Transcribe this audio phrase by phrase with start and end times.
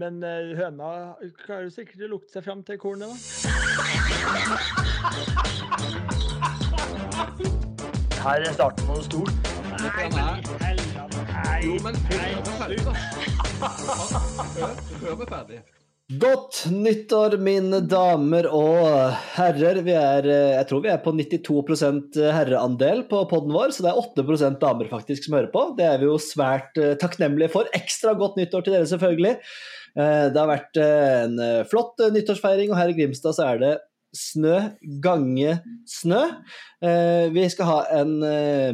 [0.00, 0.90] Men eh, høna
[1.42, 3.16] klarer sikkert å lukte seg fram til kornet, da.
[8.22, 9.36] Her er starten på noe stort.
[9.82, 10.40] Nei, nei,
[11.66, 12.00] Jo, men
[15.02, 15.60] hør meg ferdig.
[16.24, 19.82] Godt nyttår, mine damer og herrer.
[19.84, 23.92] Vi er, eh, jeg tror vi er på 92 herreandel på poden vår, så det
[23.92, 25.68] er 8 damer faktisk som hører på.
[25.76, 27.68] Det er vi jo svært eh, takknemlige for.
[27.76, 29.36] Ekstra godt nyttår til dere, selvfølgelig.
[29.98, 33.62] Eh, Det har vært eh, en eh, flott nyttårsfeiring, og her i Grimstad så er
[33.62, 33.72] det
[34.12, 34.58] snø
[35.00, 35.54] gange
[35.88, 36.18] snø.
[37.32, 38.10] Vi skal ha en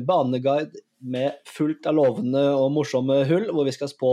[0.02, 4.10] baneguide med fullt av lovende og morsomme hull, hvor vi skal spå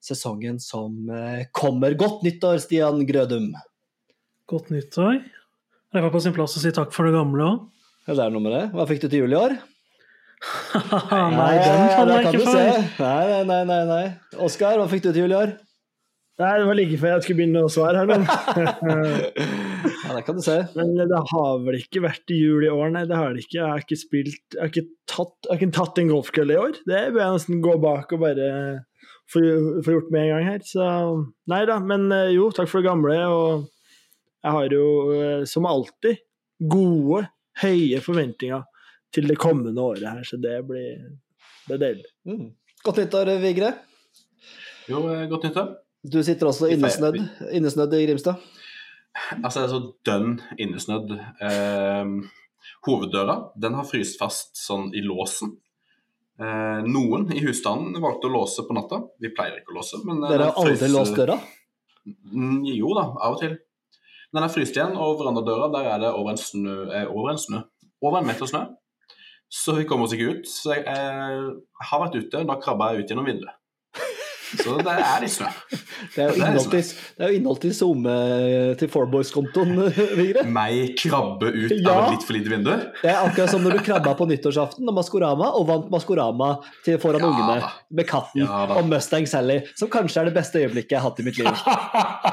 [0.00, 1.10] sesongen som
[1.52, 1.92] kommer.
[2.00, 3.50] Godt nyttår, Stian Grødum.
[4.48, 5.20] Godt nyttår.
[5.92, 7.60] Det var på sin plass å si takk for det gamle òg.
[8.08, 8.64] Ja, det er noe med det.
[8.72, 9.58] Hva fikk du til jul i år?
[11.36, 12.82] Nei, den kan jeg ikke for.
[13.04, 14.02] Nei, nei, nei, nei.
[14.48, 15.54] Oskar, hva fikk du til jul i år?
[16.42, 18.24] Nei, det var like før jeg skulle begynne å svare her, men
[20.04, 20.56] Ja, det kan du se.
[20.74, 23.04] Men det har vel ikke vært jul i år, nei.
[23.08, 23.58] Det har det ikke.
[23.60, 26.60] Jeg har ikke spilt Jeg har ikke tatt, jeg har ikke tatt en golfkølle i
[26.60, 26.80] år.
[26.90, 28.48] Det bør jeg nesten gå bak og bare
[29.30, 29.44] få,
[29.86, 30.66] få gjort med en gang her.
[30.66, 30.88] Så
[31.54, 31.78] nei da.
[31.92, 33.16] Men eh, jo, takk for det gamle.
[33.30, 33.64] Og
[34.44, 36.20] jeg har jo eh, som alltid
[36.74, 37.24] gode,
[37.62, 38.66] høye forventninger
[39.14, 40.98] til det kommende året her, så det blir
[41.68, 42.08] det er deilig.
[42.28, 42.48] Mm.
[42.84, 43.70] Godt nyttår, Vigre.
[44.90, 45.70] Jo, eh, godt nyttår.
[46.04, 47.16] Du sitter også innesnødd,
[47.56, 48.40] innesnødd i Grimstad.
[49.40, 51.12] Altså, det er så dønn innesnødd.
[51.48, 52.10] Eh,
[52.88, 55.54] hoveddøra den har fryst fast sånn i låsen.
[56.40, 59.00] Eh, noen i husstanden valgte å låse på natta.
[59.22, 60.00] Vi pleier ikke å låse.
[60.04, 61.38] Men Dere har aldri frøs- låst døra?
[62.74, 63.56] Jo da, av og til.
[64.34, 67.38] Den er fryst igjen, og verandadøra der er det over en snø, eh, over en
[67.38, 67.62] snø.
[68.02, 68.64] Over en meter snø.
[69.48, 70.44] Så vi kommer oss ikke ut.
[70.50, 71.52] Så jeg eh,
[71.88, 73.54] har vært ute, da krabba jeg ut gjennom vinduet.
[74.60, 75.48] Så det er litt snø.
[76.14, 76.30] Det er
[77.30, 78.14] jo innhold til, SoMe
[78.80, 79.74] til Fourboys-kontoen,
[80.20, 80.44] Vigre.
[80.50, 81.94] Meg krabbe ut Ja.
[81.94, 82.70] av et litt for lite vindu.
[83.02, 86.52] Det er akkurat som når du krabba på nyttårsaften og Maskorama, og vant Maskorama
[86.86, 90.62] til foran Ja ungene med katten Ja og Mustang Sally, som kanskje er det beste
[90.62, 91.50] øyeblikket jeg har hatt i mitt liv.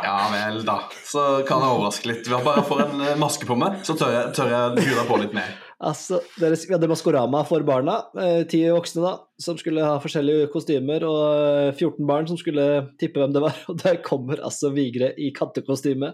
[0.02, 0.80] Ja vel, da.
[1.08, 2.28] Så kan jeg overraske litt.
[2.46, 5.36] Bare får en eh, maske på meg, så tør jeg, tør jeg gura på litt
[5.36, 5.52] mer.
[5.82, 10.52] Altså, deres, Vi hadde Maskorama for barna, eh, ti voksne da, som skulle ha forskjellige
[10.54, 13.58] kostymer, og eh, 14 barn som skulle tippe hvem det var.
[13.72, 16.14] Og der kommer altså Vigre i kattekostyme,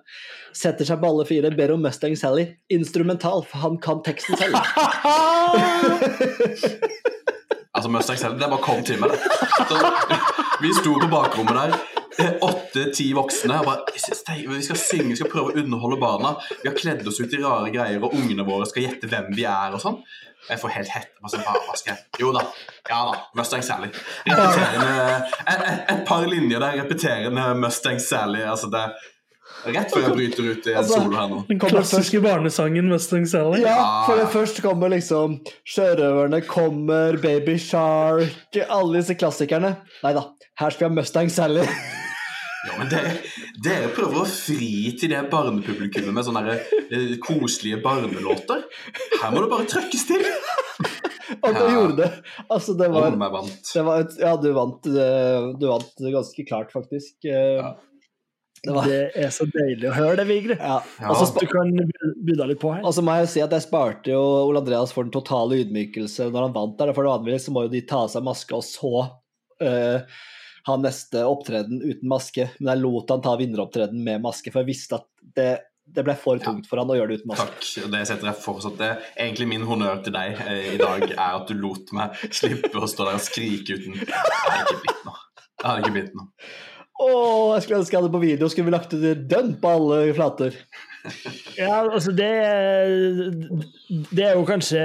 [0.55, 4.55] setter seg på alle fire, ber om Mustang Sally, instrumental, for han kan teksten selv.
[7.77, 9.11] Altså, Mustang Sally, det bare kom til meg.
[9.11, 9.19] det.
[9.69, 9.77] Så,
[10.61, 11.75] vi sto på bakrommet der,
[12.41, 13.59] åtte-ti voksne.
[13.59, 16.35] og bare, Vi skal synge, vi skal prøve å underholde barna.
[16.63, 19.45] Vi har kledd oss ut i rare greier, og ungene våre skal gjette hvem vi
[19.45, 19.75] er.
[19.75, 19.99] og sånn.
[20.47, 21.17] Jeg får helt hette.
[21.19, 21.99] Hva skal jeg?
[22.21, 22.45] Jo da.
[22.87, 23.19] Ja da.
[23.35, 23.89] Mustang Sally.
[24.27, 26.77] Repeterende, et, et, et par linjer der.
[26.83, 28.43] Repeterende Mustang Sally.
[28.47, 28.87] altså det
[29.65, 31.37] Rett før jeg bryter ut i en Altså, solo her nå.
[31.49, 33.63] Den klassiske barnesangen Mustang Sally.
[33.65, 39.73] Ja, for det først kommer liksom Sjørøverne kommer, Baby Shark, alle disse klassikerne.
[40.03, 40.27] Nei da,
[40.61, 41.65] her skal vi ha Mustang Sally.
[42.65, 43.11] Ja, men dere,
[43.63, 44.69] dere prøver å fri
[44.99, 48.63] til det barnepublikummet med sånne der, eh, koselige barnelåter.
[49.21, 50.25] Her må det bare trøkkes til.
[51.43, 52.07] Og du gjorde det.
[52.49, 53.71] Altså, det var, Om jeg vant.
[53.73, 57.13] det var et, Ja, du vant, det- du vant ganske klart, faktisk.
[57.25, 57.75] Eh, Ja.
[58.65, 60.55] Det var, Det er så deilig å høre det, Vigre.
[60.57, 60.81] ja.
[60.99, 61.09] Ja.
[61.13, 61.69] Og Du kan
[62.25, 62.81] by litt på her.
[62.83, 64.19] Altså må jeg jo si at jeg sparte jo
[64.49, 66.91] Ole Andreas for den totale ydmykelse når han vant der.
[66.93, 69.11] For vanligvis så må jo de ta av seg maske og så
[69.61, 70.01] eh,
[70.67, 72.49] ha neste opptreden uten maske.
[72.59, 75.07] Men jeg lot han ta vinneropptreden med maske, for jeg visste at
[75.37, 75.49] det,
[75.87, 77.47] det ble for tungt for han å gjøre det uten maske.
[77.47, 77.67] Takk.
[77.85, 78.91] og Det setter jeg fortsatt det.
[79.15, 82.89] Egentlig min honnør til deg eh, i dag er at du lot meg slippe å
[82.89, 85.21] stå der og skrike uten Det hadde ikke blitt noe.
[85.47, 86.51] Det hadde ikke blitt noe.
[86.97, 87.07] Å,
[87.53, 88.49] jeg skulle ønske jeg hadde på video.
[88.49, 90.55] Skulle vi lagt ut dønn på alle flater?
[91.55, 92.27] Ja, altså det
[94.11, 94.81] Det er jo kanskje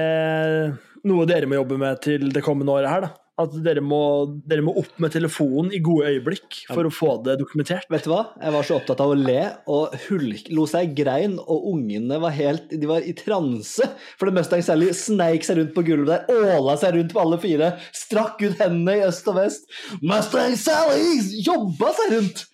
[1.09, 3.10] noe dere må jobbe med til det kommende året her, da.
[3.42, 4.00] At dere må,
[4.48, 7.88] dere må opp med telefonen i gode øyeblikk for å få det dokumentert.
[7.93, 8.22] Vet du hva?
[8.40, 9.40] Jeg var så opptatt av å le
[9.72, 13.88] og hulk, lo seg grein, og ungene var helt De var i transe.
[14.19, 17.40] For det Mustang Sally sneik seg rundt på gulvet der, åla seg rundt på alle
[17.43, 19.69] fire, strakk ut hendene i øst og vest.
[20.00, 22.46] Mustang Sally jobba seg rundt!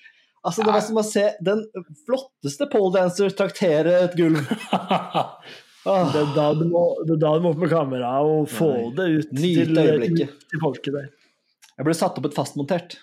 [0.47, 1.65] Altså, det var som å se den
[2.07, 4.39] flotteste poledancer traktere et gulv.
[5.87, 8.49] Åh, Det er da du må, det er da du må opp med kamera og
[8.51, 8.89] få Nei.
[8.97, 10.17] det ut til, ut
[10.51, 11.09] til folket der.
[11.79, 12.97] jeg ble satt opp et fastmontert.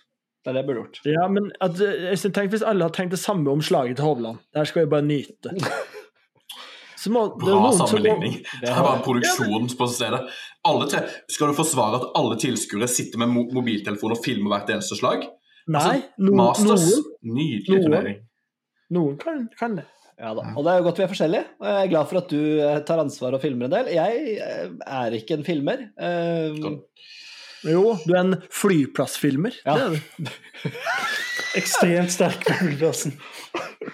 [0.43, 0.99] Det er det jeg burde gjort.
[1.09, 4.37] Ja, men at, Øystein, tenk hvis alle hadde tenkt det samme om slaget til Hovland.
[4.53, 5.55] Det her skal vi bare nyte.
[7.05, 8.35] Så må, det Bra noen som må- sammenligning.
[8.61, 10.21] Det er bare en produksjon på stedet.
[10.65, 14.97] Alle tre, skal du forsvare at alle tilskuere sitter med mobiltelefon og filmer hvert eneste
[14.97, 15.25] slag?
[15.67, 16.85] Nei, Altså, no, Masters.
[16.91, 17.83] noen, Nydelig Noen.
[17.85, 18.17] turnering.
[18.91, 19.85] noen kan, kan det.
[20.15, 20.47] Ja da.
[20.55, 21.47] Og det er jo godt vi er forskjellige.
[21.59, 23.91] Og jeg er glad for at du eh, tar ansvar og filmer en del.
[23.95, 25.87] Jeg eh, er ikke en filmer.
[25.99, 26.81] Um,
[27.65, 29.55] Jo, du er en flyplassfilmer.
[29.65, 29.75] Ja.
[29.75, 30.69] Det er du.
[31.59, 33.15] Ekstremt sterk på flyplassen.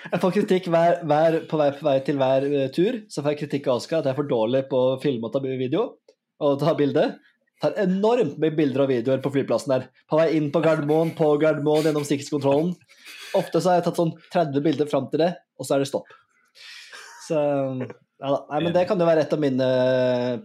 [0.02, 3.02] Jeg får kritikk hver, hver, på, vei, på vei til hver eh, tur.
[3.12, 5.36] Så får jeg kritikk av Oskar at jeg er for dårlig på å filme og
[5.36, 5.86] ta video
[6.42, 7.06] og ta bilde.
[7.62, 9.88] Tar enormt mye bilder og videoer på flyplassen der.
[10.10, 12.74] På vei inn på Gardermoen, på Gardermoen, gjennom sikkerhetskontrollen.
[13.38, 15.92] Ofte så har jeg tatt sånn 30 bilder fram til det, og så er det
[15.92, 16.12] stopp.
[17.28, 17.42] Så
[18.22, 18.40] ja da.
[18.52, 19.68] Nei, men det kan jo være et av mine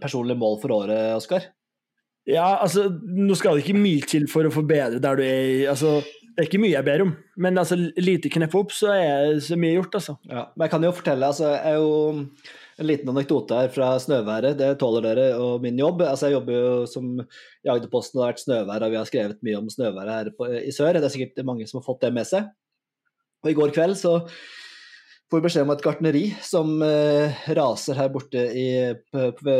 [0.01, 1.49] personlige mål for året, Oskar.
[2.27, 6.01] Ja, altså, nå skal det ikke mye til for å forbedre der du er altså,
[6.33, 9.55] Det er ikke mye jeg ber om, men altså, lite knepp opp, så er så
[9.59, 10.17] mye gjort, altså.
[10.27, 12.25] Ja, men jeg kan jo fortelle, altså, jeg er jo
[12.77, 16.03] en liten anekdote her fra snøværet, det tåler dere, og min jobb.
[16.05, 19.09] Altså, jeg jobber jo som i Agderposten, og det har vært snøvær, og vi har
[19.09, 20.99] skrevet mye om snøværet her på, i sør.
[20.99, 22.51] Det er sikkert mange som har fått det med seg.
[23.43, 24.19] Og i går kveld så
[25.27, 28.69] får vi beskjed om et gartneri som eh, raser her borte i,
[29.11, 29.57] på, på,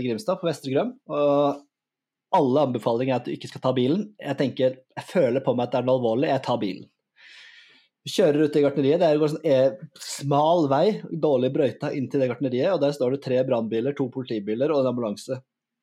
[0.00, 0.96] i Grimstad, på Vestre Grøm.
[1.10, 1.62] Og
[2.34, 4.08] alle anbefalinger er at du ikke skal ta bilen.
[4.18, 6.90] Jeg tenker, jeg føler på meg at det er noe alvorlig, jeg tar bilen.
[8.04, 12.20] Vi kjører ut i gartneriet, det er en sånn smal vei, dårlig brøyta inn til
[12.20, 15.38] det gartneriet, og der står det tre brannbiler, to politibiler og en ambulanse.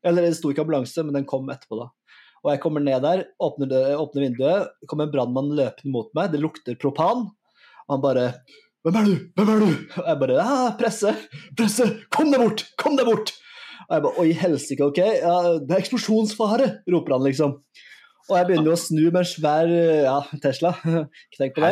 [0.05, 1.88] Eller det sto ikke ambulanse, men den kom etterpå, da.
[2.41, 6.31] Og jeg kommer ned der, åpner, dø- åpner vinduet, kommer en brannmann løpende mot meg,
[6.33, 7.27] det lukter propan,
[7.85, 8.25] og han bare
[8.81, 9.11] Hvem er du?
[9.38, 9.67] Hvem er du?
[10.01, 11.11] Og jeg bare ja, Presse!
[11.59, 11.85] Presse!
[12.09, 12.63] Kom deg bort!
[12.81, 13.29] Kom deg bort!
[13.85, 14.97] Og jeg bare Oi, helsike, OK?
[15.21, 16.69] Ja, det er eksplosjonsfare!
[16.89, 17.59] roper han liksom.
[18.31, 20.71] Og jeg begynner jo å snu med en svær ja, Tesla.
[21.27, 21.71] Ikke tenk på det.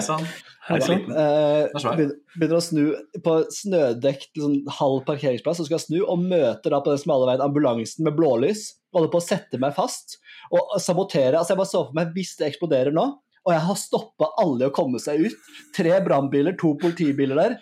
[0.67, 0.79] Hei.
[0.81, 1.95] Eh, er svær.
[1.95, 2.81] begynner, begynner å snu
[3.23, 7.45] på snødekt liksom, halv parkeringsplass, og skal snu, og møter da på den smale veien
[7.45, 8.65] ambulansen med blålys.
[8.91, 10.17] Holder på å sette meg fast
[10.51, 11.37] og sabotere.
[11.39, 13.07] Altså, jeg bare så for meg hvis det eksploderer nå,
[13.45, 15.51] og jeg har stoppa alle å komme seg ut.
[15.77, 17.59] Tre brannbiler, to politibiler der.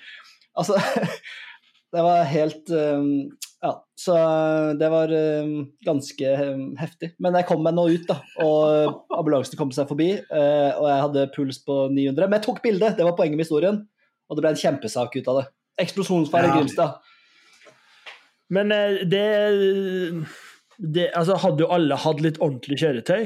[0.58, 0.80] Altså
[1.94, 3.30] Det var helt um,
[3.64, 4.16] Ja, så
[4.78, 5.54] det var um,
[5.86, 7.16] ganske um, heftig.
[7.24, 8.20] Men jeg kom meg nå ut, da.
[8.46, 12.28] Og ambulansen kom seg forbi, eh, og jeg hadde puls på 900.
[12.28, 13.82] Men jeg tok bilde, det var poenget med historien.
[14.30, 15.46] Og det ble en kjempesak ut av det.
[15.82, 16.58] Eksplosjonsfeil i Ja.
[16.60, 17.16] Grimstad.
[18.54, 19.26] Men eh, det,
[20.78, 23.26] det Altså, hadde jo alle hatt litt ordentlig kjøretøy,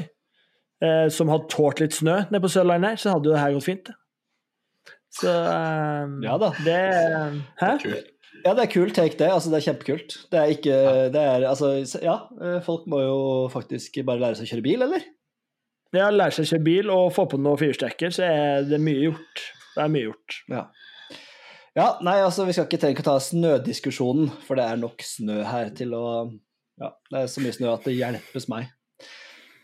[0.82, 3.58] eh, som hadde tålt litt snø nede på Sørlandet her, så hadde jo det her
[3.58, 3.92] gått fint.
[5.12, 6.54] Så um, Ja da.
[6.64, 6.80] Det
[7.60, 7.76] Hæ?
[7.84, 8.11] Kult.
[8.42, 9.28] Ja, det er kult take, det.
[9.30, 10.14] Altså, det er kjempekult.
[10.32, 10.76] Det er ikke
[11.14, 11.72] Det er altså
[12.02, 13.18] Ja, eh, folk må jo
[13.52, 15.04] faktisk bare lære seg å kjøre bil, eller?
[15.94, 19.10] Ja, lære seg å kjøre bil og få på noen fyrstekker, så er det mye
[19.10, 19.42] gjort.
[19.74, 20.38] Det er mye gjort.
[20.52, 20.62] Ja.
[21.76, 25.42] ja, nei, altså, vi skal ikke trenge å ta snødiskusjonen, for det er nok snø
[25.48, 26.06] her til å
[26.80, 28.72] Ja, det er så mye snø at det hjelpes meg.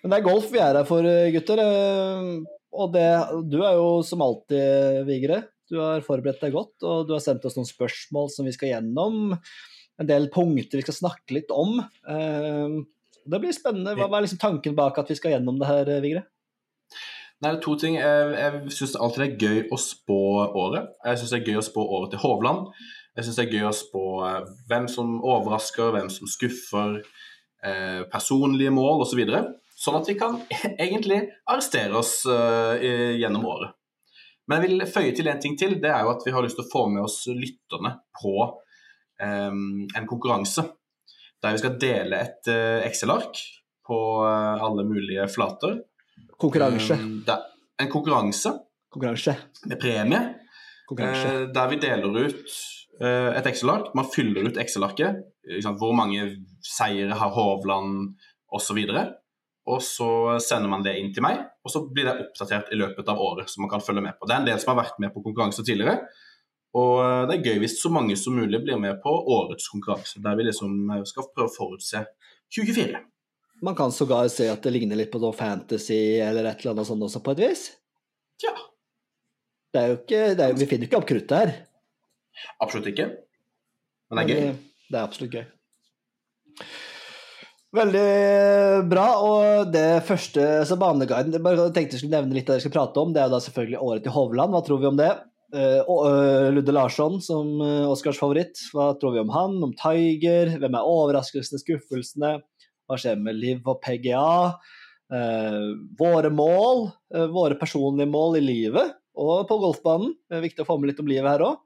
[0.03, 1.59] Men det er golf vi er her for, eh, gutter.
[1.59, 2.29] eh,
[2.79, 3.09] Og det,
[3.49, 5.41] du er jo som alltid, Vigre.
[5.69, 8.71] Du har forberedt deg godt, og du har sendt oss noen spørsmål som vi skal
[8.73, 9.35] gjennom.
[9.99, 11.81] En del punkter vi skal snakke litt om.
[12.09, 12.79] Eh,
[13.29, 13.93] Det blir spennende.
[13.99, 16.23] Hva er liksom tanken bak at vi skal gjennom det her, eh, Vigre?
[17.43, 17.99] Nei, det er to ting.
[17.99, 20.21] Jeg, jeg syns alltid det er gøy å spå
[20.57, 20.89] året.
[21.05, 22.73] Jeg syns det er gøy å spå året til Hovland.
[23.19, 27.03] Jeg syns det er gøy å spå eh, hvem som overrasker, hvem som skuffer,
[27.63, 29.21] eh, personlige mål osv.
[29.29, 30.41] Så sånn at vi kan
[30.87, 33.78] egentlig arrestere oss gjennom året.
[34.49, 35.77] Men jeg vil føye til en ting til.
[35.83, 39.85] Det er jo at vi har lyst til å få med oss lytterne på um,
[39.85, 40.65] en konkurranse.
[41.43, 43.43] Der vi skal dele et uh, Excel-ark
[43.87, 45.77] på uh, alle mulige flater.
[46.41, 46.97] Konkurranse.
[46.97, 48.55] Um, det er en konkurranse
[48.89, 49.37] Konkurranse.
[49.69, 50.23] med premie,
[50.89, 51.35] Konkurranse.
[51.37, 52.59] Uh, der vi deler ut
[52.99, 53.93] et Excel-ark.
[53.95, 55.21] Man fyller ut Excel-arket.
[55.79, 56.25] Hvor mange
[56.67, 58.17] seire har Hovland,
[58.51, 58.81] osv.
[58.81, 59.05] Og så
[59.77, 63.51] sender man det inn til meg, og så blir det oppdatert i løpet av året.
[63.51, 64.27] så man kan følge med på.
[64.27, 66.09] Det er en del som har vært med på konkurranser tidligere.
[66.77, 70.21] Og eh, det er gøy hvis så mange som mulig blir med på årets konkurranse,
[70.25, 72.05] der vi liksom eh, skal prøve å forutse
[72.55, 73.01] 2024.
[73.65, 76.89] Man kan sågar se at det ligner litt på noe fantasy eller et eller annet
[76.91, 77.65] sånt også, på et vis.
[78.45, 78.55] Ja,
[79.75, 81.51] Det er jo ikke, det er, vi finner ikke opp kruttet her.
[82.65, 83.09] absolutt ikke.
[84.09, 84.53] Men det er gøy.
[84.89, 85.45] Det er absolutt gøy.
[87.77, 89.07] Veldig bra.
[89.21, 92.69] Og det første så Baneguiden Jeg bare tenkte jeg skulle nevne litt av det jeg
[92.69, 93.13] skal prate om.
[93.13, 94.55] Det er da selvfølgelig året til Hovland.
[94.57, 95.11] Hva tror vi om det?
[95.53, 98.61] Eh, og, eh, Ludde Larsson som uh, Oscars favoritt.
[98.73, 99.61] Hva tror vi om han?
[99.69, 100.57] Om Tiger?
[100.61, 102.35] Hvem er overraskelsene, skuffelsene?
[102.89, 104.57] Hva skjer med Liv og PGA?
[105.09, 110.13] Eh, våre mål, eh, våre personlige mål i livet og på golfbanen.
[110.29, 111.57] Det er viktig å få med litt om livet her òg.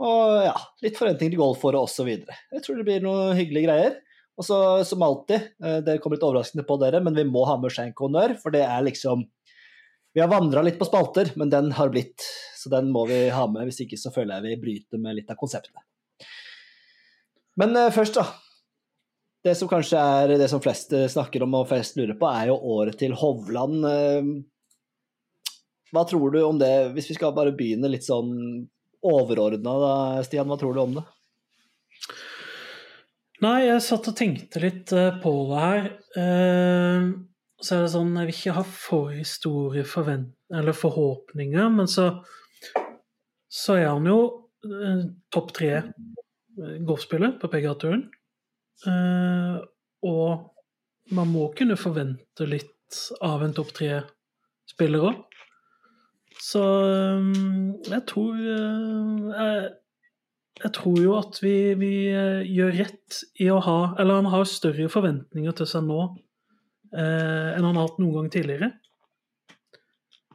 [0.00, 2.08] Og ja, litt forventninger til golfåret osv.
[2.08, 3.96] Jeg tror det blir noen hyggelige greier.
[4.40, 7.58] Og så som alltid, eh, det kommer litt overraskende på dere, men vi må ha
[7.60, 9.28] med Shank honnør, for det er liksom
[10.10, 12.24] Vi har vandra litt på spalter, men den har blitt.
[12.58, 13.68] Så den må vi ha med.
[13.68, 15.84] Hvis ikke så føler jeg vi bryter med litt av konseptet.
[17.54, 18.24] Men eh, først, da.
[19.46, 22.50] Det som kanskje er det som flest eh, snakker om og flest lurer på, er
[22.50, 23.86] jo året til Hovland.
[25.94, 28.34] Hva tror du om det, hvis vi skal bare begynne litt sånn
[29.06, 30.50] overordna, Stian?
[30.50, 31.06] Hva tror du om det?
[33.40, 35.86] Nei, jeg satt og tenkte litt eh, på det her.
[36.20, 37.06] Eh,
[37.60, 42.10] så er det sånn, jeg vil ikke ha for store forvent eller forhåpninger, men så,
[43.48, 44.18] så er han jo
[44.66, 45.72] eh, topp tre
[46.84, 48.02] golfspiller på PGA-turen.
[50.04, 55.22] Og man må kunne forvente litt av en topp tre-spiller òg.
[56.40, 56.64] Så
[57.88, 59.70] jeg tror jeg,
[60.60, 64.48] jeg tror jo at vi, vi eh, gjør rett i å ha Eller han har
[64.48, 66.00] større forventninger til seg nå
[66.92, 68.72] eh, enn han har hatt noen gang tidligere.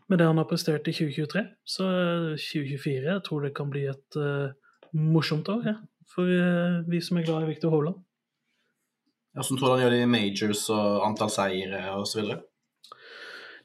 [0.10, 1.46] Med det han har prestert i 2023.
[1.75, 4.55] Så eh, 2024 jeg tror det kan bli et eh,
[4.98, 5.77] morsomt år ja,
[6.10, 8.01] for eh, vi som er glad i Victor Hovland.
[9.36, 12.32] Hvordan tror du han gjør det i majors og antall seire osv.?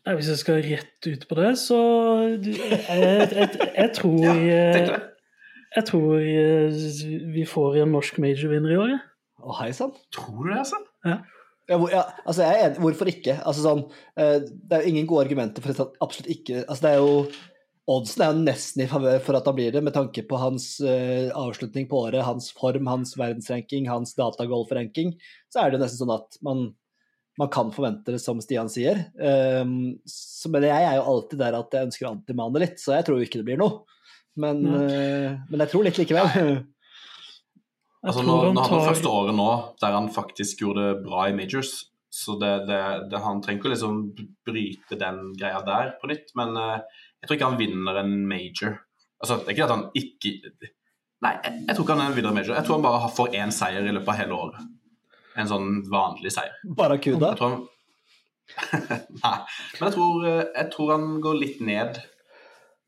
[0.01, 1.79] Nei, Hvis jeg skal rett ut på det, så
[2.27, 5.01] jeg, jeg, jeg, jeg tror Ja,
[5.77, 6.81] jeg, tror eh,
[7.35, 8.95] vi får en norsk major-vinner i år.
[8.95, 9.05] jeg.
[9.41, 9.93] Å, hei sann.
[10.15, 10.81] Tror du det, altså?
[11.71, 12.83] Ja, hvor, ja, altså jeg er enig.
[12.83, 13.37] Hvorfor ikke?
[13.47, 13.85] Altså sånn,
[14.19, 17.15] eh, det er jo ingen gode argumenter for at absolutt ikke altså det er jo,
[17.91, 20.77] Oddsen er jo nesten i favør for at han blir det, med tanke på hans
[20.85, 25.17] uh, avslutning på året, hans form, hans verdensranking, hans datagolfranking.
[25.51, 26.61] Så er det jo nesten sånn at man,
[27.41, 29.01] man kan forvente det, som Stian sier.
[29.19, 32.95] Um, så, men jeg er jo alltid der at jeg ønsker å antimane litt, så
[32.95, 33.83] jeg tror jo ikke det blir noe.
[34.37, 36.61] Men, eh, men jeg tror litt likevel.
[38.01, 39.49] Altså, når, nå, han tar- første året nå
[39.83, 41.73] der han faktisk gjorde det bra i majors.
[42.11, 42.79] Så det, det,
[43.11, 43.99] det, han trenger ikke liksom
[44.47, 46.33] bryte den greia der på nytt.
[46.39, 46.79] Men eh,
[47.21, 48.79] jeg tror ikke han vinner en major.
[49.21, 50.37] Altså, det er ikke at han ikke
[51.21, 52.55] Nei, jeg, jeg tror ikke han vinner en major.
[52.57, 54.71] Jeg tror han bare får én seier i løpet av hele året.
[55.37, 56.57] En sånn vanlig seier.
[56.79, 57.35] Barracuda.
[57.43, 57.59] Han
[59.21, 59.37] Nei.
[59.77, 62.01] Men jeg tror, eh, jeg tror han går litt ned.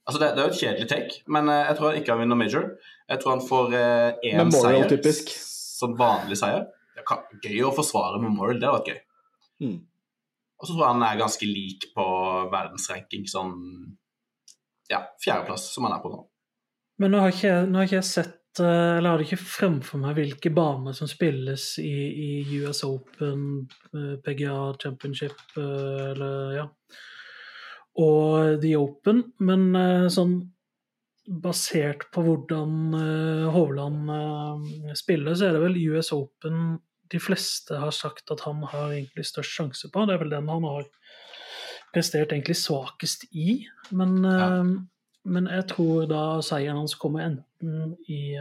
[0.02, 2.22] Altså det, det er jo et kjedelig take, men eh, jeg tror han ikke han
[2.24, 2.68] vinner major.
[3.08, 5.32] Jeg tror han får én Memorial, seier, typisk.
[5.78, 6.66] sånn vanlig seier.
[6.96, 9.00] Det kan, gøy å forsvare Memorial, det hadde vært gøy.
[9.62, 9.80] Mm.
[10.62, 12.04] Og så tror jeg han er ganske lik på
[12.52, 13.56] verdensranking, sånn
[14.92, 16.20] ja, fjerdeplass, som han er på nå.
[17.02, 19.98] Men nå har ikke, nå har ikke jeg sett eh, Eller har det ikke fremfor
[20.02, 23.64] meg hvilke baner som spilles i, i US Open,
[23.96, 26.66] eh, PGA Championship eh, eller ja.
[28.00, 30.38] Og The Open, men eh, sånn
[31.42, 36.78] basert på hvordan eh, Hovland eh, spiller, så er det vel US Open
[37.12, 40.06] de fleste har sagt at han har egentlig størst sjanse på.
[40.08, 40.86] Det er vel den han har
[41.92, 43.66] prestert egentlig svakest i.
[43.92, 44.48] Men, Ja.
[45.28, 48.32] men jeg tror da seieren hans kommer enten i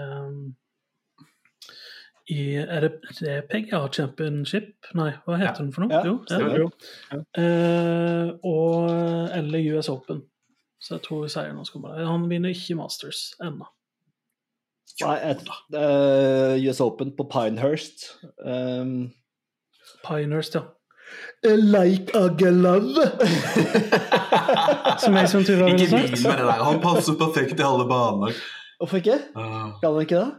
[2.29, 4.73] i Er det, det er PGA Championship?
[4.95, 5.57] Nei, hva heter Ja.
[5.63, 5.91] den for noe?
[5.93, 6.71] Ja, jo, stemmer.
[7.37, 8.89] Eh, og,
[9.37, 10.21] eller US Open.
[10.81, 12.05] Så jeg tror seieren hans kommer der.
[12.09, 13.65] Han vinner ikke Masters ennå.
[15.01, 15.41] Nei, et,
[15.73, 18.07] uh, US Open på Pinehurst.
[18.45, 19.11] Um,
[20.05, 20.61] Pinehurst, ja.
[21.43, 23.01] Like a glove!
[25.01, 26.11] Som Mason Tuva ville Ikke sagt.
[26.11, 26.63] begynn med det der.
[26.63, 28.35] Han passer perfekt i alle baner.
[28.79, 29.17] hvorfor ikke?
[29.35, 30.31] Kan han ikke det?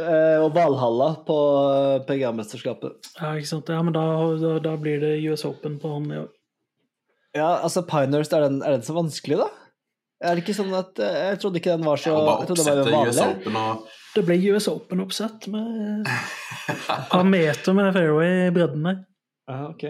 [0.00, 1.38] Eh, og Valhalla på
[2.08, 3.10] PGA-mesterskapet.
[3.18, 3.68] Ja, ikke sant?
[3.68, 4.04] Ja, men da,
[4.40, 6.30] da, da blir det US Open på han i år.
[7.36, 9.48] Ja, altså Pinehurst, er den, er den så vanskelig, da?
[10.22, 12.62] Er det ikke sånn at eh, Jeg trodde ikke den var så Jeg bare trodde
[12.62, 13.40] det var oppsette US.
[13.40, 19.00] Open og Det ble US Open-oppsett med et par meter med fairway i bredden der.
[19.50, 19.86] Ja, ok.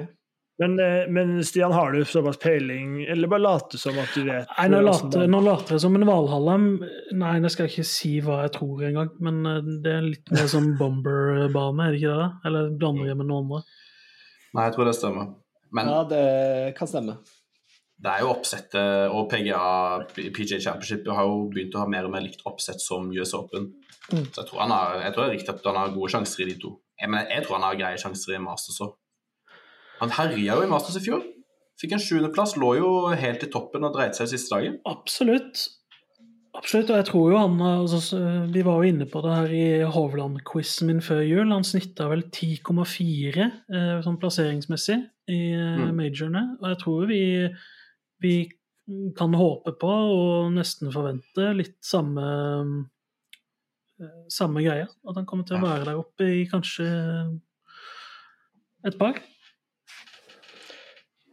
[0.63, 4.47] Men, eh, men Stian, har du såpass peiling, eller bare late som at du vet?
[4.59, 6.67] Nei, nå later, nå later jeg som en Valhallem.
[7.19, 9.11] Nei, jeg skal ikke si hva jeg tror engang.
[9.27, 12.29] Men eh, det er litt mer sånn bomberbane, er det ikke det?
[12.51, 13.63] Eller blander jeg med noen andre?
[14.53, 15.33] Nei, jeg tror det stemmer.
[15.73, 16.25] Men Ja, det
[16.79, 17.19] kan stemme.
[18.03, 19.61] det er jo oppsettet, og PGA
[20.15, 23.73] PJ Championship har jo begynt å ha mer og mer likt oppsett som US Open.
[24.13, 24.27] Mm.
[24.31, 26.45] Så jeg tror, han har, jeg tror det er riktig at han har gode sjanser
[26.45, 26.77] i de to.
[27.01, 28.99] Jeg, men jeg tror han har greie sjanser i Masters òg.
[30.03, 31.23] Han herja jo i Masters i fjor.
[31.81, 34.77] Fikk en sjuendeplass, lå jo helt i toppen og dreit seg siste dagen.
[34.89, 35.63] Absolutt.
[36.53, 38.19] Absolutt, og jeg tror jo han altså,
[38.53, 41.49] Vi var jo inne på det her i Hovland-quizen min før jul.
[41.55, 44.99] Han snitta vel 10,4 eh, sånn plasseringsmessig
[45.33, 45.95] i eh, Mm.
[45.97, 46.43] majorene.
[46.61, 47.23] Og jeg tror vi,
[48.21, 48.35] vi
[49.17, 52.27] kan håpe på og nesten forvente litt samme
[54.03, 54.91] eh, samme greia.
[55.09, 56.87] At han kommer til å være der oppe i kanskje
[58.85, 59.23] et par.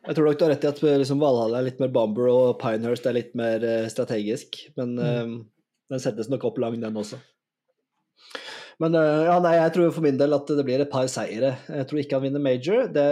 [0.09, 2.55] Jeg tror nok du har rett i at liksom, Valhall er litt mer bomber, og
[2.61, 4.57] Pinehurst er litt mer eh, strategisk.
[4.79, 5.35] Men mm.
[5.93, 7.19] den settes nok opp lang, den også.
[8.79, 11.55] Men eh, ja, nei, jeg tror for min del at det blir et par seire.
[11.67, 13.07] Jeg tror ikke han vinner major, det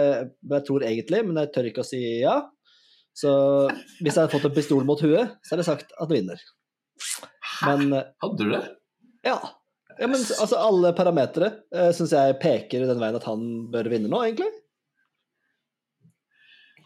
[0.54, 2.38] jeg tror egentlig, men jeg tør ikke å si ja.
[3.18, 3.30] Så
[3.98, 6.44] hvis jeg hadde fått en pistol mot huet, så hadde jeg sagt at han vinner.
[7.66, 8.64] Men eh, Hadde du det?
[9.26, 9.38] ja.
[9.98, 13.90] ja men altså, alle parametere uh, syns jeg peker i den veien at han bør
[13.92, 14.50] vinne nå, egentlig.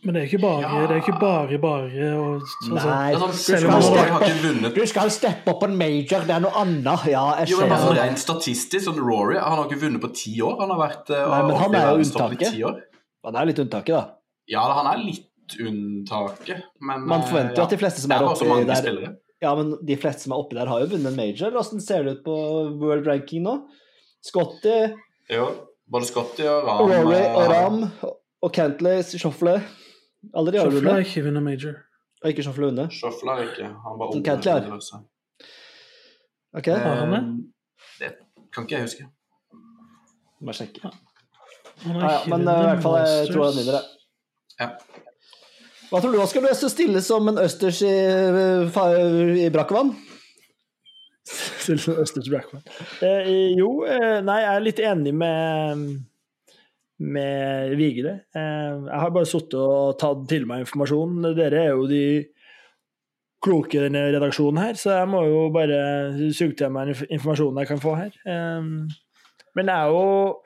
[0.02, 0.87] Men det er ikke bare Ja.
[0.90, 4.75] det er ikke bare bare å altså, Nei, Altså, selv om han- har ikke vunnet
[4.75, 7.04] Du skal steppe opp en major, det er noe annet.
[7.06, 8.00] Ja, jeg Jo, men bare ser sånn.
[8.02, 10.56] Rent statistisk, sånn Rory han har ikke vunnet på ti år.
[10.59, 12.82] Han har vært eh, Nei, men han er jo unntaket.
[13.25, 14.09] Han er litt unntaket, da.
[14.49, 15.28] Ja, han er litt
[15.61, 17.68] unntaket, men Man eh, forventer jo ja.
[17.68, 19.16] at de fleste som er er oppi der spillere.
[19.42, 21.50] Ja, men de fleste som er oppi der, har jo vunnet en major.
[21.50, 22.35] Hvordan ser det ut på
[22.80, 23.61] world ranking nå?
[24.23, 24.94] Scotty,
[25.30, 25.47] Jo,
[25.90, 27.90] både Scotty og Ram Rory eh, og Ram
[28.42, 29.62] og Cantley, Shoffle
[30.23, 31.75] De har har ikke vunnet major.
[32.23, 32.93] Og ikke Shoffle vunnet.
[32.95, 33.67] Shuffle ikke.
[33.85, 34.61] Han bare Men Cantley har.
[34.61, 35.00] overlevelse.
[36.55, 37.23] Ok, Har han det?
[37.99, 38.11] Det
[38.55, 39.09] kan ikke jeg huske.
[40.45, 40.81] bare sjekke.
[40.85, 40.91] Ja.
[41.87, 43.85] Ah, Ja, men eh, i hvert fall jeg tror han vinner det.
[44.61, 44.69] Ja.
[45.91, 49.95] Hva tror du, Skal Du så stille som en østers i, eh, i brakkvann.
[51.62, 52.62] Til Østers Blackman.
[53.02, 55.85] Eh, jo, eh, nei, jeg er litt enig med
[57.02, 58.14] med Vigre.
[58.37, 61.21] Eh, jeg har bare sittet og tatt til meg informasjon.
[61.37, 62.04] Dere er jo de
[63.42, 65.78] kloke i denne redaksjonen her, så jeg må jo bare
[66.30, 68.18] suge til meg informasjonen jeg kan få her.
[68.23, 68.68] Eh,
[69.59, 70.42] men jeg er jo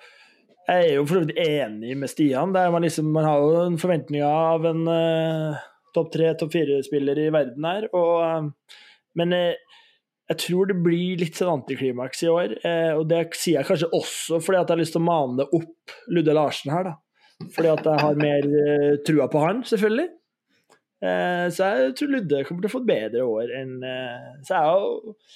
[0.67, 2.55] jeg er jo for så vidt enig med Stian.
[2.55, 5.61] Der man, liksom, man har jo en forventning av en uh,
[5.95, 7.87] topp tre, topp fire-spiller i verden her.
[7.95, 8.81] Og, uh,
[9.17, 9.55] men eh,
[10.27, 12.55] jeg tror det blir litt sånn antiklimaks i år.
[12.67, 15.47] Eh, og det sier jeg kanskje også fordi at jeg har lyst til å mane
[15.47, 16.95] opp Ludde Larsen her, da.
[17.53, 20.09] Fordi at jeg har mer eh, trua på han, selvfølgelig.
[21.05, 24.57] Eh, så jeg tror Ludde kommer til å få et bedre år enn eh, Så
[24.57, 25.27] jeg jo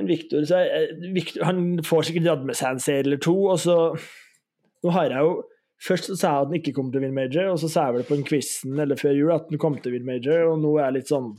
[0.00, 4.94] en Viktor, Han får sikkert dratt med seg en serie eller to, og så Nå
[4.96, 5.34] har jeg jo
[5.82, 7.88] Først så sa jeg at han ikke kom til å vinne major, og så sa
[7.88, 10.44] jeg vel på en quizen eller før jul at han kom til å vinne major,
[10.52, 11.32] og nå er jeg litt sånn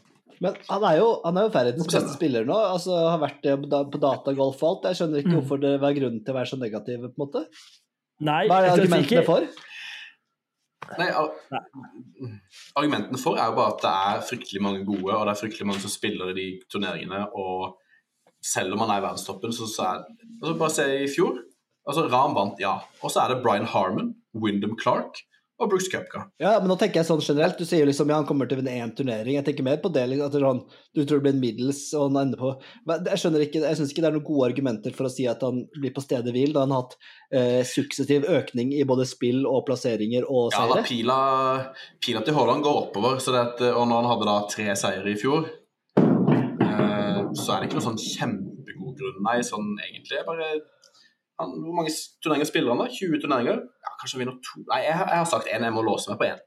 [0.43, 2.55] Men han er jo, han er jo verdens beste spiller nå.
[2.75, 4.87] altså Har vært det på datagolf og alt.
[4.91, 5.37] Jeg skjønner ikke Mm.
[5.39, 7.45] hvorfor det var grunnen til å være så negativ, på en måte.
[8.19, 9.47] Nei, Hva er argumentene ikke- for?
[10.99, 11.31] Nei, ar
[12.77, 15.67] Argumentene for er jo bare at det er fryktelig mange gode, og det er fryktelig
[15.69, 17.21] mange som spiller i de turneringene.
[17.39, 17.77] Og
[18.43, 20.03] selv om han er i verdenstoppen, så, så er
[20.43, 21.39] altså Bare se i fjor.
[21.87, 22.79] altså Ram vant, ja.
[23.01, 25.21] Og så er det Brian Harmon, Wyndham Clark
[25.61, 26.23] og Brooks Cupka.
[26.41, 27.59] Ja, men nå tenker jeg sånn generelt.
[27.59, 29.35] Du sier jo liksom ja, han kommer til å vinne én turnering.
[29.37, 30.61] Jeg tenker mer på det liksom, at det sånn,
[30.97, 32.51] du tror det blir en middels, og han ender på
[32.89, 35.27] Men Jeg skjønner ikke, jeg syns ikke det er noen gode argumenter for å si
[35.29, 36.97] at han blir på stedet hvil, da han har hatt
[37.37, 41.19] eh, suksessiv økning i både spill og plasseringer og Ja, da, pila,
[42.03, 45.13] pila til Haaland går oppover, så det at, og når han hadde da tre seire
[45.13, 45.47] i fjor,
[46.01, 49.21] eh, så er det ikke noen sånn kjempegod grunn.
[49.29, 50.55] Nei, sånn egentlig bare
[51.41, 51.93] han, Hvor mange
[52.23, 52.89] turneringer spiller han da?
[52.93, 53.61] 20 turneringer?
[53.85, 56.19] Ja, kanskje han vinner to Nei, jeg, jeg har sagt én, jeg må låse meg
[56.21, 56.41] på én.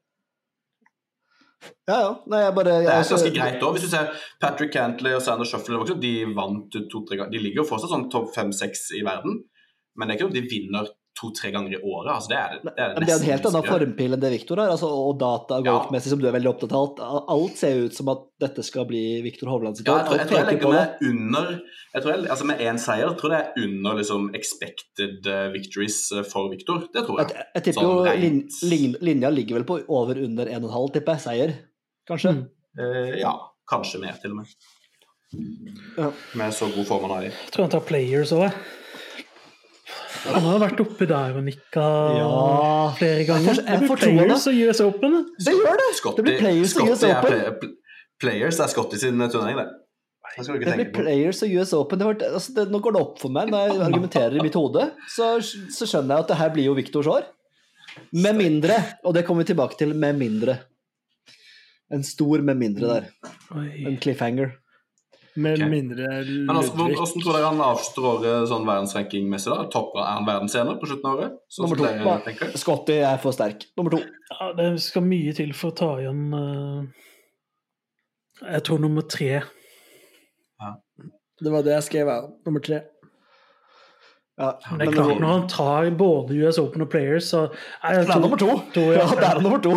[1.88, 2.10] Ja, ja.
[2.30, 3.76] Nei, jeg bare Det er ganske greit òg.
[3.76, 7.32] Hvis du ser Patrick Cantley og Sander Shuffle, de vant to-tre ganger.
[7.32, 9.40] De ligger jo fortsatt sånn topp fem-seks i verden,
[9.96, 12.10] men det er ikke noe de vinner to-tre ganger i året.
[12.12, 14.30] Altså, det er det, det, er det, det er en helt annen formpil enn det
[14.34, 15.72] Viktor har, altså, og data Ja.
[15.78, 16.92] golfmessig, som du er veldig opptatt av.
[17.06, 20.06] Alt, alt ser jo ut som at dette skal bli Viktor Hovland sitt Ja, jeg
[20.10, 21.50] tror, jeg tror jeg legger meg under
[21.96, 25.98] jeg tror jeg, altså Med én seier jeg det er under liksom expected eh, victories
[26.12, 26.82] eh, for Viktor.
[26.92, 27.46] Det tror Jeg, jeg.
[27.54, 31.24] jeg tipper Sånn jo lin, lin, linja ligger vel på over under 1,5, tipper jeg.
[31.24, 31.54] Seier,
[32.10, 32.34] kanskje.
[32.36, 32.42] Mm.
[32.84, 33.32] Eh, ja,
[33.70, 34.52] kanskje mer, til og med.
[35.96, 36.10] Ja.
[36.38, 37.32] Med så god form han har i.
[37.32, 38.50] Jeg tror han tar players òg.
[40.24, 42.92] Han har vært oppi der og nikka Ja.
[42.98, 43.54] flere Jeg ganger.
[43.54, 45.10] får- jeg Det får blir players og US Open.
[45.12, 45.54] det.
[45.54, 45.88] Gjør det!
[45.96, 47.32] Scotty, Det blir Players og US Open.
[47.32, 47.74] er pl-
[48.20, 49.66] Players er Scotty sin eh, turnering, det.
[50.36, 51.02] Det blir på.
[51.02, 51.98] Players og US Open.
[51.98, 54.54] Det var, altså det, nå går det opp for meg når jeg argumenterer i mitt
[54.54, 54.90] hode.
[55.08, 55.38] Så,
[55.72, 57.24] så skjønner jeg at det her blir jo Viktors år.
[58.12, 60.58] Med mindre, og det kommer vi tilbake til, med mindre.
[61.90, 63.04] En stor med mindre der.
[63.86, 64.52] En cliffhanger.
[65.36, 65.68] Med okay.
[65.68, 69.50] mindre Men hvordan, hvordan tror dere han året sånn verdensrankingmessig?
[69.52, 69.66] da?
[69.72, 71.34] Topper er han verdensener på slutten av året?
[71.52, 72.46] Sånn Nummer to.
[72.62, 73.66] Scotty er for sterk.
[73.76, 74.00] Nummer to.
[74.32, 77.04] Ja, det skal mye til for å ta igjen uh...
[78.42, 79.44] Jeg tror nummer tre.
[81.36, 82.28] Det var det jeg skrev her.
[82.48, 82.80] Nummer tre.
[84.36, 87.46] Ja, Men det er klart, når han tar både US Open og Players, så
[87.82, 88.50] er jeg Det er nummer to.
[88.74, 89.00] to ja.
[89.00, 89.72] Ja, det er nummer to.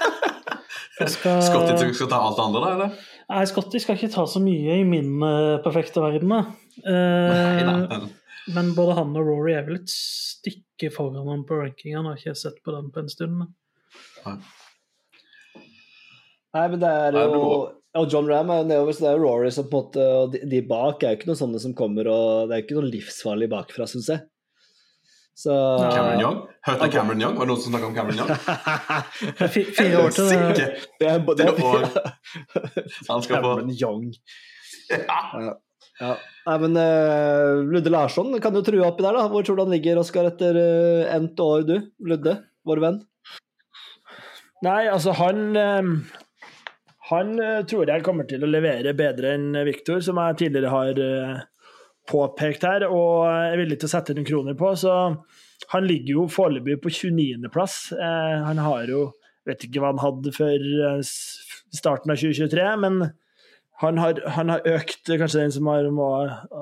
[1.00, 2.72] jeg skal, Scotty skal ta alt det andre, da?
[2.74, 3.09] eller?
[3.30, 6.40] Nei, Scotty skal ikke ta så mye i min eh, perfekte verden, da.
[6.82, 8.08] Eh,
[8.56, 12.08] men både han og Rory er vel et stykke foran ham på rankingen.
[12.08, 13.36] Har ikke sett på den på en stund.
[13.38, 14.40] Men.
[16.56, 17.44] Nei, men det er jo.
[17.98, 20.04] Og John Ram er jo nedover, så det er jo Rory som på en måte
[20.14, 22.66] Og de, de bak er jo ikke noen sånne som kommer og Det er jo
[22.68, 24.22] ikke noe livsfarlig bakfra, syns jeg.
[25.40, 25.52] Så
[25.94, 26.38] Cameron Young?
[26.66, 27.36] Hørte jeg Cameron Young?
[27.38, 28.32] Var det noen som snakket om Cameron Young?
[29.78, 30.66] Fire år til det.
[31.00, 31.86] Det er, det er, år.
[33.08, 34.10] Han skal Cameron Young.
[34.92, 35.54] ja.
[36.00, 36.14] Ja.
[36.46, 39.26] Nei, men uh, Ludde Larsson kan jo true oppi der, da.
[39.28, 41.74] Hvor tror du han ligger, Oskar, etter uh, endt år, du?
[42.08, 42.96] Ludde, vår venn?
[44.64, 45.94] Nei, altså han um
[47.10, 47.32] Han
[47.66, 51.00] tror jeg kommer til å levere bedre enn Viktor, som jeg tidligere har
[52.08, 54.72] påpekt her, og jeg er villig til å sette noen kroner på.
[54.78, 54.94] Så
[55.72, 57.80] han ligger jo foreløpig på 29.-plass.
[57.98, 59.10] Eh, han har jo
[59.48, 60.98] Vet ikke hva han hadde før eh,
[61.72, 62.98] starten av 2023, men
[63.80, 66.08] han har, han har økt eh, kanskje den som har, må,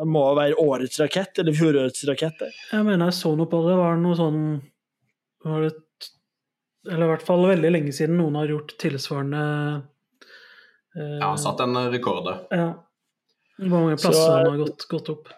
[0.06, 2.38] må være årets rakett, eller fjorårets rakett.
[2.38, 2.60] der.
[2.70, 3.74] Jeg mener jeg så noe på det.
[3.80, 4.42] Var det noe sånn
[5.42, 5.72] var det,
[6.86, 9.42] Eller i hvert fall veldig lenge siden noen har gjort tilsvarende
[10.94, 12.30] eh, Ja, han satt en rekord.
[12.54, 12.70] Ja.
[13.58, 15.28] Hvor mange plasser Så- han har gått, gått opp.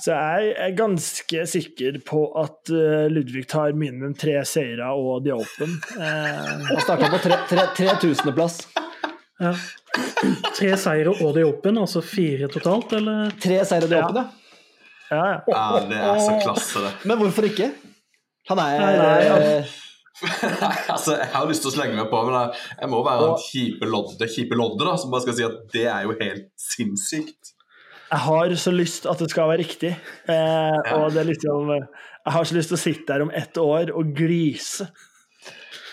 [0.00, 5.34] Så jeg er ganske sikker på at eh, Ludvig tar minimum tre seire og The
[5.36, 5.74] Open.
[5.98, 6.38] Eh,
[6.70, 8.62] Han starta på tre- tre- 3000.-plass.
[9.40, 9.52] Ja.
[10.56, 13.30] Tre seire og The Open, altså fire totalt, eller?
[13.40, 14.06] Tre seire i Ja.
[14.06, 14.30] Open, ja.
[15.10, 15.38] ja, ja.
[15.52, 16.92] Ja, det er så klasse, det.
[17.04, 17.70] Men hvorfor ikke?
[18.48, 19.64] Han er Nei, nei, eh, Nei,
[20.94, 23.40] altså, Jeg har lyst til å slenge meg på, men jeg, jeg må være en
[23.44, 27.54] kjipe lodde, kjipe lodde da, som bare skal si at det er jo helt sinnssykt.
[28.10, 29.92] Jeg har så lyst at det skal være riktig.
[30.26, 33.60] Eh, og det er liksom Jeg har så lyst til å sitte der om ett
[33.60, 34.88] år og glise.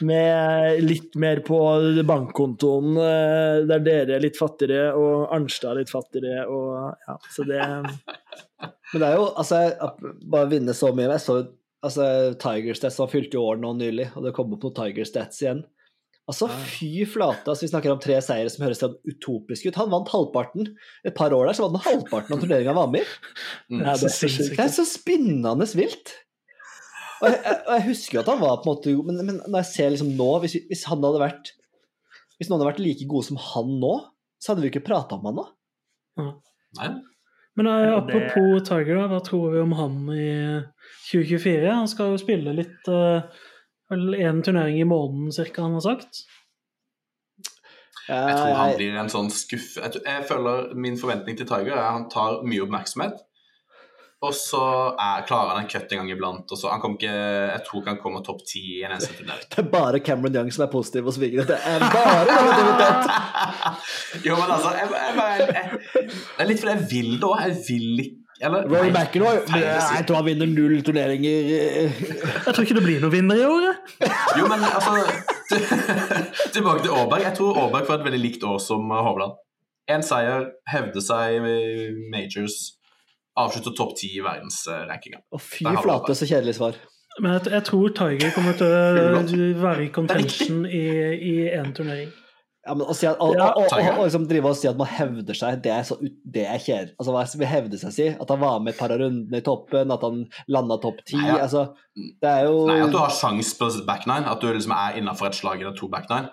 [0.06, 1.58] Med litt mer på
[2.06, 6.46] bankkontoen, eh, der dere er litt fattigere og Arnstad er litt fattigere.
[6.50, 7.62] Og, ja, så det
[8.92, 9.58] Men det er jo altså
[10.32, 11.12] Bare vinne så mye.
[11.14, 11.40] Jeg så
[11.86, 12.06] altså,
[12.42, 15.42] Tiger Stats han fylte jo år nå nylig, og det kom opp noen Tiger Stats
[15.44, 15.66] igjen.
[16.28, 17.46] Altså, fy flate.
[17.48, 19.78] Altså, vi snakker om tre seire som høres utopisk ut.
[19.80, 20.74] Han vant halvparten.
[21.08, 23.20] Et par år der så vant han halvparten av turneringa han var med i.
[23.72, 23.86] Mm.
[23.86, 26.12] Det så Det er så spinnende vilt.
[27.22, 29.70] Og jeg, jeg, jeg husker at han var på en måte men, men når jeg
[29.72, 31.48] ser liksom nå Hvis, hvis han hadde vært
[32.38, 33.94] Hvis noen hadde vært like gode som han nå,
[34.38, 35.46] så hadde vi ikke prata om han nå.
[36.78, 36.92] Nei,
[37.58, 40.32] Men eh, apropos det- Tiger, hva tror vi om han i
[41.10, 41.74] 2024?
[41.74, 43.22] Han skal jo spille litt eh,
[43.88, 46.26] Vel én turnering i måneden, cirka, han har sagt.
[48.10, 49.78] jeg tror han blir en sånn skuff...
[49.80, 53.22] Jeg føler Min forventning til Tiger er at han tar mye oppmerksomhet.
[54.26, 54.60] Og så
[54.98, 56.50] er, klarer han en cut en gang iblant.
[56.50, 59.14] Og så, han kom ikke, jeg tror ikke han kommer topp ti i en eneste
[59.14, 59.46] turnering.
[59.54, 61.46] Det er bare Cameron Young som er positiv og svinger.
[61.46, 62.38] Det er bare
[64.28, 67.44] jo, men altså jeg, jeg, jeg, jeg, Det er litt fordi jeg vil det òg.
[67.46, 71.48] Jeg vil ikke eller, Rory McIlroy jeg tror han vinner null turneringer.
[71.50, 73.66] Jeg tror ikke det blir noen vinner i år.
[74.38, 74.94] Jo, men altså
[76.54, 77.24] Tilbake til Aaberg.
[77.24, 79.38] Jeg tror Aaberg får et veldig likt år som Hovland.
[79.90, 81.56] Én seier, hevde seg i
[82.12, 82.58] majors,
[83.38, 85.24] avslutter topp ti i verdensrankinga.
[85.30, 86.78] Å, fy flate, så kjedelig svar.
[87.18, 90.86] Men jeg, jeg tror Tiger kommer til å være i contention i
[91.18, 92.14] i én turnering.
[92.68, 94.90] Ja, men å, si at, å, Ja, å, å, liksom drive og si at man
[94.92, 96.98] hevder seg, det er så det er kjedelig.
[97.00, 98.08] Altså, hva vil hevde seg si?
[98.12, 101.16] At han var med et par av rundene i toppen, at han landa topp ti?
[101.16, 101.40] Ja.
[101.46, 101.64] Altså,
[101.96, 105.00] det er jo Nei, at du har sjans på back nine, at du liksom er
[105.00, 106.28] innafor et slag eller to back nine.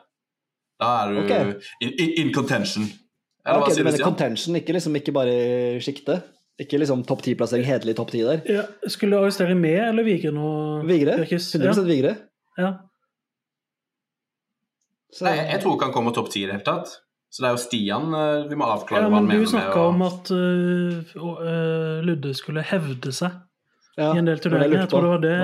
[0.82, 1.54] Da er du okay.
[1.78, 2.90] in, in, in contention.
[3.44, 4.08] Eller ok, hva sier du, Stian?
[4.08, 5.36] contention, ikke liksom ikke bare
[5.84, 6.18] sjikte?
[6.62, 8.42] Ikke liksom topp ti-plassering, hederlig topp ti der?
[8.46, 10.50] Ja, skulle du arrestere med eller Vigre nå?
[10.86, 11.16] Vigre?
[11.26, 11.72] 100 ja.
[11.88, 12.12] Vigre?
[12.60, 12.68] Ja.
[15.10, 16.92] Så, Nei, jeg tror ikke han kommer topp ti i det hele tatt.
[17.34, 19.50] Så det er jo Stian eh, vi må ja, avklare hva han du mener med
[19.50, 23.34] snakka å om at uh, Ludde skulle hevde seg
[23.96, 24.74] ja, i en del turneringer.
[24.74, 25.34] jeg Jeg tror det var det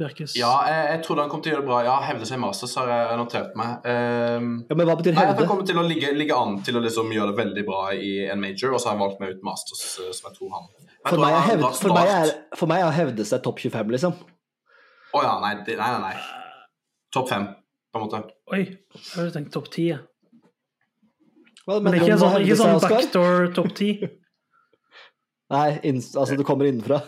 [0.00, 1.78] Bjerkes Ja, jeg, jeg trodde han kom til å gjøre det bra.
[1.86, 3.86] Ja, hevde seg i Masters har jeg notert meg.
[3.88, 5.32] Um, Ja, men hva betyr hevde?
[5.32, 7.82] Nei, han kommer til å ligge, ligge an til å liksom gjøre det veldig bra
[7.96, 10.52] i en major, og så har han valgt meg ut Masters, eh, som jeg tror
[10.58, 12.96] han Jeg For tror meg, han hevd, var for, meg er, for meg er å
[12.98, 14.18] hevde seg topp 25, liksom.
[15.16, 16.02] Å ja, nei, nei, nei.
[16.02, 16.16] nei.
[17.16, 17.48] Topp fem,
[17.94, 18.22] på en måte.
[18.52, 19.88] Oi, jeg hadde tenkt topp ti.
[19.94, 20.04] jeg.
[21.66, 23.90] Hva Men ikke sånn, ikke sånn backdoor topp ti.
[25.54, 27.00] Nei, inn, altså du kommer innenfra.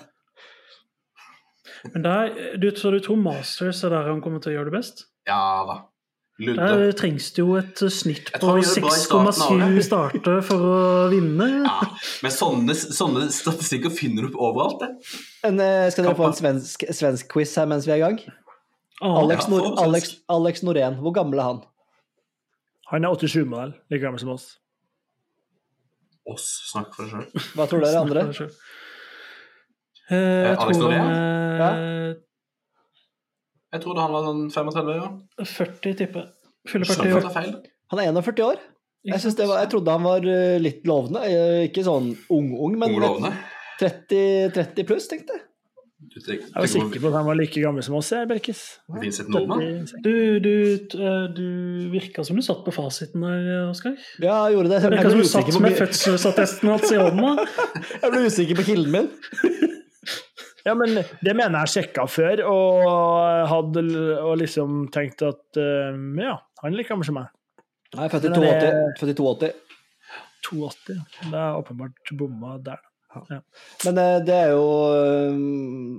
[1.94, 4.79] Men der, du, så du tror Masters er der han kommer til å gjøre det
[4.79, 5.07] best?
[5.29, 5.79] Ja da.
[6.38, 6.62] Ludde.
[6.62, 9.87] Der trengs det jo et snitt på tror han gjør det bra i 6,7 året.
[9.88, 10.77] starter for å
[11.11, 11.48] vinne.
[11.66, 11.88] Ja,
[12.22, 15.16] men sånne, sånne statistikker finner du opp overalt, det.
[15.42, 18.20] Men, eh, skal dere få en svensk, svensk quiz her mens vi er i gang?
[19.03, 19.66] Ah, Alex, Nor.
[19.83, 21.61] Alex, Alex Norén, hvor gammel er han?
[22.92, 24.46] Han er 87-modell, like gammel som oss.
[26.29, 27.48] Oss, snakk for deg sjøl.
[27.59, 28.29] Hva tror dere andre?
[28.29, 28.77] Snakk for deg selv.
[30.08, 31.68] Eh, jeg Alex tror han Norén?
[31.68, 32.16] er
[33.74, 35.08] Jeg trodde han var sånn 35, ja.
[35.44, 36.34] 40, tipper jeg.
[36.68, 37.58] Fyller 40 år.
[37.92, 38.62] Han er 41 år.
[39.08, 41.20] Jeg, det var, jeg trodde han var eh, litt lovende.
[41.28, 43.32] Eh, Ikke sånn ung-ung, men Unge
[43.78, 45.44] 30, 30 pluss, tenkte jeg.
[46.18, 48.26] Jeg var sikker på at han var like gammel som oss, jeg,
[49.28, 49.86] nordmann.
[50.02, 50.52] Du, du,
[50.94, 53.96] eh, du virka som du satt på fasiten der, Oskar.
[54.22, 54.82] Ja, jeg gjorde det.
[54.82, 57.48] Jeg Virka ble som du usikker satt på, med fødselsattesten hans i hånda.
[58.02, 59.10] jeg ble usikker på kilden min.
[60.68, 63.85] Ja, men det mener jeg sjekka før, og hadde
[64.20, 67.33] og liksom tenkt at eh, ja, han er like gammel som meg.
[67.96, 69.16] Nei, født i Men det- 82.
[69.16, 69.50] 82.
[70.48, 70.92] 82.
[70.92, 71.31] ja.
[71.33, 72.85] Det er åpenbart bomma der.
[73.87, 75.38] Men eh, det er jo eh,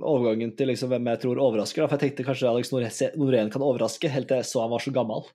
[0.06, 1.82] overgangen til liksom hvem jeg tror overrasker.
[1.90, 4.94] For jeg tenkte kanskje Alex Norén kan overraske, helt til jeg så han var så
[4.94, 5.26] gammel.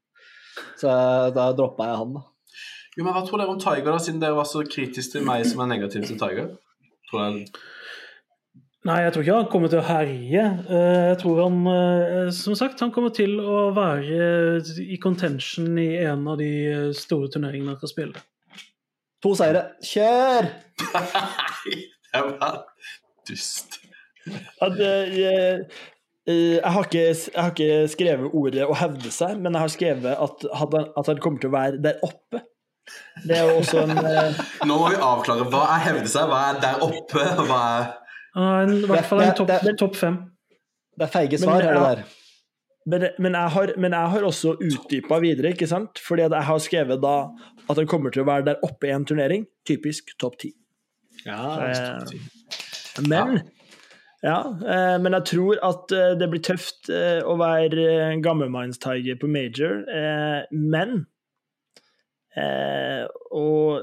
[0.79, 0.87] Så
[1.35, 2.23] da droppa jeg han, da.
[2.95, 5.43] Jo, men Hva tror dere om Tiger, da, siden dere var så kritiske til meg
[5.49, 6.53] som er negativ til Tiger?
[7.09, 7.49] Tror jeg...
[8.85, 10.41] Nei, jeg tror ikke han kommer til å herje.
[10.69, 15.87] Eh, Jeg tror han, eh, som sagt, han kommer til å være i contention i
[16.05, 18.21] en av de eh, store turneringene han skal spille.
[19.25, 19.63] To seire.
[19.81, 20.51] Kjør!
[20.93, 21.79] Nei,
[22.13, 22.61] det var
[23.27, 23.79] dust.
[24.61, 25.81] At, eh, eh,
[26.29, 30.13] jeg, har ikke, jeg har ikke skrevet ordet 'å hevde seg', men jeg har skrevet
[30.13, 32.41] at, at han- kommer til å være der oppe.
[33.25, 34.33] Det er jo også en eh,
[34.65, 37.93] Nå må vi avklare hva er hevde seg, hva er der oppe, hva er
[38.35, 40.17] Han har en- i hvert fall en topp top fem.
[40.97, 42.03] Det er feige svar, det er det er- der.
[42.87, 45.97] Men, men, jeg har, men jeg har også utdypa videre, ikke sant?
[45.97, 47.13] Fordi at jeg har skrevet da
[47.69, 49.47] at han kommer til å være der oppe i en turnering.
[49.65, 50.51] Typisk topp ti.
[51.25, 52.05] Eh,
[53.09, 53.39] men
[54.21, 59.17] ja, eh, men jeg tror at eh, det blir tøft eh, å være eh, gammelmanns-tiger
[59.17, 59.81] på major.
[59.89, 61.07] Eh, men
[62.37, 63.81] eh, Og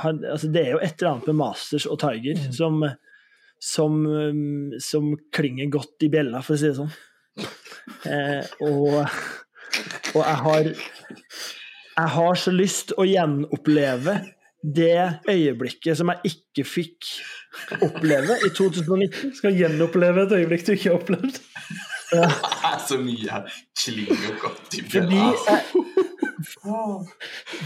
[0.00, 2.82] han, altså det er jo et eller annet med Masters og Tiger som,
[3.60, 6.92] som, um, som klinger godt i bjella, for å si det sånn.
[8.10, 14.14] Eh, og, og jeg har Jeg har så lyst å gjenoppleve
[14.60, 17.08] det øyeblikket som jeg ikke fikk
[17.80, 19.34] oppleve i 2019.
[19.36, 21.40] Skal gjenoppleve et øyeblikk du ikke har opplevd.
[22.10, 23.42] Det er så mye.
[23.84, 25.28] Klinger godt i bjella.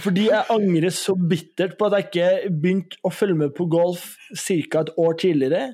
[0.02, 4.14] fordi jeg angrer så bittert på at jeg ikke begynte å følge med på golf
[4.35, 4.85] ca.
[4.85, 5.64] et år tidligere.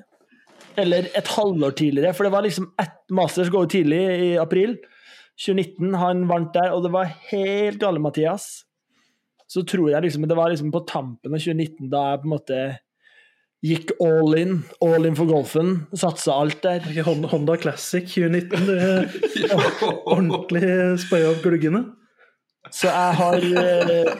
[0.79, 4.77] Eller et halvår tidligere, for det var liksom ett Masters går jo tidlig i april.
[5.41, 8.63] 2019, han vant der, og det var helt gale, Mathias.
[9.51, 12.35] Så tror jeg liksom det var liksom på tampen av 2019 da jeg på en
[12.35, 12.59] måte
[13.65, 14.61] gikk all in.
[14.81, 15.73] All in for golfen.
[15.93, 16.85] Satsa alt der.
[17.03, 18.67] Honda Classic 2019.
[18.67, 19.09] Det er
[20.13, 20.63] ordentlig
[21.03, 21.83] spøya opp gluggene.
[22.71, 24.11] Så jeg har eh,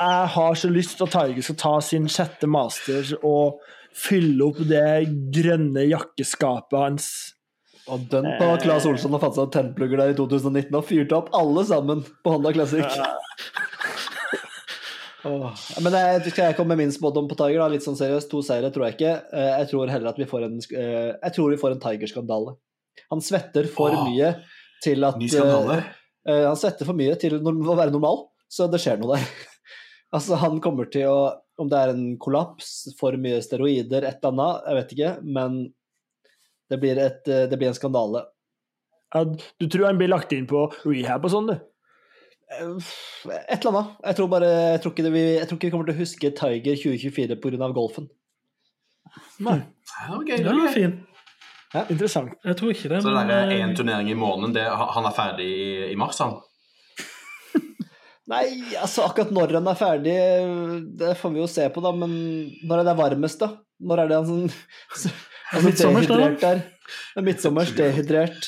[0.00, 3.60] Jeg har så lyst til at Tiger skal ta sin sjette Masters og
[3.96, 7.10] fylle opp det grønne jakkeskapet hans.
[7.90, 11.32] Og dønn på Claes Olsson har fått seg tennplugger der i 2019 og fyrte opp
[11.36, 12.86] alle sammen på Honda Classic.
[15.24, 15.52] Åh.
[15.84, 17.60] Men jeg, skal jeg komme med min spådom på Tiger?
[17.60, 18.30] da, Litt sånn seriøst.
[18.32, 19.14] To seire tror jeg ikke.
[19.36, 22.56] Eh, Jeg tror heller at vi får en, eh, jeg tror vi får en Tiger-skandale.
[23.12, 24.08] Han svetter for oh.
[24.08, 24.34] mye
[24.84, 25.82] til at Ny skandale.
[26.28, 29.24] Uh, han svetter for mye til å være normal, så det skjer noe der.
[30.12, 31.20] altså, han kommer til å
[31.60, 35.58] Om det er en kollaps, for mye steroider, et eller annet, jeg vet ikke, men
[36.72, 38.22] det blir, et, eh, det blir en skandale.
[39.12, 39.24] Ja,
[39.60, 41.58] Du tror han blir lagt inn på rehab og sånn, du?
[42.48, 42.88] Eh,
[43.50, 43.92] Et eller annet.
[44.06, 46.00] Jeg tror bare Jeg tror ikke, det, vi, jeg tror ikke vi kommer til å
[46.00, 47.70] huske Tiger 2024 pga.
[47.76, 48.08] golfen.
[49.44, 49.60] Nei.
[50.16, 50.96] Okay, det var fin.
[51.90, 52.32] Interessant.
[52.44, 53.02] Jeg tror ikke det.
[53.04, 54.54] Så det er eh, én turnering i måneden.
[54.56, 56.40] Det, han er ferdig i, i mars, han?
[58.30, 58.44] Nei,
[58.78, 60.18] altså akkurat når han er ferdig,
[61.00, 61.90] det får vi jo se på, da.
[61.96, 62.12] Men
[62.62, 63.56] når er det varmest, da?
[63.80, 64.44] Når er det han sånn
[64.92, 65.12] altså,
[65.64, 66.52] Midtsommers, da?
[67.18, 68.46] er Midtsommers dehydrert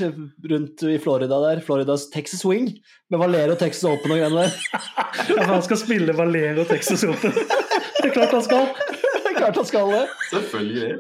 [0.53, 1.63] rundt i Florida der.
[1.67, 2.69] Floridas Texas Wing
[3.11, 4.55] med Valero Texas Open og greiene der.
[5.33, 7.35] ja, han skal spille Valero Texas Open.
[7.35, 8.71] Det er klart han skal.
[8.93, 10.05] Det er klart han skal det.
[10.31, 10.95] Selvfølgelig.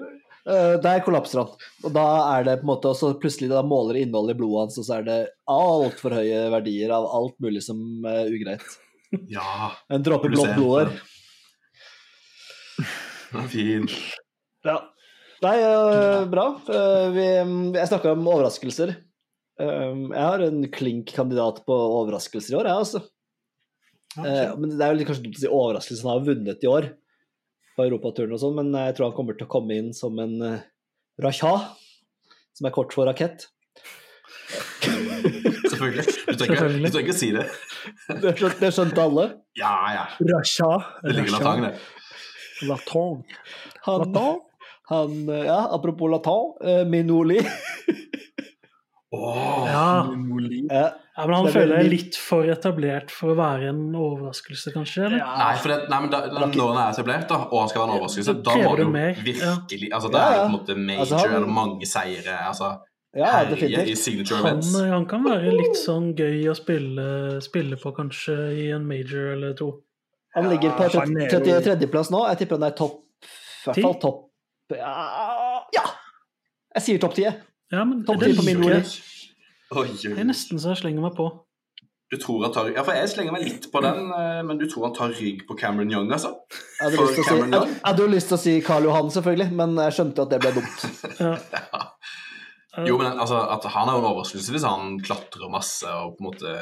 [0.48, 1.52] Eh, Der kollapser han.
[1.86, 4.78] Og da er det på en måte også plutselig da måler innholdet i blodet hans,
[4.80, 5.18] og så er det
[5.50, 7.78] altfor høye verdier av alt mulig som
[8.10, 8.66] er ugreit.
[9.30, 9.70] Ja.
[9.92, 10.92] En dråpe blått blod her.
[13.36, 13.86] er fin.
[14.66, 14.78] Ja.
[15.42, 16.46] Nei, eh, bra.
[16.70, 17.26] Eh, vi,
[17.78, 18.94] jeg snakka om overraskelser.
[19.62, 23.02] Jeg har en klink kandidat på overraskelser i år, jeg, altså.
[24.16, 26.88] Ja, men det er jo litt kanskje dumt å si overraskelsen har vunnet i år
[27.76, 30.36] på europaturen og sånn, men jeg tror han kommer til å komme inn som en
[30.44, 30.60] uh,
[31.22, 31.52] rakja,
[32.56, 33.48] som er kort for rakett.
[35.72, 36.04] Selvfølgelig.
[36.28, 37.46] Du trenger, ikke å si det.
[38.08, 39.26] Det skjønte, det skjønte alle.
[39.58, 40.04] Ja, ja.
[40.32, 40.70] Rasha.
[41.04, 41.72] Det ligger latang, det.
[42.68, 43.22] Latang.
[43.86, 44.18] Han,
[44.92, 47.40] han eh, Ja, apropos latin, uh, Minoli
[49.12, 50.08] Åh, Ja,
[50.70, 53.92] Eh, ja men han Det føler jeg er litt- for etablert for å være en
[53.94, 55.04] overraskelse, kanskje?
[55.06, 55.18] eller?
[55.18, 57.82] Nei, for det, nei, men da, da, når han er etablert, da, og han skal
[57.82, 60.76] være en overraskelse, Så da må du mer, virkelig altså Det er på en måte
[60.76, 62.38] major Altså, han- eller mange seire.
[62.48, 62.78] altså
[63.14, 63.98] ja, herje i definitivt.
[63.98, 64.80] signature Han, events.
[64.80, 69.52] han kan være litt sånn gøy å spille, spille på, kanskje, i en major eller
[69.54, 69.82] to.
[70.34, 72.26] Han ligger på Ja, han er jo- 33.-plass nå.
[72.30, 74.28] Jeg tipper han er topp I hvert fall topp
[74.70, 75.82] ja, ja!
[76.74, 77.34] Jeg sier topp 10.
[77.72, 78.92] Ja, men Topp det ti på min liker jeg.
[79.72, 81.30] Det er nesten så jeg slenger meg på.
[82.12, 84.66] Du tror han tar Ja, for jeg slenger meg litt på den, eh, men du
[84.68, 86.34] tror han tar rygg på Cameron Young, altså?
[86.52, 87.70] Jeg hadde, For lyst til si, jeg, Young?
[87.72, 90.42] jeg hadde jo lyst til å si Karl Johan, selvfølgelig, men jeg skjønte at det
[90.44, 90.86] ble dumt.
[92.72, 92.86] Ja.
[92.88, 96.22] Jo, men altså, at han er jo en overraskelse hvis han klatrer masse og på
[96.22, 96.52] en måte.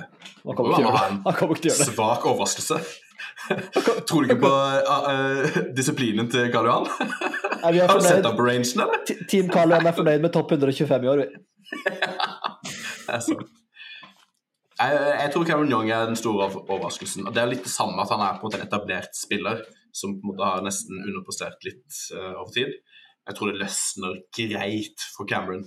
[0.42, 1.86] Han kommer ikke til å gjøre det.
[1.92, 2.80] Svak overraskelse.
[4.08, 6.88] Tror du ikke på uh, uh, disiplinen til Karl Johan?
[7.60, 9.24] Nei, Har du sett ham på rangen, eller?
[9.30, 11.24] Team Karl Johan er fornøyd med topp 125 i år.
[11.24, 11.30] vi.
[13.10, 13.48] Det er sant.
[14.80, 17.26] Jeg, jeg tror Cameron Young er den store overraskelsen.
[17.28, 20.24] Og Det er litt det samme at han er på en etablert spiller som på
[20.24, 22.76] en måte har nesten underprestert litt uh, over tid.
[23.28, 25.66] Jeg tror det løsner greit for Cameron.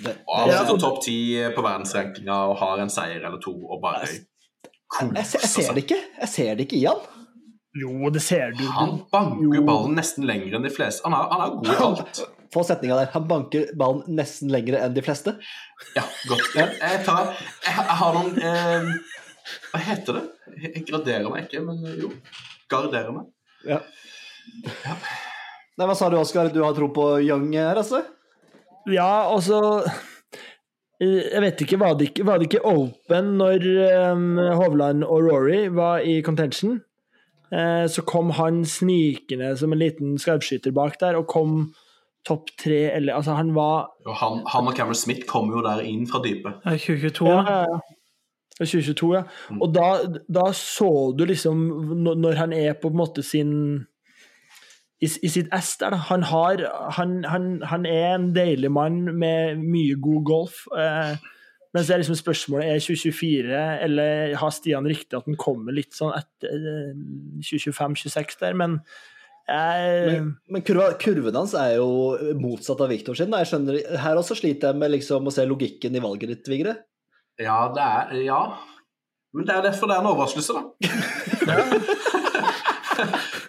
[0.00, 1.18] Det, Og han sitter ja, topp ti
[1.56, 4.06] på verdensrankinga og har en seier eller to og bare
[4.98, 6.00] jeg, jeg, ser- jeg ser koser det ikke.
[6.20, 7.00] Jeg ser det ikke i han.
[7.80, 8.64] Jo, det ser du.
[8.74, 9.62] Han banker Jo.
[9.68, 11.04] ballen nesten lenger enn de fleste.
[11.06, 12.22] Han er, han er god i alt.
[12.50, 13.10] Få setninga der.
[13.14, 15.36] Han banker ballen nesten lengre enn de fleste.
[15.94, 16.48] Ja, godt.
[16.58, 18.88] Jeg, tar, jeg, jeg har noen eh,
[19.70, 20.24] Hva heter det?
[20.64, 22.10] Jeg, graderer meg ikke, men jo.
[22.70, 23.30] Garderer meg.
[23.70, 23.78] Ja.
[25.78, 26.50] Nei, Hva sa du, Oskar?
[26.52, 28.02] Du har tro på Young her, altså?
[28.90, 30.02] Ja, altså eh,
[31.00, 34.24] Jeg vet ikke, var det ikke, var det ikke open når eh,
[34.58, 36.82] Hovland og Rory var i contention?
[37.52, 41.70] Eh, så kom han snikende som en liten skarpskytter bak der, og kom
[42.28, 45.80] topp tre, eller Altså, han var Og han, han og Cameron Smith kom jo der
[45.88, 46.60] inn fra dypet.
[46.64, 47.28] Er 2022?
[47.28, 47.80] Ja, ja, ja.
[48.60, 49.22] 2022, ja.
[49.56, 49.86] Og da,
[50.28, 51.62] da så du liksom
[52.20, 53.86] når han er på en måte sin
[55.00, 55.96] i, i sitt ess der.
[56.10, 56.62] Han, har,
[56.96, 60.64] han, han, han er en deilig mann med mye god golf.
[60.76, 61.14] Eh,
[61.70, 65.94] men så er liksom spørsmålet er 2024, eller har Stian riktig at han kommer litt
[65.96, 66.92] sånn etter eh,
[67.46, 68.80] 2025-26 der, men
[69.50, 69.86] jeg...
[70.06, 71.88] Men, men kurva, kurven hans er jo
[72.38, 73.32] motsatt av Victor sin.
[73.34, 76.76] Jeg skjønner, Her også sliter jeg med liksom å se logikken i valget ditt, Vigre.
[77.40, 78.42] Ja, det er Ja.
[79.30, 82.18] Men det er derfor det er en overraskelse, da.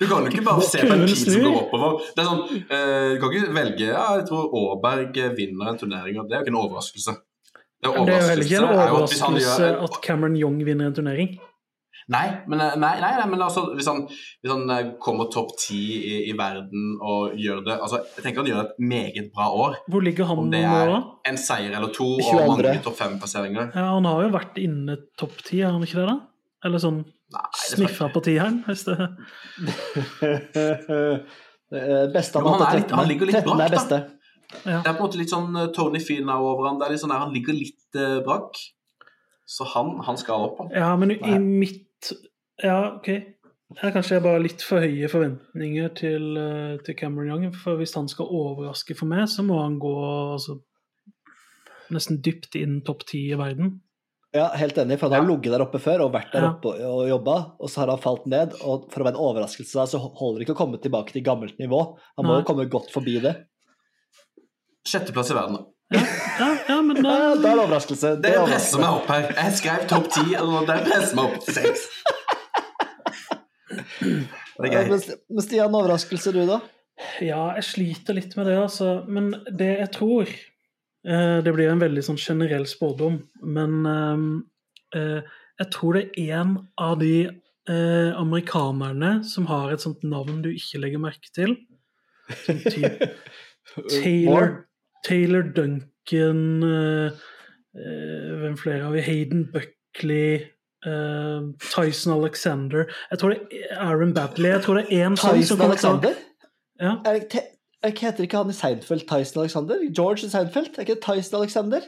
[0.02, 2.00] Du kan jo ikke bare se på en pil som går oppover.
[2.16, 2.42] Det er sånn,
[2.74, 6.42] eh, Du kan ikke velge ja, Jeg tror Aaberg vinner en turnering, og det er
[6.42, 7.16] jo ikke en overraskelse.
[7.82, 10.98] Det er, Det er jo heller ikke en overraskelse at at Cameron Young vinner en
[10.98, 11.40] turnering.
[12.12, 14.02] Nei, men, eh, nei, nei, nei, men altså, hvis han,
[14.42, 18.42] hvis han eh, kommer topp ti i, i verden og gjør det altså, Jeg tenker
[18.42, 19.78] han gjør et meget bra år.
[19.88, 21.00] Hvor ligger han Om nå, det er da?
[21.30, 23.72] en seier eller to og mange topp fem-passeringer.
[23.78, 26.10] Ja, han har jo vært inne topp ti, har han ikke det?
[26.10, 26.18] da?
[26.68, 27.04] Eller sånn
[27.68, 28.98] sniffa på tieren, hvis det
[32.14, 33.76] Beste han han litt- han ligger litt 13 bak, er da.
[33.78, 33.98] beste.
[34.66, 36.78] Det er på en måte litt sånn eh, Tony Finau over han.
[36.82, 38.54] Det er litt sånn der, han ligger litt eh, brakk.
[39.48, 40.58] Så han, han skal opp.
[40.60, 40.70] han.
[40.76, 42.12] Ja, men i mitt
[42.62, 43.08] Ja, OK.
[43.72, 47.48] Det er kanskje bare litt for høye forventninger til, eh, til Cameron Young.
[47.56, 49.94] For hvis han skal overraske for meg, så må han gå
[50.36, 50.58] altså,
[51.96, 53.78] nesten dypt inn topp ti i verden.
[54.34, 55.36] Ja, helt enig, for han har Ja.
[55.36, 56.50] ligget der oppe før og vært der Ja.
[56.54, 58.54] oppe og, og jobba, og så har han falt ned.
[58.64, 61.24] Og for å være en overraskelse da, så holder det ikke å komme tilbake til
[61.26, 61.98] gammelt nivå.
[62.18, 63.36] Han må jo komme godt forbi det.
[64.88, 65.58] Sjetteplass i verden.
[65.60, 65.66] da.
[66.40, 68.22] Ja, ja men da Ja, Det er en overraskelse.
[68.24, 69.28] Det er presser meg opp her.
[69.36, 71.88] Jeg skrev topp ti, og det presser meg opp til seks.
[74.62, 74.84] Det er Ja.
[74.88, 76.62] Men, Stian, overraskelse du, da?
[77.24, 79.04] Ja, jeg sliter litt med det, altså.
[79.10, 80.28] Men det jeg tror
[81.02, 85.30] Det blir en veldig sånn generell spådom, men eh, eh,
[85.62, 90.52] jeg tror det er en av de eh, amerikanerne som har et sånt navn du
[90.54, 91.56] ikke legger merke til.
[92.46, 93.02] Sånn typ
[94.04, 94.54] Taylor,
[95.06, 97.20] Taylor Duncan eh,
[97.76, 99.04] eh, Hvem flere har vi?
[99.06, 100.48] Hayden Buckley.
[100.86, 104.52] eh, Tyson Alexander Jeg tror det er Aaron Batley.
[104.52, 106.16] Jeg tror det er en som Tyson Alexander?
[106.82, 106.96] Ja.
[107.06, 107.42] Er det,
[107.84, 109.82] heter ikke han i Seinfeld Tyson Alexander?
[109.90, 110.76] George Seinfeld?
[110.78, 111.88] Er ikke det Tyson Alexander?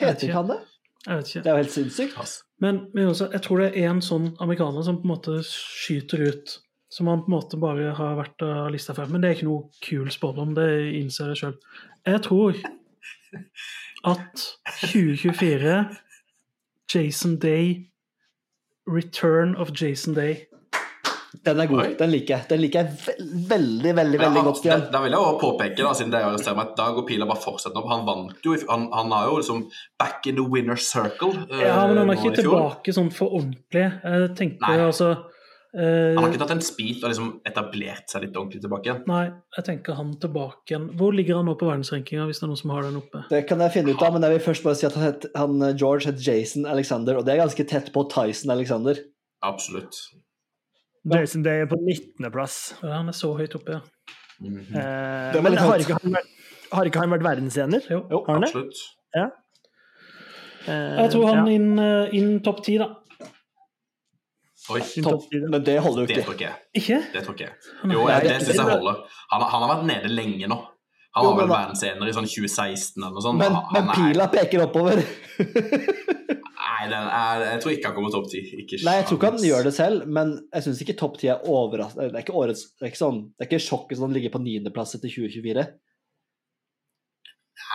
[0.00, 0.34] Heter ikke.
[0.34, 0.58] han det?
[1.06, 1.42] Jeg vet ikke.
[1.42, 2.32] Det er jo helt sinnssykt.
[2.60, 6.26] Men, men også, jeg tror det er en sånn amerikaner som på en måte skyter
[6.28, 6.56] ut.
[6.90, 9.08] Som han på en måte bare har vært av lista før.
[9.08, 10.68] Men det er ikke noe kul spådom, det
[10.98, 11.56] innser jeg sjøl.
[12.10, 12.58] Jeg tror
[14.10, 14.44] at
[14.82, 15.76] 2024
[16.90, 17.90] Jason Day
[18.90, 20.46] Return of Jason Day.
[21.46, 21.78] Den er god.
[21.80, 21.94] Oi.
[21.96, 22.48] Den liker jeg.
[22.50, 23.14] Den liker jeg ve
[23.54, 24.80] veldig, veldig ja, veldig han- godt, Stian.
[24.84, 26.98] Da, da vil jeg også påpeke, da, siden det er jo arresterer meg, at dag,
[27.00, 27.88] og pila bare fortsetter opp.
[27.94, 29.62] Han vant jo, han, han har jo liksom
[29.98, 31.32] back in the winner's circle.
[31.48, 33.86] Uh, Ja, men han er ikke tilbake sånn for ordentlig.
[34.04, 34.84] Jeg tenker Nei.
[34.90, 38.90] altså uh, Han har ikke tatt en speed og liksom etablert seg litt ordentlig tilbake
[38.90, 39.02] igjen.
[39.08, 39.24] Nei,
[39.56, 40.88] jeg tenker han tilbake igjen.
[41.00, 43.24] Hvor ligger han nå på verdensrankinga, hvis det er noen som har den oppe?
[43.32, 45.24] Det kan jeg finne ut av, men jeg vil først bare si at han, het,
[45.40, 49.00] han eh, George het Jason Alexander, og det er ganske tett på Tyson Alexander.
[49.40, 49.96] Absolutt.
[51.08, 52.56] Jason Day er på 19.-plass.
[52.82, 53.80] Ja, han er så høyt oppe, ja.
[54.40, 54.60] Mhm.
[54.76, 56.28] Eh, men har ikke, han vært,
[56.72, 57.84] har ikke han vært verdensener?
[57.90, 58.02] Jo.
[58.10, 58.76] jo absolutt.
[59.16, 59.28] Ja.
[60.68, 62.88] Eh, Jeg tror han ja, inn, eh, inn topp ti, da.
[64.70, 65.12] Oi, da.
[65.50, 66.14] Men det holder jo ikke.
[66.14, 66.58] det tror ikke jeg.
[66.78, 66.98] Ikke?
[67.12, 67.54] Det tror ikke jeg.
[67.90, 69.00] Jo, det det- syns jeg holder.
[69.32, 70.58] Han, han har vært nede lenge nå.
[71.16, 73.38] Han var vel verdensener i sånn 2016 eller noe sånt.
[73.40, 75.00] Men, men er- pila peker oppover.
[76.60, 78.40] Nei, den er, jeg tror ikke han kommer topp ti.
[78.84, 81.42] Nei, jeg tror ikke han gjør det selv, men jeg syns ikke topp ti er
[81.50, 82.10] overraskende.
[82.12, 84.30] Det er ikke årets Det er ikke sånn Det er ikke sjokket som han ligger
[84.36, 85.64] på niendeplass etter 2024.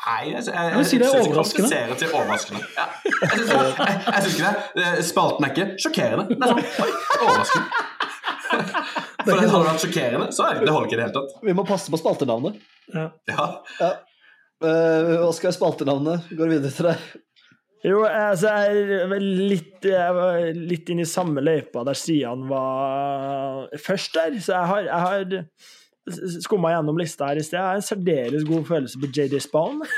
[0.05, 1.67] Nei, jeg, jeg, jeg, Jeg det er overraskende.
[1.67, 2.61] kvalifiserer til overraskende.
[2.77, 4.55] Ja, jeg syns jeg, jeg, jeg ikke det.
[4.85, 6.23] Eh, Spalten er ikke sjokkerende.
[6.29, 6.91] Det er sånn, oi,
[7.25, 7.67] overraskende.
[9.25, 11.37] For det hadde vært sjokkerende, så er det, det holder ikke i det hele tatt.
[11.45, 12.59] Vi må passe på spaltenavnet.
[12.93, 13.09] Ja.
[13.31, 13.47] Ja,
[14.63, 16.97] Uh, Oskar, spaltenavnet går videre til deg.
[17.85, 23.67] Jo, altså, jeg er litt, jeg var litt inne i samme løypa der Stian var
[23.83, 27.59] først der, så jeg har, jeg har skumma gjennom lista her i sted.
[27.59, 29.83] Jeg har en særdeles god følelse på JD Spawn.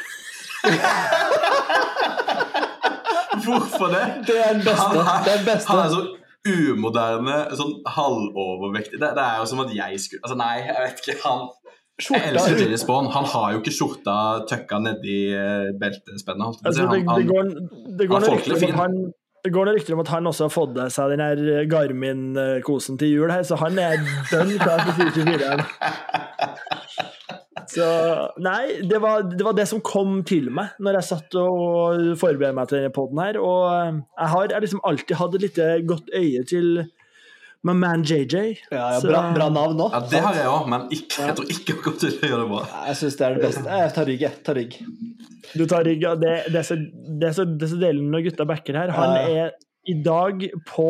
[3.45, 4.05] Hvorfor det?
[4.27, 4.97] Det er den beste.
[4.97, 5.69] Han Det den beste.
[5.71, 6.01] Han er så
[6.47, 8.97] umoderne, sånn halvovervektig.
[9.01, 11.17] Det, det er jo som at jeg skulle Altså, nei, jeg vet ikke.
[11.25, 11.39] Han
[11.97, 13.07] Jeg elsker Skjorta Jerry Spawn.
[13.13, 14.15] Han har jo ikke skjorta
[14.49, 16.59] tøkka nedi eh, beltespennet.
[16.63, 17.43] Altså, det, det, går,
[17.97, 18.19] det, går
[18.77, 18.93] han
[19.45, 21.37] det går noen rykter om at han også har fått seg den her
[21.71, 23.95] Garmin-kosen til jul her, så han er
[24.31, 27.17] dønn klar for 2024.
[27.71, 27.87] Så
[28.43, 32.55] nei, det var, det var det som kom til meg når jeg satt og forberedte
[32.57, 33.39] meg til denne poden her.
[33.41, 36.71] Og eh, jeg har jeg liksom alltid hatt et lite godt øye til
[37.67, 38.35] my man JJ.
[38.71, 39.91] Ja, ja, Så- bra, bra navn òg.
[39.95, 42.61] Ja, det har jeg òg, men ikke, jeg tror ikke til å gjøre det bra.
[42.87, 43.79] Jeg syns det er det beste.
[43.81, 44.43] Jeg tar rygg, jeg.
[44.45, 44.77] Tar rygg.
[45.57, 46.13] Du tar rygg, ja.
[46.15, 48.93] Det, det, er så, det, er så, det er så deilig når gutta backer her.
[48.95, 49.55] Han er
[49.87, 50.89] i dag på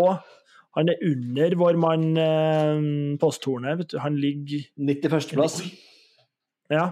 [0.77, 2.81] Han er under vår mann eh,
[3.17, 3.97] Posthornet, vet du.
[4.03, 5.31] Han ligger 91.
[5.33, 5.55] plass.
[6.73, 6.89] Ja,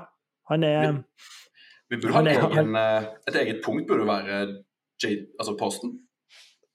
[0.49, 1.03] han er
[1.89, 4.39] Vi burde ha en Han egen, eh, et eget punkt burde være
[5.03, 5.99] Jade, altså Posten.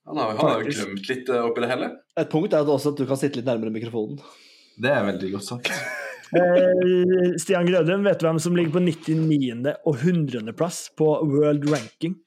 [0.07, 1.91] Han har, han har jo glemt litt eh, oppi det hele.
[2.19, 4.21] Et punkt er også at du kan sitte litt nærmere mikrofonen.
[4.81, 5.71] Det er veldig godt sagt.
[6.41, 9.75] eh, Stian Grødum, vet du hvem som ligger på 99.
[9.87, 10.53] og 100.
[10.57, 12.19] plass på world ranking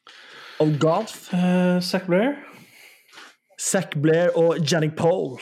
[0.63, 1.27] of golf?
[1.33, 2.35] Uh, Zack Blair.
[3.59, 5.39] Zack Blair og Jannik Pole.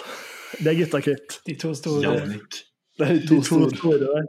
[0.60, 1.40] Det er gutta kutt.
[1.48, 2.04] De to store.
[2.06, 2.62] Jannik.
[3.00, 3.76] Det er de De to to store.
[3.78, 4.26] store.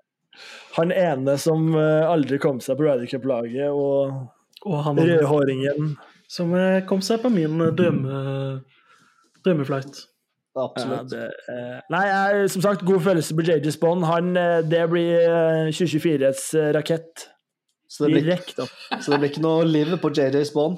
[0.78, 4.30] Han ene som eh, aldri kom seg på Ryder Cup-laget, og
[4.62, 5.96] Og han rødhåringen
[6.30, 8.62] som eh, kom seg på min eh, drømme,
[9.44, 10.06] drømmeflight.
[10.54, 11.10] Ja, Absolutt.
[11.10, 11.30] det,
[11.90, 14.02] nei, jeg, som sagt, god følelse på JJ Spawn.
[14.04, 17.28] Han, eh, det blir eh, 2024s eh, rakett.
[17.88, 18.74] Så det, blir, Direkte opp.
[19.00, 20.76] så det blir ikke noe liv på JJ Spawn.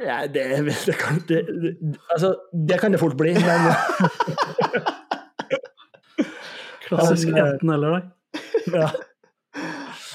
[0.00, 0.46] Ja, det,
[0.88, 2.34] det, kan, det, det, altså,
[2.68, 3.68] det kan det fort bli, men
[6.88, 8.00] Klassisk eh, enten eller, da.
[8.80, 8.90] ja.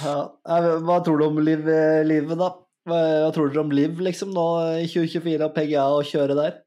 [0.04, 0.20] Ja.
[0.86, 2.54] Hva tror du om liv, eh, livet, da?
[2.86, 4.46] Hva, hva tror dere om Liv liksom nå
[4.84, 6.60] i 2024 og PGA og kjøre der?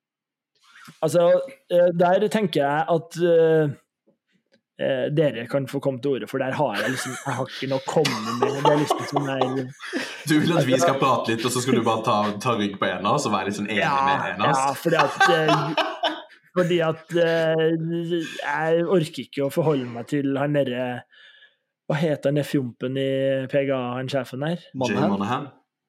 [1.04, 1.28] Altså,
[1.70, 3.74] eh, der tenker jeg at eh,
[4.82, 7.68] eh, dere kan få komme til orde, for der har jeg liksom Jeg har ikke
[7.70, 8.56] noe å komme med.
[8.64, 9.68] Det er liksom som jeg
[10.26, 12.80] Du vil at vi skal prate litt, og så skal du bare ta, ta rygg
[12.80, 15.20] på en av oss og være litt sånn enig med en av ja, fordi at
[15.28, 15.84] uh,
[16.58, 20.88] Fordi at uh, jeg orker ikke å forholde meg til han derre
[21.88, 23.10] Hva heter han fjompen i
[23.48, 24.60] PGA, han sjefen der?
[24.76, 25.48] Monahan?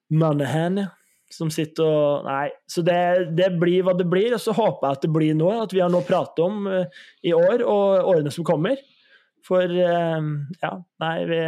[0.10, 0.80] Monahan.
[0.86, 0.93] Ja.
[1.30, 2.47] Som sitter og Nei.
[2.72, 3.02] Så det,
[3.38, 5.60] det blir hva det blir, og så håper jeg at det blir noe.
[5.66, 8.80] At vi har noe å prate om uh, i år og årene som kommer.
[9.45, 10.32] For uh,
[10.64, 10.74] ja,
[11.04, 11.43] nei, vi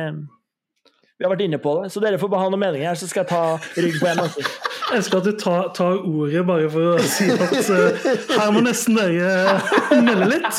[1.22, 3.06] vi har vært inne på det, så dere får bare ha noen meninger her, så
[3.06, 4.24] skal jeg ta rygg på en.
[4.24, 4.42] Altså.
[4.92, 8.64] Jeg elsker at du tar, tar ordet bare for å si at uh, her må
[8.66, 10.58] nesten dere melde litt.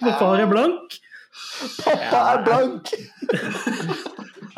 [0.00, 0.96] For far er blank.
[1.84, 2.92] Pappa er blank!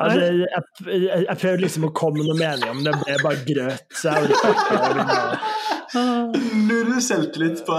[0.00, 3.42] Altså, jeg, jeg, jeg prøvde liksom å komme med noe mening men det ble bare
[3.48, 3.84] grøt.
[4.00, 6.00] Så jeg ikke.
[6.70, 7.76] Null selvtillit på,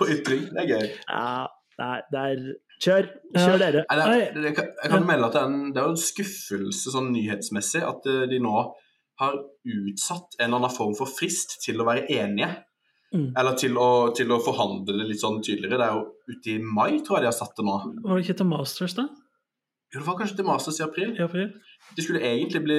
[0.00, 0.48] på ytring.
[0.54, 0.88] Det er gøy.
[1.06, 1.46] Ja,
[1.82, 1.94] nei,
[2.24, 2.42] er
[2.80, 3.10] Kjør.
[3.36, 3.82] Kjør dere.
[3.92, 5.98] Nei, det, det, det, kan- jeg kan melde at det er en, det er en
[6.00, 8.54] skuffelse sånn nyhetsmessig at eh, de nå
[9.20, 9.34] har
[9.68, 12.48] utsatt en eller annen form for frist til å være enige.
[13.10, 13.32] Mm.
[13.40, 15.80] Eller til å, til å forhandle det litt sånn tydeligere.
[15.80, 17.80] Det er jo ute i mai, tror jeg de har satt det nå.
[18.04, 19.08] Var det ikke til Masters, da?
[19.90, 21.16] Jo, det var kanskje til Masters i april.
[21.18, 21.48] I april?
[21.96, 22.78] De skulle egentlig bli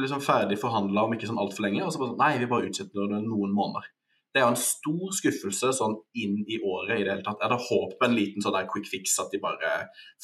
[0.00, 1.82] liksom ferdig forhandla om ikke sånn altfor lenge.
[1.84, 3.90] Og så bare sånn Nei, vi bare utsetter det noen måneder.
[4.32, 7.40] Det er jo en stor skuffelse sånn inn i året i det hele tatt.
[7.40, 9.74] Jeg hadde håpet på en liten sånn der quick fix, at de bare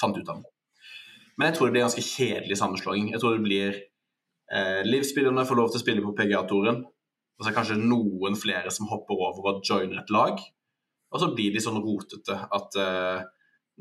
[0.01, 0.53] fant ut av det.
[1.37, 3.11] Men jeg tror det blir en ganske kjedelig sammenslåing.
[3.13, 3.79] Jeg tror det blir
[4.55, 6.85] eh, Liv-spillerne får lov til å spille på PGA-toren.
[7.35, 10.39] Og så er det kanskje noen flere som hopper over og joiner et lag.
[11.15, 13.25] Og så blir de sånn rotete at eh,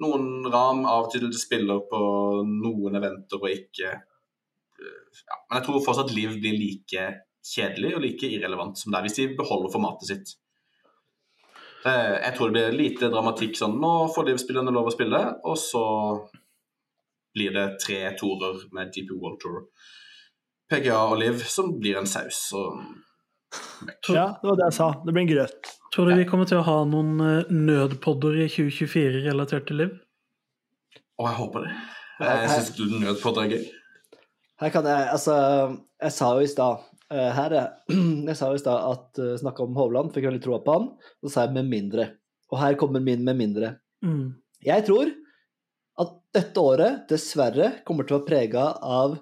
[0.02, 2.02] noen ram av spiller på
[2.50, 5.38] noen eventer og ikke eh, ja.
[5.50, 7.10] Men jeg tror fortsatt Liv blir like
[7.44, 10.36] kjedelig og like irrelevant som det er hvis de beholder formatet sitt.
[11.86, 15.58] Eh, Jeg tror det blir lite dramatikk sånn Nå får Liv-spillerne lov å spille, og
[15.60, 15.84] så
[17.34, 19.66] blir det tre torer med GP World Tour.
[20.70, 22.46] PGA og Liv som blir en saus.
[22.58, 22.78] Og
[24.10, 24.90] Ja, det var det jeg sa.
[25.04, 25.72] Det blir en grøt.
[25.94, 29.94] Tror du vi kommer til å ha noen eh, nødpodder i 2024 relatert til Liv?
[31.20, 31.74] Å, jeg håper det.
[32.24, 33.68] Jeg syns nødpodder er gøy.
[34.64, 35.36] Her kan jeg Altså,
[36.02, 36.84] jeg sa jo i stad
[37.14, 37.72] eh, her er,
[38.30, 40.88] Jeg sa jo i stad at uh, snakka om Hovland, fikk veldig troa på han.
[41.22, 42.10] Så sa jeg 'med mindre'.
[42.54, 43.76] Og her kommer min 'med mindre'.
[44.06, 44.34] Mm.
[44.64, 45.12] Jeg tror
[46.02, 49.20] at dette året dessverre kommer til å være prega av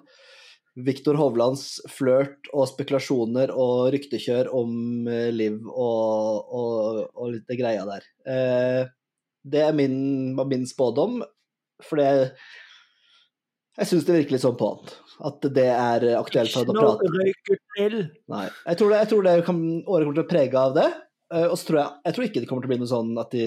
[0.80, 7.58] Viktor Hovlands flørt og spekulasjoner og ryktekjør om eh, Liv og, og, og litt det
[7.60, 8.06] greia der.
[8.24, 8.80] Eh,
[9.52, 9.96] det er min,
[10.38, 11.20] var min spådom,
[11.82, 12.30] for jeg,
[13.76, 14.92] jeg syns det virker litt sånn på han.
[15.28, 17.12] At det er aktuelt for han å prate.
[17.18, 17.98] røyker til.
[18.32, 18.46] Nei.
[18.64, 20.88] Jeg tror det, jeg tror det kan, året kommer til å prege av det.
[21.32, 23.12] Eh, og så tror jeg, jeg tror ikke det kommer til å bli noe sånn
[23.22, 23.44] at, de,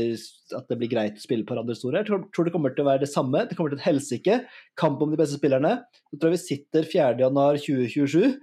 [0.58, 2.02] at det blir greit å spille på hverandres store.
[2.02, 3.44] Jeg tror, tror det kommer til å være det samme.
[3.50, 4.40] Det kommer til et helsike.
[4.82, 5.74] Kamp om de beste spillerne.
[6.10, 7.14] Så tror jeg vi sitter 4.
[7.26, 8.36] januar 2027.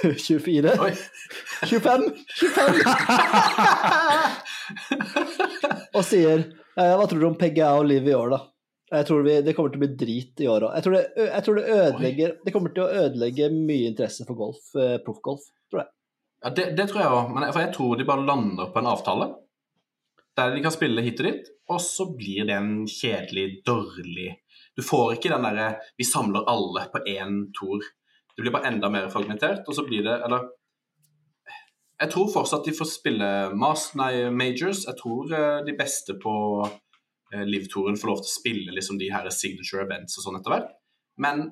[0.00, 0.92] 24 Oi.
[1.68, 2.06] 25
[2.40, 2.78] 25
[5.98, 8.38] Og sier eh, Hva tror du om PGA og Liv i år, da?
[8.90, 10.72] Jeg tror vi, det kommer til å bli drit i år òg.
[10.78, 14.34] Jeg, tror det- jeg tror det ødelegger Det kommer til å ødelegge mye interesse for
[14.40, 15.90] golf, eh, proffgolf, tror jeg.
[16.40, 19.28] Ja, det, det tror jeg òg, for jeg tror de bare lander på en avtale
[20.38, 24.30] der de kan spille hit og dit, og så blir det en kjedelig, dårlig
[24.78, 27.84] Du får ikke den derre Vi samler alle på én tor'.
[28.36, 30.48] Det blir bare enda mer fragmentert, og så blir det Eller
[32.00, 34.86] Jeg tror fortsatt de får spille mas, nei, majors.
[34.86, 36.32] Jeg tror eh, de beste på
[37.34, 40.54] eh, Liv-touren får lov til å spille liksom de her signature events og sånn etter
[40.54, 40.70] hvert.
[41.18, 41.50] Men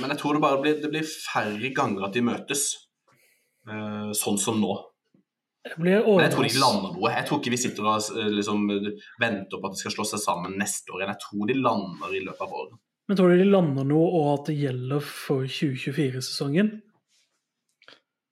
[0.00, 2.64] men jeg tror det bare blir, det blir færre ganger at de møtes.
[3.66, 4.74] Eh, sånn som nå.
[5.66, 7.10] Jeg blir Men jeg tror de lander noe.
[7.10, 8.66] Jeg tror ikke vi sitter og eh, liksom,
[9.18, 11.14] venter på at de skal slå seg sammen neste år igjen.
[11.16, 12.76] Jeg tror de lander i løpet av året.
[13.08, 16.70] Men tror du de lander noe, og at det gjelder for 2024-sesongen?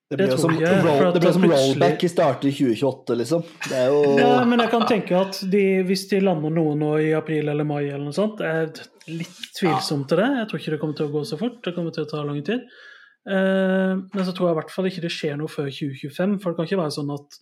[0.04, 2.52] Det Det blir jo som, jeg, roll, det blir som plutselig- rollback i starter i
[2.52, 3.44] 2028, liksom.
[3.68, 6.90] Det er jo Ja, men jeg kan tenke at de, hvis de lander noe nå
[7.02, 8.68] i april eller mai, eller noe sånt, er
[9.08, 10.28] litt tvilsomt til det.
[10.38, 11.62] Jeg tror ikke det kommer til å gå så fort.
[11.64, 12.66] Det kommer til å ta lang tid.
[13.24, 16.38] Eh, men så tror jeg i hvert fall ikke det skjer noe før 2025.
[16.42, 17.38] For det kan ikke være sånn at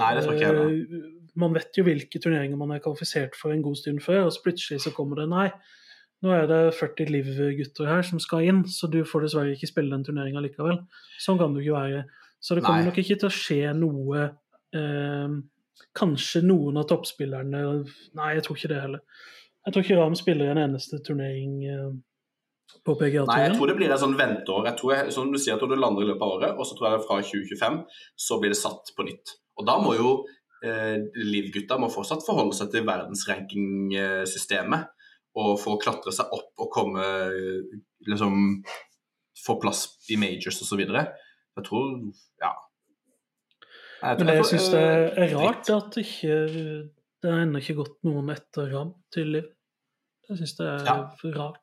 [0.00, 0.56] Nei, det tror ikke jeg.
[0.56, 0.96] da.
[0.98, 1.12] eh,
[1.42, 4.42] man vet jo hvilke turneringer man er kvalifisert for en god stund før, og så
[4.44, 5.46] plutselig så kommer det nei.
[6.22, 9.90] Nå er det 40 Liv-gutter her som skal inn, så du får dessverre ikke spille
[9.90, 10.76] den turneringa likevel.
[11.18, 12.04] Sånn kan det jo ikke være.
[12.42, 12.90] Så det kommer Nei.
[12.90, 14.22] nok ikke til å skje noe
[14.74, 15.34] eh,
[15.98, 17.60] Kanskje noen av toppspillerne
[18.18, 19.02] Nei, jeg tror ikke det heller.
[19.66, 21.90] Jeg tror ikke Ram spiller en eneste turnering eh,
[22.82, 24.64] på Nei, jeg tror det blir et sånn venteår.
[24.70, 26.64] Jeg tror jeg, som du sier, jeg tror du lander i løpet av året, og
[26.66, 27.76] så tror jeg det fra 2025
[28.26, 29.26] så blir det satt på nytt.
[29.60, 30.08] Og da må jo
[30.64, 34.82] eh, Liv-gutta må fortsatt forholde seg til verdensrankingsystemet
[35.42, 38.34] og få klatre seg opp og komme eh, liksom
[39.42, 40.82] få plass i majors osv.
[40.82, 41.88] Jeg tror
[42.42, 42.52] Ja.
[44.02, 46.36] Jeg tror Men det jeg syns det eh, er rart, er at ikke,
[47.22, 49.46] det ennå ikke gått noen etter Ram til Liv.
[50.28, 50.96] Jeg syns det er Ja.
[51.36, 51.61] rart.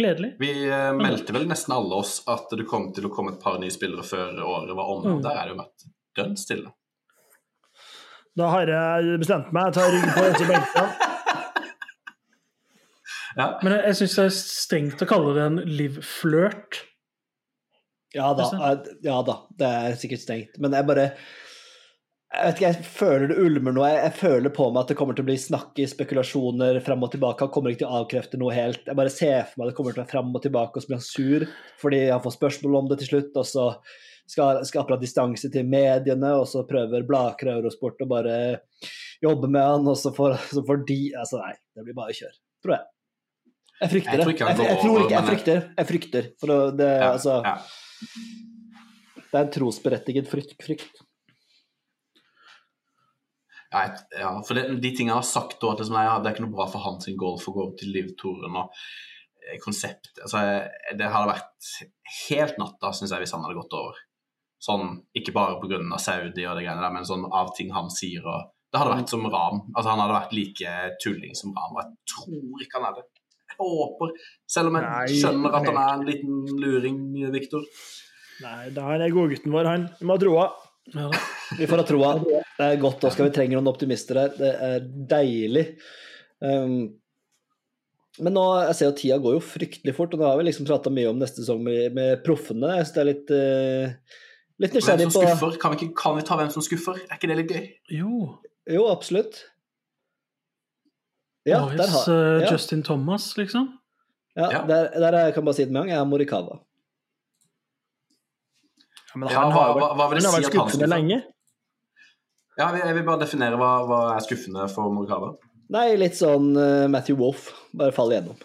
[0.00, 0.34] Gledelig.
[0.40, 3.58] Vi eh, meldte vel nesten alle oss at det kom til å komme et par
[3.60, 5.16] nye spillere før året var omme.
[5.18, 5.22] Mm.
[5.26, 5.88] Der er det jo vært
[6.20, 6.72] dønn stille.
[8.38, 9.68] Da har jeg bestemt meg.
[9.68, 10.90] Jeg tar ryggen på disse benkene.
[13.38, 13.44] Ja.
[13.62, 16.80] Men jeg, jeg syns det er strengt å kalle det en Liv-flørt.
[18.10, 18.48] Ja da,
[19.06, 20.58] ja da, det er sikkert stengt.
[20.58, 21.04] Men jeg bare
[22.30, 23.82] Jeg vet ikke, jeg føler det ulmer nå.
[23.90, 27.02] Jeg, jeg føler på meg at det kommer til å bli snakk i spekulasjoner frem
[27.02, 27.42] og tilbake.
[27.42, 28.84] Han kommer ikke til å avkrefte noe helt.
[28.86, 30.92] Jeg bare ser for meg det kommer til å være frem og tilbake, og så
[30.92, 31.48] blir han sur
[31.82, 33.66] fordi han får spørsmål om det til slutt, og så
[34.30, 38.38] skal skal han distanse til mediene, og så prøver Blaker Eurosport å bare
[39.24, 42.40] jobbe med han, og så får, så får de Altså, nei, det blir bare kjør,
[42.62, 42.88] tror jeg.
[43.80, 44.24] Jeg frykter det.
[44.28, 45.62] Jeg, Jeg, jeg, tror ikke, jeg frykter.
[45.80, 46.32] Jeg frykter.
[46.38, 47.54] For det, det, Ja, altså ja.
[49.18, 50.58] det er en trosberettiget frykt.
[50.62, 51.06] frykt.
[53.70, 56.56] Ja, for det, de tingene jeg har sagt, at nei, ja, det er ikke noe
[56.56, 58.72] bra for hans golf å gå over til livtoren og
[59.46, 60.40] eh, konsept altså,
[60.98, 61.68] Det hadde vært
[62.24, 64.00] helt natta, syns jeg, hvis han hadde gått over.
[64.60, 65.78] Sånn, Ikke bare pga.
[66.02, 68.26] Saudi og det greiene der, men sånn av ting han sier.
[68.26, 69.62] og Det hadde vært som Ram.
[69.70, 71.78] Altså, han hadde vært like tulling som Ram.
[71.78, 73.06] Og jeg tror ikke han er det.
[73.50, 74.12] Jeg håper,
[74.50, 76.98] selv om jeg Nei, skjønner at han er en liten luring,
[77.34, 77.64] Viktor.
[78.40, 79.88] Nei, da den gode godgutten vår, han.
[79.98, 80.44] Vi må ha troa.
[80.94, 81.10] Ja.
[81.58, 82.12] Vi får ha troa.
[82.24, 83.28] Det er godt, Oskar.
[83.28, 84.32] Vi trenger noen optimister her.
[84.38, 84.80] Det er
[85.12, 85.66] deilig.
[86.40, 86.96] Um,
[88.20, 90.66] men nå, jeg ser jo tida går jo fryktelig fort, og nå har vi liksom
[90.68, 92.72] prata mye om neste sesong med, med proffene.
[92.80, 94.16] Jeg synes det er litt, uh,
[94.60, 95.58] litt Hvem nysgjerrig som på skuffer?
[95.62, 96.98] Kan vi, ikke, kan vi ta hvem som skuffer?
[97.06, 97.68] Er ikke det litt gøy?
[98.00, 98.14] Jo.
[98.70, 99.44] Jo, absolutt.
[101.48, 102.50] Ja, der Marius har eh, ja.
[102.52, 103.70] Justin Thomas, liksom.
[104.36, 104.58] ja, Ja.
[104.68, 105.94] Der, der er- jeg kan bare si det med en gang.
[105.94, 106.58] Jeg er Morikawa.
[109.10, 110.54] Ja, men Ja, han hva, har hva, vært, hva vil det han har si vært
[110.54, 110.94] han skuffende skuffer?
[110.96, 111.20] lenge.
[112.60, 115.32] Ja, jeg, vil bare definere hva, hva er skuffende for Morikawa.
[115.70, 117.50] Nei, litt sånn uh, Matthew Wolff.
[117.72, 118.40] Bare faller gjennom.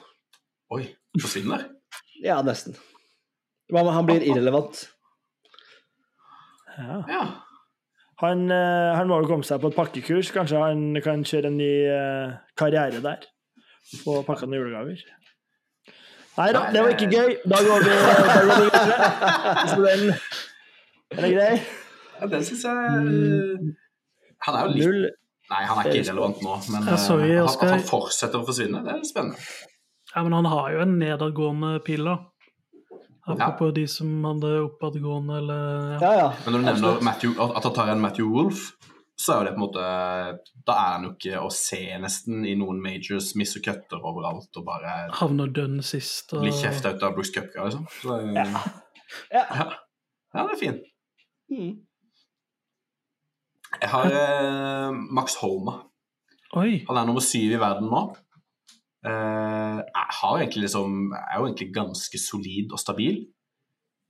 [0.76, 0.84] Oi,
[1.22, 1.66] forsvinner?
[2.24, 2.78] Ja, nesten.
[3.74, 4.86] Hva han blir irrelevant?
[6.78, 7.02] Ja.
[7.10, 7.24] Ja.
[8.22, 10.32] Han, uh, han må jo komme seg på et pakkekurs.
[10.36, 13.26] Kanskje han kan kjøre en ny uh, karriere der.
[14.04, 15.02] Få pakka noen julegaver.
[16.36, 17.38] Nei da, det var ikke gøy.
[17.48, 20.20] Da går vi, da går vi videre.
[21.14, 21.52] Er det grei?
[22.20, 22.76] ja den syns jeg
[24.46, 25.08] Han er jo litt Null.
[25.52, 28.82] Nei, han er ikke irrelevant nå, men Ja, sorry, eh, at, han fortsetter å forsvinne,
[28.86, 29.42] det er spennende.
[30.16, 32.16] Ja, men han har jo en nedadgående pil, da.
[33.26, 36.00] Apropos de som hadde oppadgående, eller ja.
[36.02, 36.26] Ja, ja.
[36.46, 37.00] Men når du nevner.
[37.06, 38.72] Matthew, at han tar en Matthew Wolff,
[39.22, 39.84] så er jo det på en måte
[40.68, 44.66] Da er han jo ikke å se nesten i noen majors, misser cutter overalt og
[44.68, 46.34] bare havner dønn sist.
[46.34, 46.44] Og...
[46.46, 47.88] blir kjefta ut av Bruce Cupka, liksom.
[48.02, 48.50] Så, Ja.
[49.32, 49.46] Ja.
[49.46, 49.70] ja.
[50.36, 50.92] ja, det er fint.
[51.52, 51.74] Mm.
[53.82, 55.80] Jeg har eh, Max Homa.
[56.56, 56.84] Oi!
[56.88, 58.04] Han er nummer syv i verden nå.
[59.06, 63.20] Eh, jeg har egentlig liksom, er jo egentlig ganske solid og stabil,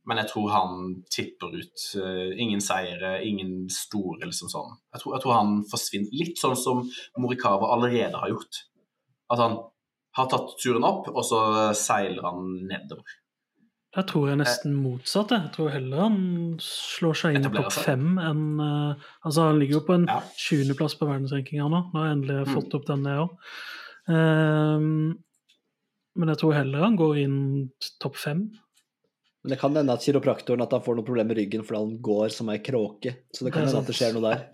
[0.05, 1.87] men jeg tror han tipper ut.
[1.99, 4.77] eh, ingen seire, ingen store, liksom sånn.
[4.93, 6.85] Jeg tror, jeg tror han forsvinner litt sånn som
[7.17, 8.63] Morikawa allerede har gjort.
[9.33, 9.57] At han
[10.15, 11.41] har tatt turen opp, og så
[11.75, 13.03] seiler han nedover.
[13.95, 15.29] Der tror jeg nesten motsatt.
[15.31, 16.17] Jeg Jeg tror heller han
[16.59, 20.17] slår seg inn i topp fem enn uh, Altså, han ligger jo på en Ja.
[20.35, 21.79] 20.-plass på verdensrankinga nå.
[21.93, 22.53] Nå har jeg endelig Mm.
[22.57, 23.31] fått opp den, jeg òg.
[26.15, 27.37] men jeg tror heller han går inn
[27.99, 28.45] topp fem.
[29.43, 31.97] Men det kan hende at kiropraktoren at han får noen problem med ryggen fordi han
[32.01, 33.15] går som ei kråke.
[33.35, 34.45] Så det kan hende at det skjer noe der.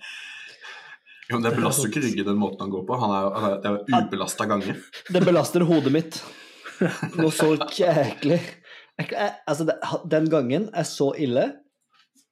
[1.29, 2.97] Jo, men Det belaster jo ikke ryggen den måten han går på.
[2.99, 4.81] Han er, han er, det er ubelasta ganger.
[5.15, 6.17] Det belaster hodet mitt.
[7.15, 8.41] Noe så jæklig.
[9.01, 9.67] Jeg, jeg, altså,
[10.11, 11.49] den gangen er så ille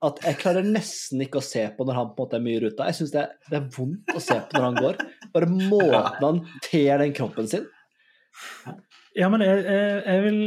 [0.06, 2.56] at jeg klarer nesten ikke å se på når han på en måte er mye
[2.56, 2.88] i ruta.
[2.88, 5.02] Jeg syns det, det er vondt å se på når han går.
[5.34, 7.66] Bare måten han ter den kroppen sin.
[9.18, 10.42] Ja, men jeg, jeg vil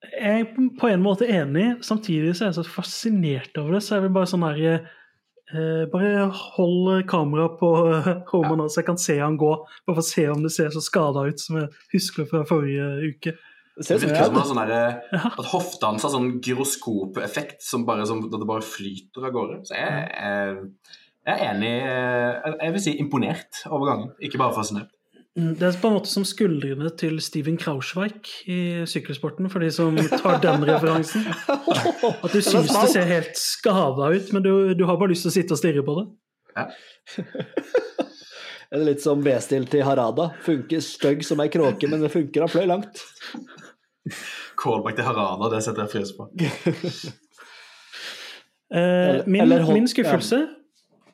[0.00, 3.98] Jeg er på en måte enig, samtidig så er jeg så fascinert over det, så
[3.98, 7.70] jeg vil bare sånn her eh, Bare hold kameraet på
[8.32, 8.68] Roman, ja.
[8.68, 9.54] så jeg kan se han gå.
[9.86, 13.14] Bare for å se om det ser så skada ut som jeg husker fra forrige
[13.14, 13.36] uke.
[13.80, 14.38] Det ser ut som kødd.
[14.50, 15.00] sånn der,
[15.30, 19.60] at hofta hans har sånn gyroskopeffekt som bare, som, at det bare flyter av gårde.
[19.64, 24.52] Så jeg, jeg, jeg er enig Jeg jeg vil si imponert over gangen, ikke bare
[24.58, 24.92] fascinert.
[25.38, 28.60] Mm, Det er på en måte som skuldrene til Steven Krauschweik i
[28.90, 31.24] sykkelsporten, for de som tar den referansen.
[32.24, 35.32] At du syns det ser helt skada ut, men du, du har bare lyst til
[35.32, 36.06] å sitte og stirre på det.
[36.58, 36.66] Ja.
[38.74, 40.32] det litt som B-stil til Harada?
[40.44, 43.04] Funker stygg som ei kråke, men det funker, han fløy langt.
[44.60, 46.30] Callback til Harada, det setter jeg pris på.
[48.70, 50.36] Eh, min, eller hold- min skuffelse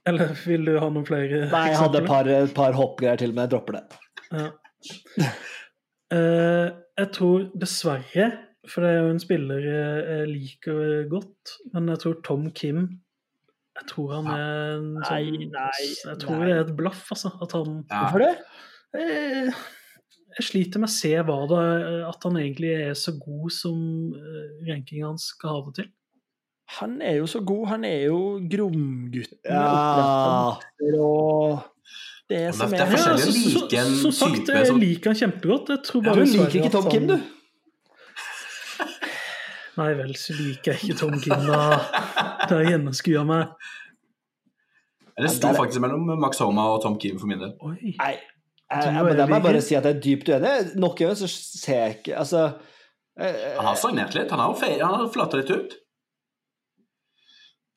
[0.07, 3.47] Eller vil du ha noen flere Nei, jeg hadde et par, par hoppgreier til, men
[3.47, 3.85] jeg dropper det.
[4.37, 4.51] Ja.
[6.13, 6.67] Eh,
[7.01, 8.27] jeg tror dessverre,
[8.69, 12.83] for det er jo en spiller jeg, liker godt, men jeg tror Tom Kim
[13.81, 16.45] Jeg tror han er en Nei, sånn nei, Jeg tror nei.
[16.51, 17.33] det er et blaff, altså.
[17.43, 18.03] At han Ja.
[18.05, 18.35] Hvorfor det?
[19.01, 19.65] Eh,
[20.37, 21.61] Jeg sliter med å se hva det
[22.11, 23.77] At han egentlig er så god som
[24.13, 25.89] rankingen rankinga hans skal ha det til.
[26.81, 27.69] Han er jo så god.
[27.71, 28.19] Han er jo
[28.51, 29.39] Gromgutten.
[29.47, 30.59] Ja.
[30.99, 31.63] og
[32.29, 34.75] det Men som det er er forskjellig å så- like en Som sagt, type jeg
[34.83, 35.69] liker han kjempegodt.
[35.69, 37.17] Jeg tror Ja, du liker ikke Tom Kim, du?
[39.77, 41.79] Nei vel, så liker jeg ikke Tom Kim, da.
[42.49, 42.71] Det har jeg
[43.29, 43.47] meg.
[45.17, 47.53] Det sto faktisk mellom Max Homa og Tom Kim for min del.
[47.65, 47.95] Oi.
[48.01, 48.17] Nei,
[48.67, 50.55] jeg, jeg men jeg må bare si at jeg er dypt uenig.
[50.83, 52.45] Nok en gang så ser jeg ikke Altså
[53.17, 54.33] Han har stagnert litt.
[54.35, 55.77] Han har, han har flata litt ut.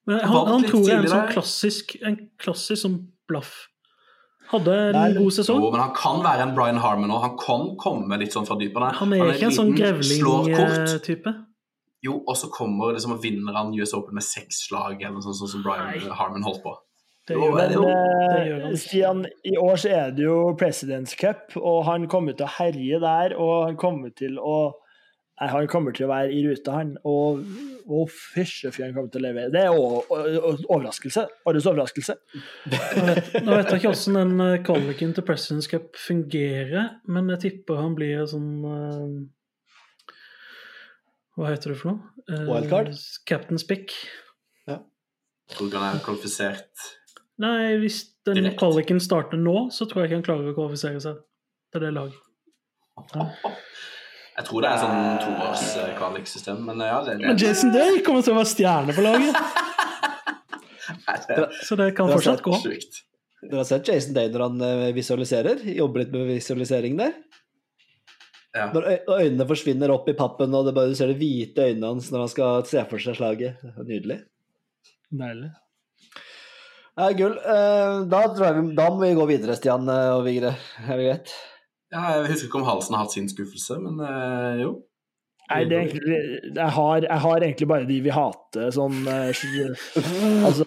[0.09, 2.97] Men Han han, han tror jeg er en sånn klassisk, en klassisk sånn
[3.29, 3.53] blaff.
[4.49, 5.59] Hadde en Nei, god sesong.
[5.61, 7.21] Jo, men han kan være en Brian Harmon òg.
[7.27, 8.81] Han kan komme litt sånn fra dypet.
[8.97, 11.35] Han er ikke en sånn grevling-type.
[12.01, 15.25] Jo, og så kommer liksom og vinner han US Open med seks slag, eller noe
[15.25, 16.15] sånt sånn som Brian Nei.
[16.15, 16.73] Harmon holdt på.
[17.29, 17.87] Det gjør han Men.
[17.87, 18.77] Det eh, gjør han.
[18.83, 23.01] Stian, i år så er det jo Presidents Cup, og han kommer til å herje
[23.03, 24.59] der, og han kommer til å
[25.39, 26.89] Nei, han kommer til å være i rute, han.
[27.07, 27.45] Og,
[27.87, 29.51] og fysje fy han kommer til å levere.
[29.53, 31.23] Det er overraskelse.
[31.47, 32.17] Årets overraskelse.
[32.67, 37.79] Nå vet jeg ikke hvordan den eh, kvaliken til Presidents Cup fungerer, men jeg tipper
[37.79, 40.11] han blir sånn eh,
[41.39, 42.11] Hva heter det for noe?
[42.27, 42.91] Eh, Wildcard?
[43.31, 43.95] Captain's pick.
[45.49, 46.89] Tror du han er kvalifisert?
[47.39, 48.59] Nei, hvis den Direkt.
[48.59, 51.21] kvaliken starter nå, så tror jeg ikke han klarer å kvalifisere seg
[51.73, 52.17] til det laget.
[54.39, 58.35] Jeg tror det er sånn toårs-kvaliksystem, men ja det, det, Men Jason Day kommer til
[58.35, 59.39] å være stjerne på laget,
[61.29, 62.59] det så det kan Det fortsatt gå.
[62.63, 63.01] Sykt.
[63.39, 65.63] Dere har sett Jason Day når han eh, visualiserer?
[65.77, 67.15] Jobber litt med visualisering der?
[68.55, 68.65] Ja.
[68.73, 72.09] Når øynene forsvinner opp i pappen, og det bare, du ser de hvite øynene hans
[72.11, 73.63] når han skal se for seg slaget.
[73.79, 74.19] Nydelig.
[75.21, 75.51] Deilig.
[76.99, 77.37] Ja, gull.
[77.37, 80.51] Eh, Da, tror jeg vi, da må vi gå videre, Stian eh, og Vigre.
[80.83, 81.27] Er det greit?
[81.93, 84.71] Ja, jeg husker ikke om Halsen har hatt sin skuffelse, men eh, jo.
[85.49, 86.19] Nei, det er egentlig,
[86.53, 88.97] jeg, har, jeg har egentlig bare de vi hater, sånn
[90.45, 90.65] Altså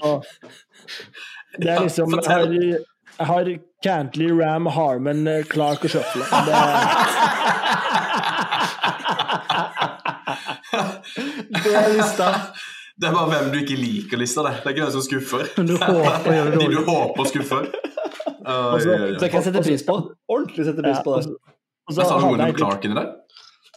[1.54, 3.44] Det er liksom Jeg har, jeg har
[3.86, 6.24] Cantley, Ram, Harman, eh, Clark og Shuffle.
[6.48, 6.70] Det er,
[11.62, 12.28] Det er lista.
[13.00, 14.42] Det er bare hvem du ikke liker, lista.
[14.46, 15.48] Det Det er ikke hvem som skuffer.
[15.56, 16.68] Men du håper gjør det dårlig.
[16.68, 17.70] De du håper skuffer.
[18.42, 19.18] Uh, Altså, ja, ja.
[19.18, 19.94] Det kan jeg sette pris på.
[20.28, 21.24] Ordentlig sette pris på det.
[21.24, 21.36] så-
[21.88, 23.08] og så har du William Clark inni der?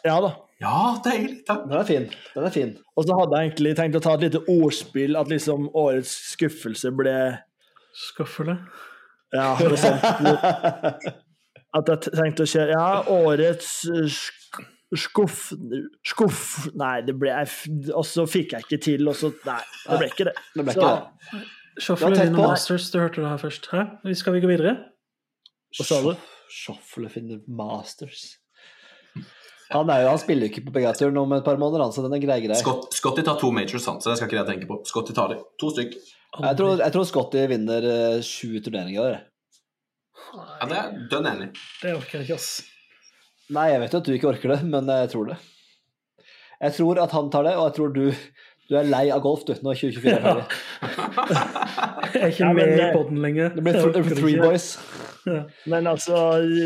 [0.06, 0.30] Ja da.
[0.62, 1.40] Ja, deilig.
[1.48, 1.64] Takk.
[1.70, 2.04] Den er fin.
[2.36, 2.76] Den er fin.
[2.96, 6.92] Og så hadde jeg egentlig tenkt å ta et lite ordspill, at liksom årets skuffelse
[6.96, 7.16] ble
[7.96, 8.58] Skuffele?
[9.34, 10.04] Ja, noe sånt.
[11.76, 14.45] At jeg tenkte å kjøre Ja, årets eh, sk-
[14.94, 15.50] skuff...
[16.06, 16.42] Skuff...
[16.78, 19.60] Nei, det ble jeg Og så fikk jeg ikke til, og så Nei,
[19.90, 20.36] det ble ikke det.
[20.54, 21.44] Det ble Så, det.
[21.82, 22.40] Shuffle vinner.
[22.40, 23.68] Masters, du hørte det her først.
[23.74, 23.84] Hæ?
[24.16, 24.78] Skal vi gå videre?
[25.76, 26.14] Hva sa du?
[26.52, 28.38] Shuffle finner Masters.
[29.74, 31.92] Han, er jo, han spiller jo ikke på PGA-tur nå om et par måneder, han,
[31.92, 32.58] så den er grei, grei.
[32.60, 34.78] Scott, Scotty tar to majors, han, så det skal ikke jeg tenke på.
[34.86, 35.40] Scotty tar de.
[35.60, 35.98] To stykk.
[36.36, 39.10] Jeg tror, jeg tror Scotty vinner eh, sju turneringer.
[39.10, 39.26] der.
[40.36, 41.50] Ja, det er dønn enig.
[41.82, 42.75] Det orker jeg ikke, ass.
[43.54, 45.36] Nei, jeg vet jo at du ikke orker det, men jeg tror det.
[46.62, 48.06] Jeg tror at han tar det, og jeg tror du,
[48.72, 50.46] du er lei av golf, du, når 2024 er ferdig.
[52.16, 53.50] Jeg er ikke Ja, med i det- poden lenger.
[53.58, 54.68] Det blir th Three boys.
[55.28, 55.42] Ja.
[55.68, 56.16] Men altså,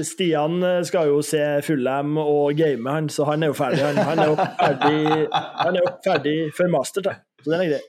[0.06, 3.82] Stian eh, skal jo se Fullham og game, han, så han er jo ferdig.
[3.82, 7.16] Han, han er jo ferdig, han er jo ferdig før master, da.
[7.42, 7.82] Så den er grei.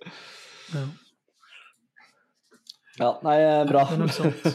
[0.75, 0.85] Ja,
[3.01, 3.85] Ja, nei, eh, bra.
[3.89, 4.49] det er nok sant.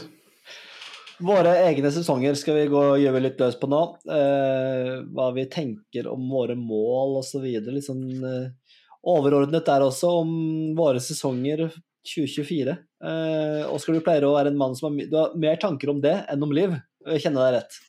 [1.24, 3.80] Våre egne sesonger skal vi gå og gjøre litt løs på nå.
[4.12, 7.46] Eh, hva vi tenker om våre mål osv.
[7.46, 10.34] Litt sånn eh, overordnet der også, om
[10.76, 11.70] våre sesonger
[12.06, 12.76] 2024.
[13.00, 16.04] Eh, Oskar, du pleier å være en mann som har, du har mer tanker om
[16.04, 16.76] det enn om liv.
[17.08, 17.80] Jeg kjenner deg rett.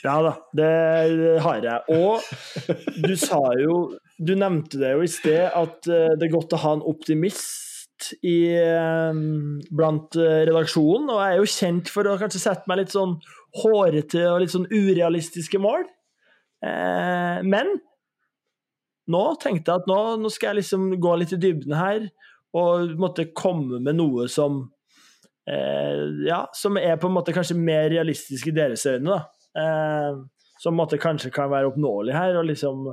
[0.00, 0.74] Ja da, det
[1.44, 1.98] har jeg.
[2.00, 3.74] Og du sa jo
[4.16, 7.69] Du nevnte det jo i sted, at det er godt å ha en optimist
[8.26, 9.20] i, eh,
[9.70, 11.10] blant eh, redaksjonen.
[11.12, 13.16] Og jeg er jo kjent for å kanskje sette meg litt sånn
[13.60, 15.86] hårete og litt sånn urealistiske mål.
[16.64, 17.76] Eh, men
[19.10, 22.10] nå tenkte jeg at nå, nå skal jeg liksom gå litt i dybden her
[22.56, 24.68] og måtte komme med noe som
[25.50, 29.64] ja, som er på en måte kanskje mer realistisk i deres øyne, da.
[30.62, 32.84] Som måtte kanskje kan være oppnåelig her, og liksom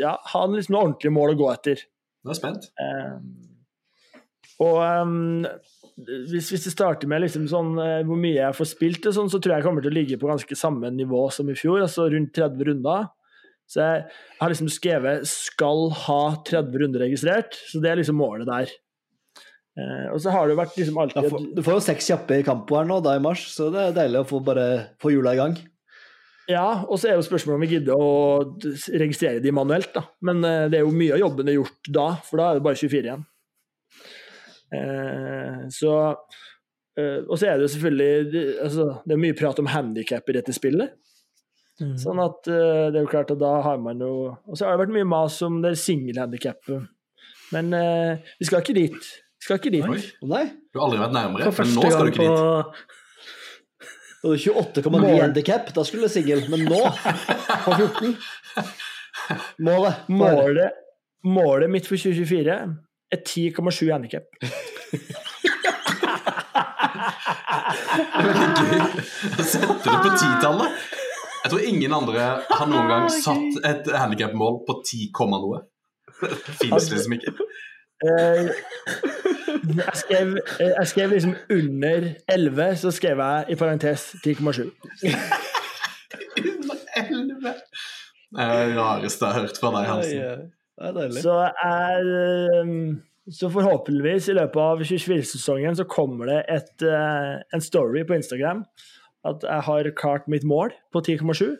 [0.00, 1.84] ja, ha liksom noe ordentlig mål å gå etter.
[2.26, 2.64] Nå er jeg spent.
[2.82, 4.22] Eh,
[4.64, 5.44] og um,
[6.30, 9.30] hvis, hvis det starter med liksom sånn, uh, hvor mye jeg får spilt, og sånn,
[9.30, 11.84] så tror jeg jeg kommer til å ligge på ganske samme nivå som i fjor,
[11.84, 13.06] altså rundt 30 runder.
[13.70, 14.02] Så jeg,
[14.40, 18.74] har liksom skrevet 'skal ha 30 runder registrert', så det er liksom målet der.
[19.76, 22.40] Uh, og så har det jo vært liksom alltid får, du får jo seks kjappe
[22.40, 24.68] i kampo her nå, da i mars, så det er deilig å få bare
[25.02, 25.58] få hjula i gang.
[26.48, 28.10] Ja, og så er jo spørsmålet om vi gidder å
[29.02, 30.04] registrere de manuelt, da.
[30.22, 32.66] Men eh, det er jo mye av jobben er gjort da, for da er det
[32.68, 33.24] bare 24 igjen.
[34.76, 35.92] Eh, så
[36.98, 40.28] eh, Og så er det jo selvfølgelig det- altså, Det er mye prat om handikap
[40.28, 40.90] i dette spillet.
[41.80, 41.94] Mm.
[42.00, 44.76] Sånn at eh, det er jo klart at da har man jo Og så har
[44.76, 46.86] det vært mye mas om det singelhandikappet.
[47.52, 48.94] Men eh, vi skal ikke dit.
[48.96, 49.84] Vi skal ikke dit.
[49.84, 52.38] Oi, nei, du har aldri vært nærmere, men nå skal du ikke på
[52.72, 52.94] dit.
[54.22, 55.20] Da hadde du 28,9 Mål.
[55.20, 56.82] handikap, da skulle du singel, men nå,
[57.64, 58.16] på 14
[59.66, 59.94] Målet.
[60.12, 60.70] Målet,
[61.24, 62.56] målet mitt for 2024
[63.12, 64.24] er 10,7 handikap.
[68.16, 68.78] Er veldig gøy
[69.86, 70.84] det på titallet.
[71.44, 75.62] Jeg tror ingen andre har noen gang satt et handikapmål på 10, noe.
[76.20, 77.34] Det fins liksom ikke.
[78.04, 78.48] Eh,
[79.76, 84.66] jeg, skrev, eh, jeg skrev liksom under 11, så skrev jeg i parentes 10,7.
[87.16, 87.54] Under 11.
[88.36, 90.48] Det er det rareste jeg har hørt fra deg, Hansen.
[90.76, 91.22] Det er deilig.
[91.24, 92.10] Så er
[92.60, 92.74] eh,
[93.32, 98.60] Så forhåpentligvis i løpet av 24-sesongen så kommer det et, en story på Instagram
[99.26, 101.56] at jeg har klart mitt mål på 10,7.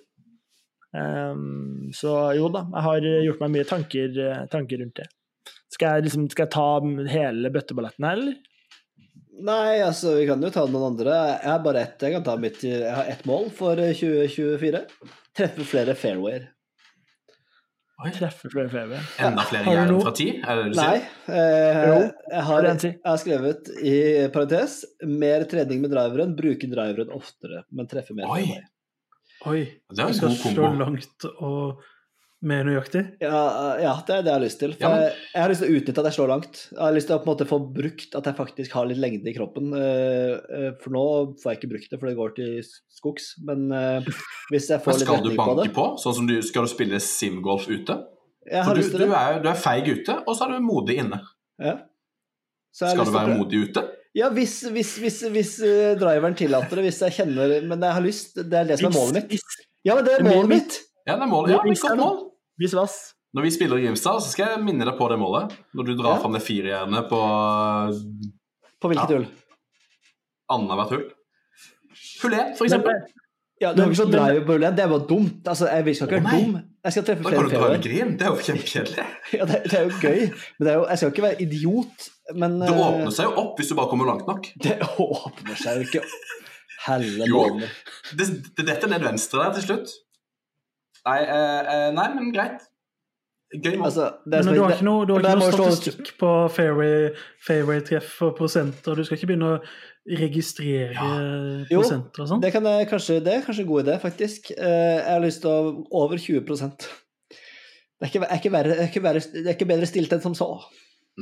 [0.95, 4.14] Um, så jo da, jeg har gjort meg mye tanker,
[4.53, 5.09] tanker rundt det.
[5.73, 6.67] Skal jeg, liksom, skal jeg ta
[7.11, 8.37] hele bøtteballetten her, eller?
[9.47, 11.17] Nei, altså, vi kan jo ta noen andre.
[11.43, 12.01] Jeg har bare ett.
[12.01, 14.85] Jeg kan ta mitt Jeg har ett mål for eh, 2024.
[15.37, 16.47] Treffe flere fairwayer.
[18.17, 19.05] Treffer flere fairwayer.
[19.25, 20.29] Enda flere jern fra ti?
[20.41, 20.87] Er det det du Nei.
[20.87, 21.05] sier?
[21.33, 22.01] Nei.
[22.31, 23.97] Jeg, har, jeg har skrevet i
[24.35, 28.29] parentes mer trening med driveren, bruke driveren oftere, men treffe mer.
[28.33, 28.61] Oi.
[29.49, 29.62] Oi.
[29.93, 30.73] Det er en god kombo.
[30.81, 31.85] langt og
[32.47, 33.03] mer nøyaktig.
[33.22, 33.40] Ja,
[33.82, 34.74] ja, det er det jeg har lyst til.
[34.76, 36.61] For Ja, jeg, jeg har lyst til å utnytte at jeg slår langt.
[36.72, 39.01] Jeg har lyst til å på en måte få brukt at jeg faktisk har litt
[39.03, 39.72] lengde i kroppen.
[39.76, 41.05] eh, eh, For nå
[41.42, 42.53] får jeg ikke brukt det, for det går til
[42.99, 43.28] skogs.
[43.49, 44.09] Men eh,
[44.55, 45.88] hvis jeg får litt skal du banke på?
[46.03, 47.99] Sånn som du, skal du spille simgolf ute?
[48.47, 50.55] Jeg For har du, lyst til du, er, du er feig ute, og så er
[50.57, 51.18] du modig inne.
[51.59, 51.76] Ja.
[52.70, 53.86] Så jeg har Skal lyst du være modig ute?
[54.16, 58.05] Ja, hvis, hvis, hvis, hvis eh, driveren tillater det, hvis jeg kjenner Men jeg har
[58.05, 59.59] lyst, det er det som er målet mitt.
[59.84, 60.78] Ja, men det er målet mitt!
[61.07, 61.53] Ja, det er målet.
[61.53, 62.16] Ja, men godt mål.
[62.61, 62.97] Hvis vass.
[63.37, 65.53] Når vi spiller Grimstad, så skal jeg minne deg på det målet.
[65.77, 66.23] Når du drar Ja.
[66.23, 67.21] fram det firehjernet på
[68.81, 69.17] På hvilket Ja.
[69.17, 69.27] hull?
[70.51, 71.07] annethvert hull.
[72.23, 73.01] Hull 1, for Men, eksempel.
[73.61, 74.77] Ja, du har ikke sånn drive på på hullet.
[74.77, 75.49] Det var dumt.
[75.49, 76.57] Altså, jeg skal ikke være oh, dum.
[76.85, 78.11] Jeg skal treffe Da kan du dra en grin.
[78.21, 79.07] Det er jo kjempekjedelig.
[79.39, 80.21] Ja, det, det er jo gøy.
[80.59, 82.09] Men det er jo, jeg skal ikke være idiot.
[82.37, 84.51] Men Det eh, åpner seg jo opp hvis du bare kommer langt nok.
[84.67, 86.05] Det åpner seg jo ikke.
[86.87, 87.47] Helle Jo.
[88.15, 88.27] Det,
[88.61, 89.97] det detter ned venstre der til slutt.
[91.07, 92.65] Nei, eh, eh, nei men greit.
[93.55, 93.87] Gøy mål.
[93.87, 97.13] Altså, det er Men du har ikke noe, du har ikke noe statistikk på fairway,
[97.47, 98.99] fairway-treff og prosenter.
[98.99, 99.61] Du skal ikke begynne å
[100.19, 101.69] registrere ja.
[101.71, 102.43] prosenter og sånn?
[102.43, 104.51] Det, kan jeg, kanskje, det er kanskje en god idé, faktisk.
[104.57, 107.39] Eh, Jeg har lyst til å over 20 Det
[108.03, 110.27] er ikke, er ikke, verre, det er ikke, verre, det er ikke bedre stilt enn
[110.27, 110.51] som så.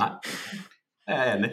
[0.00, 0.10] Nei,
[1.04, 1.52] jeg er enig.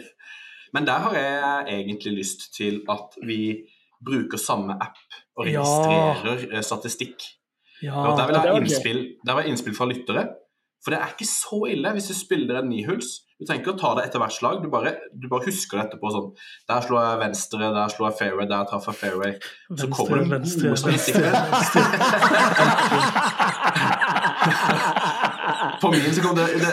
[0.72, 3.68] Men der har jeg egentlig lyst til at vi
[4.02, 5.04] bruker samme app
[5.36, 6.64] og registrerer ja.
[6.66, 7.28] statistikk.
[7.82, 10.24] Ja, Og der vil jeg ha innspill, der vil jeg innspill fra lyttere.
[10.82, 13.10] For det er ikke så ille hvis du spiller en nihuls.
[13.38, 15.84] Du trenger ikke å ta det etter hvert slag, du bare, du bare husker det
[15.88, 16.08] etterpå.
[16.14, 16.30] sånn,
[16.70, 19.34] Der slår jeg venstre, der slår jeg fairway, der traff jeg fairway.
[19.78, 21.34] Så kommer det venstre, gode statistikker.
[25.82, 26.72] På min så kom det, det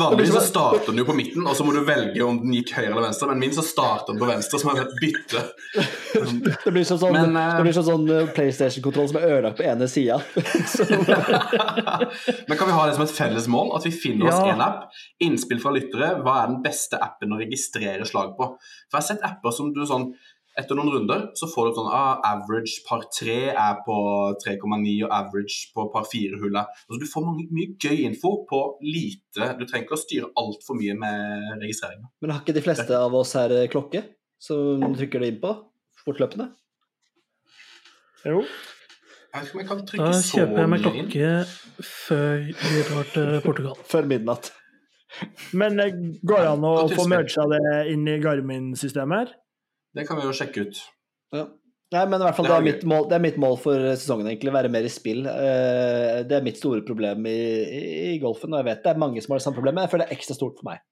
[0.00, 2.70] Vanligvis så starter den jo på midten, og så må du velge om den gikk
[2.78, 3.28] høyre eller venstre.
[3.28, 5.40] Men min så starter den på venstre, som er et bytte.
[6.64, 9.58] Det blir sånn, sånn, Men, eh, det blir sånn, sånn eh, PlayStation-kontroll som er ødelagt
[9.60, 10.16] på ene sida.
[12.48, 13.72] Men kan vi ha det som et felles mål?
[13.76, 14.52] At vi finner oss Ja.
[14.54, 14.86] en app.
[15.22, 16.08] Innspill fra lyttere.
[16.24, 18.44] Hva er den beste appen å registrere slag på?
[18.90, 20.08] For jeg har sett apper som du sånn
[20.56, 23.96] etter noen runder så får du sånn ah, average par 3 er på
[24.40, 26.78] 3,9 og average på par 4-hullet.
[26.86, 30.78] Altså, du får mange, mye gøy info på lite Du trenger ikke å styre altfor
[30.80, 32.08] mye med registreringa.
[32.24, 34.06] Men har ikke de fleste av oss her eh, klokke
[34.40, 35.52] som du trykker det inn på
[36.06, 36.50] fortløpende?
[38.26, 38.42] Jo.
[39.36, 41.32] Jeg vet ikke om jeg kan Da så kjøper jeg meg klokke
[41.86, 43.82] før vi drar til Portugal.
[43.92, 44.54] Før midnatt.
[45.56, 49.42] Men eh, går det an å få merga det inn i Garmin-systemet her?
[49.96, 50.80] Det kan vi jo sjekke ut.
[51.34, 51.46] Ja.
[51.94, 53.54] Nei, men i hvert fall Det det er er, mitt mål, det er mitt mål
[53.62, 54.52] for sesongen, egentlig.
[54.56, 55.22] Være mer i spill.
[55.30, 57.36] Eh, Det er mitt store problem i,
[58.14, 59.86] i, golfen, og jeg vet det er mange som har det samme problemet.
[59.86, 60.82] Jeg føler det er ekstra stort for meg.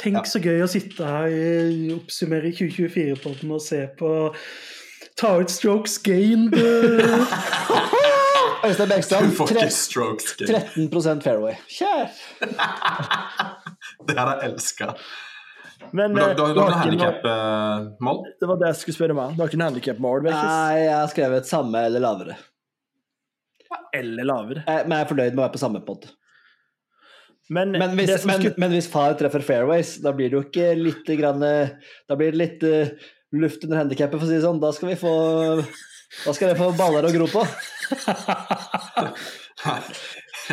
[0.00, 0.22] Tenk Ja.
[0.26, 4.12] så gøy å sitte her i oppsummere 2024-podden og se på
[5.20, 6.54] Ta ut strokes gained.
[6.54, 7.34] eh,
[8.66, 10.34] Øystein Bergstrand, får tre- ikke strokes.
[10.40, 10.46] Gøy.
[10.90, 11.54] 13% fairway.
[11.68, 12.10] Kjær!
[14.08, 14.94] Det hadde jeg elska.
[15.90, 18.22] Men, Men da, da, da du, du har ikke handikap-mål?
[18.40, 19.36] Det var det jeg skulle spørre meg om.
[19.36, 22.38] Du har ikke noe handikap-mål, Nei, jeg har skrevet samme eller lavere.
[23.96, 24.64] Eller lavere?
[24.66, 26.08] Eh, Men jeg er fornøyd med å være på samme pod.
[27.50, 28.38] Men, Men hvis, skulle...
[28.38, 31.72] men, men hvis far treffer fairways, da blir det jo ikke litt grann, eh,
[32.06, 32.92] Da blir det litt uh,
[33.34, 34.62] luft under handikappet, for å si det sånn.
[34.62, 35.14] Da skal vi få
[36.26, 37.40] Da skal dere få baller å gro på.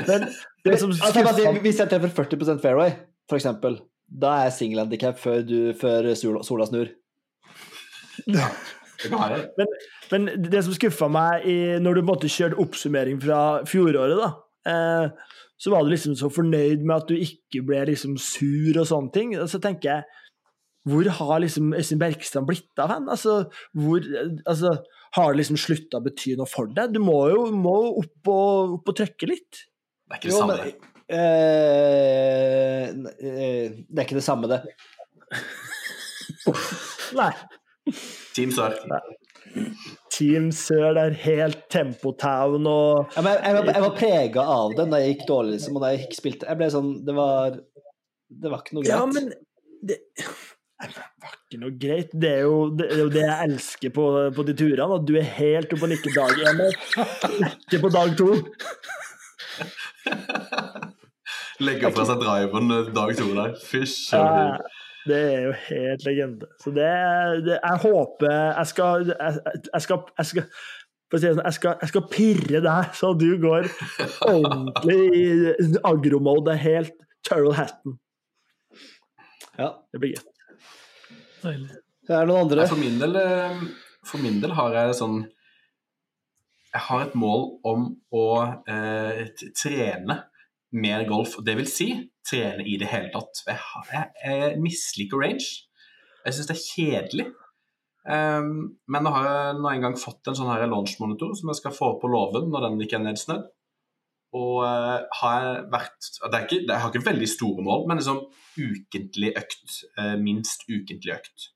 [0.07, 0.27] men
[0.65, 2.91] det som Altså, hvis jeg treffer 40% fairway,
[3.29, 3.73] for eksempel,
[4.07, 6.89] da er jeg single handicap før, du- før sola, snur.
[8.27, 8.49] Ja.
[9.57, 9.67] Men.
[10.11, 14.29] Men det som skuffa meg i, når du måtte kjøre oppsummering fra fjoråret, da,
[14.71, 15.09] eh,
[15.59, 19.11] så var du liksom så fornøyd med at du ikke ble liksom sur og sånne
[19.13, 19.35] ting.
[19.37, 20.03] Og så tenker jeg
[20.87, 23.09] hvor har liksom Øystein Bergstrand blitt av hen?
[23.11, 23.99] Altså, hvor,
[24.47, 24.77] altså,
[25.17, 26.93] har det liksom slutta å bety noe for deg?
[26.95, 29.65] Du må jo må jo opp, og, opp og trykke litt.
[30.07, 30.55] Det er ikke det Jo, samme.
[30.55, 32.06] men eh, eh,
[33.97, 34.61] Det er ikke det samme, det.
[37.17, 37.31] Nei.
[38.35, 38.75] Team Sør.
[40.13, 44.75] Team Sør er helt tempotown og Ja, men jeg, jeg, var- jeg var prega av
[44.77, 46.49] det da jeg gikk dårlig, liksom, og da jeg ikke spilte.
[46.51, 48.93] Jeg ble sånn Det var Det var ikke noe greit.
[48.93, 49.31] Ja, men
[49.87, 49.97] det
[50.77, 50.93] det
[51.25, 52.11] var ikke noe greit.
[52.13, 54.03] Det er jo det, er jo det jeg elsker på,
[54.37, 56.69] på de turene, at du er helt oppe og nikker dag én og
[57.65, 58.27] ikke på dag to.
[61.63, 63.55] Legger fra seg driveren eh, dag to der.
[63.65, 64.13] Fysj.
[65.07, 66.49] Det er jo helt legende.
[66.59, 66.87] Så det,
[67.45, 69.37] det Jeg håper Jeg skal Jeg,
[69.73, 70.49] jeg skal, jeg skal
[71.07, 73.69] sånn, jeg skal, jeg skal pirre deg så du går
[74.27, 76.49] ordentlig i agromode.
[76.51, 77.95] Det helt Turrell Hatton.
[79.57, 79.69] Ja.
[79.91, 80.25] Det blir gøy.
[81.45, 81.79] Deilig.
[82.07, 82.67] Det er noen andre.
[82.67, 83.63] For min del, eh,
[84.07, 85.21] for min del har jeg sånn
[86.73, 88.27] Jeg har et mål om å
[88.69, 89.23] eh,
[89.55, 90.19] trene
[90.75, 91.37] mer golf.
[91.45, 91.87] Det vil si
[92.27, 93.43] trene i det hele tatt.
[93.47, 95.47] Jeg, har- jeg, jeg misliker range.
[96.25, 97.27] Jeg syns det er kjedelig.
[98.07, 101.59] Um, men nå har jeg nå en gang fått en sånn her launchmonitor som jeg
[101.59, 103.47] skal få på låven når den ikke er nedsnødd.
[104.37, 107.99] Og uh, har jeg vært det er ikke, Jeg har ikke veldig store mål, men
[108.01, 108.21] liksom
[108.59, 109.77] ukentlig økt.
[109.99, 111.49] Uh, minst ukentlig økt.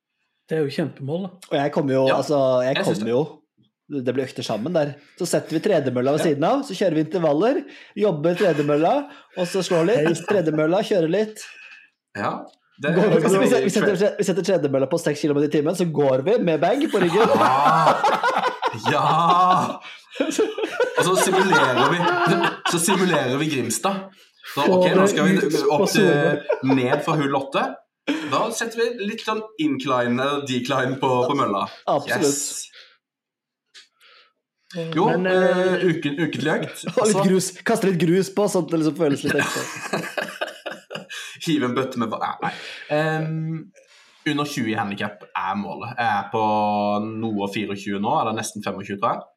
[0.49, 1.31] Det er jo kjempemål, da.
[1.51, 3.21] Og jeg kommer jo, Ja, altså, jeg jeg kommer jo
[3.91, 4.93] Det blir økter sammen der.
[5.19, 7.61] Så setter vi tredemølla ved siden av, så kjører vi intervaller.
[7.99, 8.93] Jobber tredemølla,
[9.35, 10.21] og så slår litt.
[10.29, 11.43] Tredemølla, kjører litt.
[12.15, 12.37] Ja.
[12.81, 15.75] Det, Går, kan vi, setter, vi, setter, vi setter tredemølla på 6 km i timen,
[15.77, 17.35] så går vi med bag på ryggen.
[17.37, 17.97] Ja!
[18.93, 19.81] ja!
[20.21, 21.99] Og så simulerer vi
[22.71, 24.09] Så simulerer vi Grimstad.
[24.55, 27.67] Så, ok, nå skal vi opp til ned fra hull åtte.
[28.31, 31.67] Da setter vi litt sånn incline eller decline på, på mølla.
[31.91, 32.25] Absolutt.
[32.25, 32.70] Yes.
[34.95, 36.83] Jo, Men, øh, uken, ukentlig økt.
[36.91, 37.05] Altså.
[37.11, 40.01] litt grus, kaster litt grus på, sånn at det liksom føles litt ekstra.
[41.45, 42.51] hive en bøtte med Nei.
[42.93, 43.71] Um,
[44.29, 45.95] under 20 i handikap er målet.
[45.97, 46.43] Jeg er på
[47.07, 49.27] noe 24 nå, eller nesten 25, tror jeg.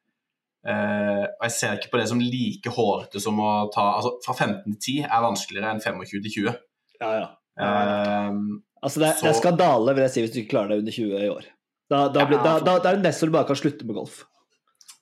[0.65, 4.33] Uh, og jeg ser ikke på det som like hårete som å ta Altså, fra
[4.33, 6.55] 15 til 10 er vanskeligere enn 25 til 20.
[7.01, 7.27] Ja, ja.
[7.61, 8.39] Em,
[8.85, 10.91] Altså, det er, det Så- skandale, vil jeg si, hvis du ikke klarer det under
[10.93, 11.45] 20 i år.
[11.89, 13.97] Da, da, blir, da, da, da er det nesten så du bare kan slutte med
[13.97, 14.19] golf.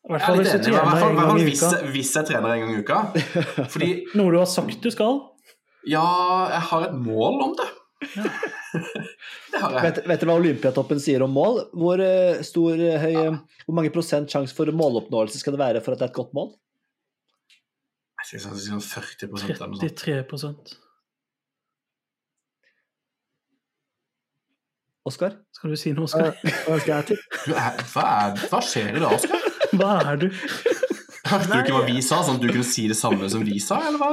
[0.04, 1.70] I hvert er fall hvis du trener en gang i uka.
[1.94, 2.98] hvis jeg trener en gang i uka.
[3.72, 5.22] Fordi Noe du har sagt du skal.
[5.88, 6.04] ja,
[6.52, 7.70] jeg har et mål om det.
[9.54, 9.86] det har jeg.
[9.86, 11.62] Vet, vet dere hva Olympiatoppen sier om mål?
[11.72, 13.30] Hvor, eh, stor, eh, høy, ja.
[13.64, 16.36] hvor mange prosent sjanse for måloppnåelse skal det være for at det er et godt
[16.36, 16.52] mål?
[18.24, 20.04] Jeg skal si sånn 40 eller noe sånt.
[20.04, 20.80] 33
[25.04, 25.34] Oskar?
[25.52, 26.32] Skal du si noe, Oskar?
[26.44, 27.02] Hva?
[27.08, 28.12] Du Hva,
[28.48, 29.43] hva skjer i dag, Oskar?
[29.80, 30.28] Hva er du?
[31.24, 33.60] Hørte du ikke hva vi sa, sånn at du kunne si det samme som vi
[33.64, 33.80] sa?
[33.88, 34.10] Eller hva?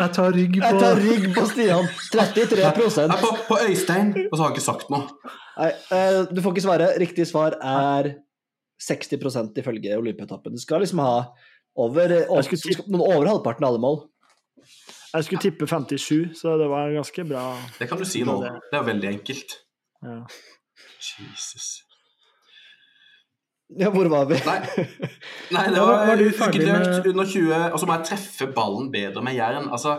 [0.00, 1.90] Jeg tar rygg Jeg på tar rygg på Stian!
[2.14, 2.62] 33
[3.10, 5.34] Nei, på, på Øystein, og så har han ikke sagt noe.
[5.56, 6.88] Nei, eh, Du får ikke svare.
[7.02, 8.10] Riktig svar er
[8.82, 10.56] 60 ifølge Olympiatoppen.
[10.56, 11.14] Du skal liksom ha
[11.76, 12.58] over, over,
[12.96, 14.02] over halvparten av alle mål.
[15.16, 17.44] Jeg skulle tippe 57, så det var ganske bra.
[17.78, 18.40] Det kan du si nå.
[18.42, 19.60] Det er veldig enkelt.
[20.04, 20.22] Ja.
[20.98, 21.85] Jesus.
[23.74, 24.36] Ja, hvor var vi?
[24.46, 24.60] Nei,
[25.56, 28.06] Nei det var, var du ferdig ukentlig med- økt under 20, og så må jeg
[28.12, 29.66] treffe ballen bedre med jern.
[29.74, 29.96] Altså,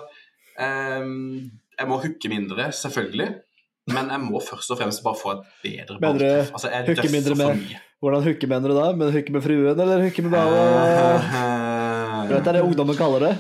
[0.56, 3.28] um, jeg må hooke mindre, selvfølgelig.
[3.92, 6.50] Men jeg må først og fremst bare få et bedre balltreff.
[6.56, 7.84] Altså, jeg hooke mindre døffer for med- mye.
[8.04, 8.88] Hvordan hooke mener du da?
[8.94, 10.32] Men hooke med fruen, eller hooke med?
[12.28, 13.34] Du vet, det er det ungdommen kaller det.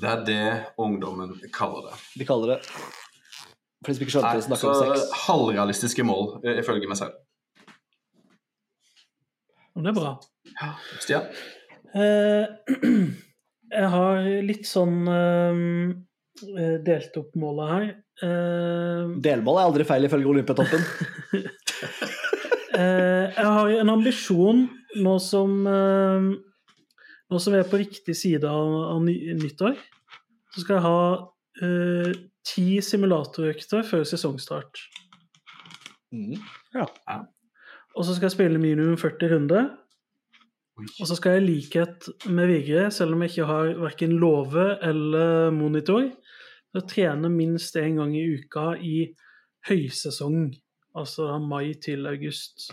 [0.00, 0.42] Det er det
[0.78, 1.94] ungdommen kaller det.
[2.20, 5.06] De kaller det For de som ikke skjønte det, snakker om sex.
[5.24, 7.16] halvrealistiske mål, ifølge meg selv.
[9.84, 10.14] Det er bra.
[11.00, 11.26] Stian?
[11.94, 12.46] Eh,
[13.80, 17.88] jeg har litt sånn eh, delt opp målet her.
[18.20, 20.86] Eh, Delmål er aldri feil ifølge Olympiatoppen.
[22.80, 24.60] Eh, jeg har en ambisjon
[25.02, 26.28] nå som eh,
[27.30, 29.76] Nå som vi er på riktig side av, av ny, nyttår,
[30.50, 31.02] så skal jeg ha
[31.62, 32.08] eh,
[32.46, 34.80] ti simulatorøkter før sesongstart.
[36.10, 36.34] Mm.
[37.96, 39.70] Og så skal jeg spille minimum 40 runder.
[40.80, 44.66] Og så skal jeg i likhet med Vigre, selv om jeg ikke har verken låve
[44.86, 46.06] eller monitor,
[46.72, 49.10] så trene minst én gang i uka i
[49.68, 50.54] høysesong.
[50.96, 52.70] Altså mai til august.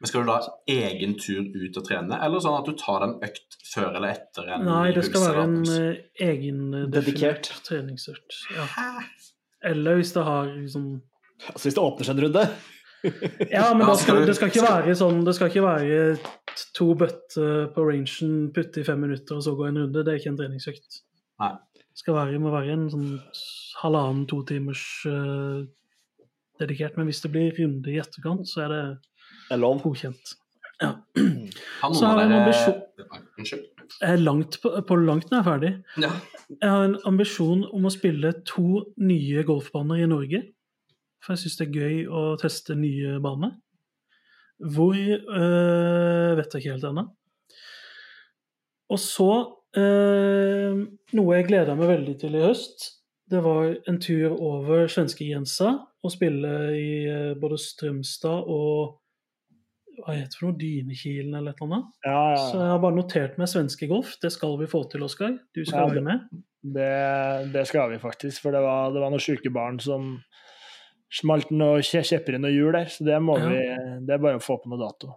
[0.00, 3.16] Men Skal du da egen tur ut og trene, eller sånn at du tar en
[3.24, 7.52] økt før eller etter en Nei, det skal være en egen uh, egendefinert Dedikert.
[7.64, 8.40] treningsøkt.
[8.52, 8.66] Ja.
[9.64, 10.98] Eller hvis det har liksom
[11.36, 12.42] Altså hvis det åpner seg en runde
[13.52, 15.98] Ja, men da skal det skal ikke være sånn Det skal ikke være
[16.74, 20.02] to bøtter på rangen, putte i fem minutter og så gå en runde.
[20.04, 21.02] Det er ikke en treningsøkt.
[21.42, 21.52] Nei.
[21.76, 23.10] Det skal være, må være en sånn
[23.82, 25.62] halvannen, to timers uh,
[26.60, 26.96] dedikert.
[26.96, 28.82] Men hvis det blir runde i etterkant, så er det
[29.46, 29.80] Det er lov.
[29.84, 30.34] godkjent.
[30.82, 30.92] Ja.
[31.96, 32.82] Så har jeg en ambisjon
[33.46, 35.70] Jeg er langt på, på langt nær ferdig.
[35.96, 36.10] Ja.
[36.50, 40.42] Jeg har en ambisjon om å spille to nye golfbaner i Norge.
[41.24, 43.56] For jeg syns det er gøy å teste nye baner.
[44.56, 47.06] Hvor øh, vet jeg ikke helt ennå.
[48.94, 49.30] Og så
[49.76, 50.84] øh,
[51.18, 52.92] Noe jeg gleda meg veldig til i høst,
[53.26, 55.72] det var en tur over svenskegrensa
[56.06, 59.00] og spille i øh, både Strømstad og
[59.96, 60.58] hva heter det for noe?
[60.60, 61.92] Dynekilen eller et eller annet.
[62.04, 62.62] Ja, Så ja.
[62.66, 64.10] jeg har bare notert meg svenskegolf.
[64.22, 65.32] Det skal vi få til, Oskar.
[65.56, 66.42] Du skal Ja, være med.
[66.76, 70.18] Det, det skal vi faktisk, for det var, det var noen syke barn som
[71.12, 73.48] smalt noe kjepper i noe hjul der, så det må Ja.
[73.48, 75.14] vi Det er bare å få på noe dato.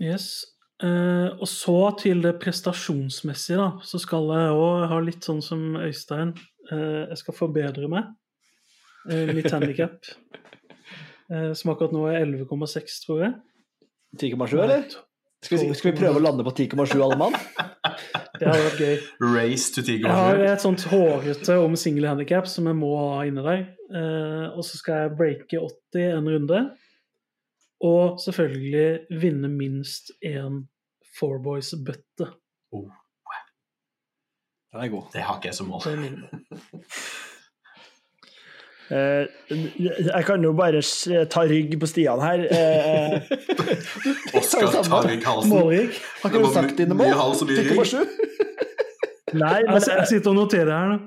[0.00, 0.46] Yes.
[0.82, 3.78] Eh, og så til det prestasjonsmessige, da.
[3.82, 6.34] Så skal jeg òg ha litt sånn som Øystein.
[6.70, 8.04] Eh, jeg skal forbedre meg.
[9.08, 9.98] Eh, litt handikap.
[11.32, 13.34] Eh, som akkurat nå er 11,6, tror jeg.
[14.18, 14.82] 10,7, eller?
[15.40, 17.32] Skal vi, skal vi prøve å lande på 10,7 alle mann?
[18.38, 18.98] Det hadde vært gøy.
[19.32, 23.44] Race to Jeg har et sånt hårete om single handikap som jeg må ha inni
[23.46, 23.62] der.
[23.92, 25.60] Eh, og så skal jeg breake
[25.92, 26.60] 80 en runde.
[27.82, 30.62] Og selvfølgelig vinne minst én
[31.18, 32.30] Fourboys-bøtte.
[34.72, 35.02] Den er god.
[35.12, 35.82] Det har ikke jeg som mål.
[38.92, 39.26] Eh,
[40.14, 40.82] jeg kan jo bare
[41.32, 42.42] ta rygg på Stian her.
[42.52, 43.14] Uh,
[44.40, 45.48] Oskar Tarvik Halsen.
[45.48, 45.94] Målrygg.
[46.22, 47.06] Har ikke du sagt dine mål?
[47.06, 48.12] Mye hals og mye rygg.
[49.32, 50.98] nei, men jeg jeg, sitter og noterer her nå.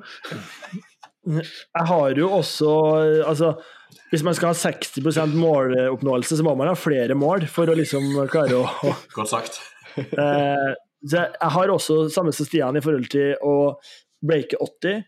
[1.25, 2.71] Jeg har jo også
[3.25, 3.53] Altså,
[4.11, 8.11] hvis man skal ha 60% måloppnåelse, så må man ha flere mål for å liksom
[8.31, 9.61] klare å, Godt sagt.
[9.95, 10.71] Eh,
[11.07, 13.77] så jeg, jeg har også samme som Stian i forhold til å
[14.27, 15.05] breake 80.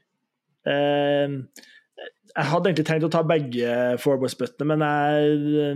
[0.72, 1.34] Eh,
[2.38, 5.76] jeg hadde egentlig tenkt å ta begge fourboys-bøttene, men jeg,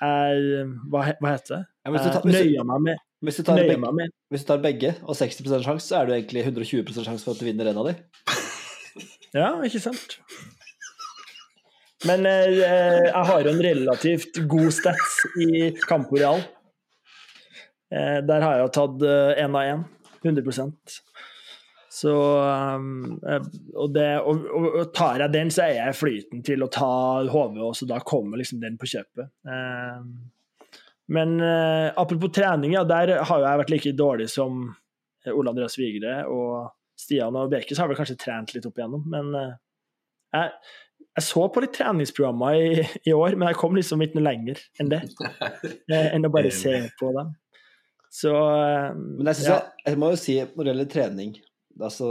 [0.00, 1.62] jeg hva, hva heter det?
[1.84, 4.62] Ja, hvis, du tar, Jeg nøyer meg med, hvis, du tar begge, hvis du tar
[4.64, 7.82] begge og 60 sjanse, så er du egentlig 120 sjanse for at du vinner en
[7.84, 7.98] av de.
[9.36, 10.18] Ja, ikke sant?
[12.06, 12.54] Men eh,
[13.08, 16.44] jeg har jo en relativt god stats i Campo Real.
[17.90, 19.06] Eh, der har jeg jo tatt
[19.42, 19.86] én av én.
[20.22, 20.72] 100
[21.88, 22.14] Så
[22.76, 23.42] um, eh,
[23.74, 26.90] og, det, og, og, tar jeg den, så er jeg flyten til å ta
[27.26, 29.30] HV, og så da kommer liksom den på kjøpet.
[29.48, 30.02] Eh,
[31.08, 34.66] men eh, apropos trening, ja, der har jeg vært like dårlig som
[35.28, 36.20] Ole Andreas Vigre.
[36.28, 39.56] og Stian og Bekes har vel kanskje trent litt opp igjennom, men eh,
[40.34, 40.54] jeg,
[41.18, 44.62] jeg så på litt treningsprogrammer i, i år, men jeg kom liksom ikke noe lenger
[44.82, 45.02] enn det.
[45.94, 47.34] eh, enn å bare se på dem.
[48.12, 49.58] Så eh, Men jeg, ja.
[49.58, 51.34] jeg, jeg må jo si, når det gjelder trening
[51.84, 52.06] altså,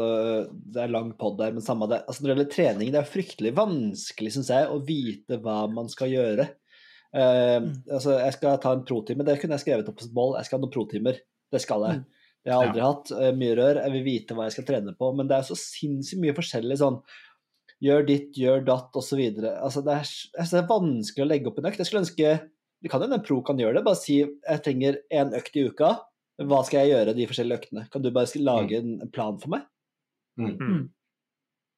[0.53, 2.03] Det er lang pod der, men samme det.
[2.05, 5.89] Altså, når det gjelder trening, det er fryktelig vanskelig, syns jeg, å vite hva man
[5.91, 6.47] skal gjøre.
[7.17, 10.37] Eh, altså, jeg skal ta en protime, det kunne jeg skrevet opp på et mål.
[10.39, 11.19] Jeg skal ha noen protimer.
[11.51, 12.03] Det skal jeg.
[12.47, 13.09] Det har aldri aldri hatt.
[13.19, 13.79] eh, mye rør.
[13.83, 15.09] Jeg vil vite hva jeg skal trene på.
[15.19, 17.01] Men det er så sinnssykt mye forskjellig sånn
[17.83, 19.19] Gjør ditt, gjør datt, osv.
[19.21, 20.07] Altså, det, er,
[20.39, 21.77] altså, det er vanskelig å legge opp en økt.
[21.77, 22.31] Jeg skulle ønske
[22.81, 23.83] Det kan hende en pro kan gjøre det.
[23.85, 25.91] Bare si jeg trenger én økt i uka.
[26.41, 27.83] Hva skal jeg gjøre de forskjellige øktene?
[27.93, 29.67] Kan du bare lage en en plan for meg?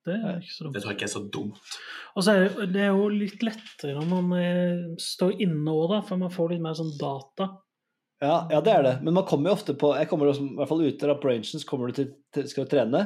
[0.07, 0.73] Det er ikke så dumt.
[0.75, 1.73] Det tror jeg ikke er så dumt.
[2.15, 5.89] Og så er det, det er jo litt lettere når man eh, står inne òg,
[5.91, 7.49] da, for man får litt mer sånn data.
[8.19, 8.95] Ja, ja, det er det.
[9.05, 11.67] Men man kommer jo ofte på Jeg kommer også, i hvert fall ute av operations,
[11.67, 13.03] kommer du til, til skal du trene.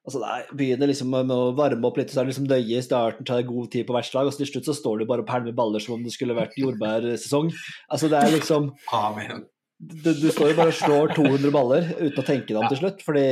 [0.00, 2.84] Altså, nei, Begynner liksom med å varme opp litt, så er det liksom nøye i
[2.84, 5.24] starten, tar god tid på hvert slag, og så til slutt så står du bare
[5.24, 7.50] og pælmer baller som om det skulle vært jordbærsesong.
[7.92, 9.44] Altså, det er liksom Amen.
[9.80, 12.80] du, du står jo bare og slår 200 baller uten å tenke deg om til
[12.80, 13.04] slutt.
[13.04, 13.26] fordi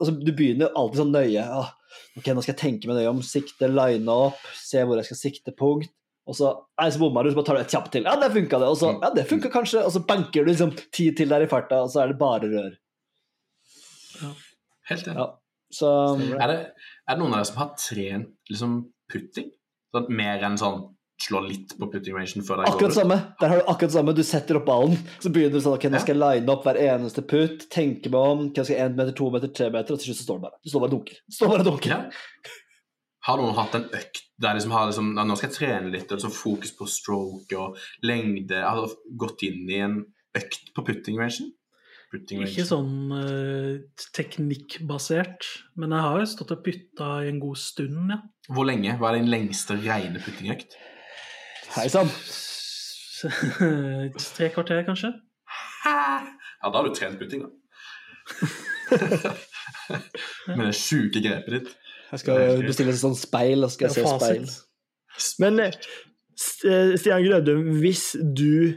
[0.00, 1.44] altså, Du begynner alltid sånn nøye.
[1.44, 1.72] Ah,
[2.16, 5.20] ok, Nå skal jeg tenke meg nøye om sikte, line opp, se hvor jeg skal
[5.20, 5.92] sikte punkt.
[6.26, 6.48] Og så
[6.80, 8.06] nei, så bomma du, så bare tar du et kjapt til.
[8.08, 8.70] Ja, det funka, det.
[8.72, 9.84] Og så ja, det funka kanskje.
[9.86, 12.50] Og så banker du liksom ti til der i farta, og så er det bare
[12.50, 12.72] rør.
[14.90, 15.16] Helt enig.
[15.20, 15.30] Ja.
[15.76, 15.88] Så
[16.38, 16.58] Er, det,
[17.06, 18.76] er det noen av dere som har trent liksom
[19.12, 19.48] putting?
[19.94, 20.84] Sånn, mer enn sånn
[21.22, 22.98] slå litt på putting rangen før dere akkurat går ut?
[22.98, 23.16] samme.
[23.40, 24.14] Der har du akkurat samme.
[24.16, 26.78] Du setter opp ballen, så begynner du sånn ok, nå skal jeg line opp hver
[26.82, 30.02] eneste putt, tenke meg om, hva skal jeg én meter, to meter, tre meter, og
[30.02, 30.58] til slutt så står du bare.
[30.62, 31.20] Du står bare og dunker.
[31.26, 31.96] Du står bare og dunker.
[31.96, 32.54] Ja.
[33.26, 36.16] Har noen hatt en økt der liksom har liksom, nå skal jeg trene litt, og
[36.20, 37.76] liksom fokus på stroke og
[38.06, 38.60] lengde?
[38.62, 38.86] Har du
[39.18, 39.96] gått inn i en
[40.36, 41.50] økt på putting rangen?
[42.12, 43.82] Putting Ikke sånn uh,
[44.14, 45.42] teknikkbasert,
[45.74, 48.18] men jeg har jo stått og putta i en god stund, ja.
[48.46, 48.94] Hvor lenge?
[49.00, 50.70] Hva er din lengste rene puttingøkt?
[51.74, 52.10] Hei sann.
[54.36, 55.10] Tre kvarter, kanskje?
[55.82, 56.22] Ja,
[56.62, 57.50] da har du trent putting, da.
[60.56, 61.74] Med det sjuke grepet ditt.
[62.12, 64.48] Jeg skal bestille et sånt speil, og skal jeg se speil.
[65.42, 65.78] Men eh,
[66.68, 68.76] eh, Stian Grødum, hvis du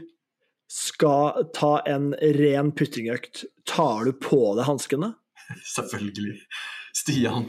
[0.70, 5.12] skal ta en ren puttingøkt, tar du på deg hanskene?
[5.76, 6.36] Selvfølgelig.
[6.96, 7.46] Stian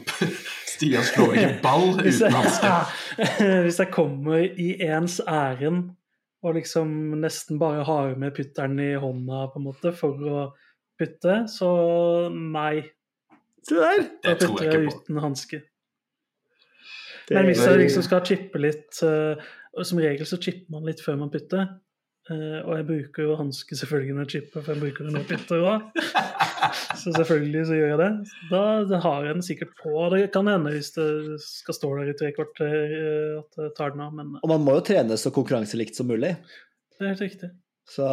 [0.70, 2.92] Stian slår ikke ball uten hansker.
[3.66, 5.90] hvis jeg kommer i ens ærend
[6.42, 6.88] og liksom
[7.22, 10.40] nesten bare har med putteren i hånda på en måte for å
[10.98, 11.68] putte, så
[12.34, 12.82] nei.
[13.62, 14.02] Se der!
[14.24, 15.02] Da Det tror putter jeg jeg ikke på.
[15.06, 15.60] uten hanske.
[17.34, 19.40] Men hvis jeg liksom skal chippe litt eh,
[19.88, 21.62] Som regel så chipper man litt før man putter.
[22.30, 25.24] eh, og jeg bruker jo hanske selvfølgelig når jeg chipper, for jeg bruker det når
[25.24, 25.86] jeg putter òg.
[27.02, 28.10] Så selvfølgelig så gjør jeg det.
[28.52, 29.90] Da, da har jeg den sikkert på.
[30.12, 31.06] Det kan hende hvis det
[31.42, 34.62] skal stå der i tre kvarter eh, at jeg tar den av, men Og man
[34.62, 36.36] må jo trene så konkurranselikt som mulig.
[36.94, 37.50] det er helt riktig.
[37.92, 38.06] Så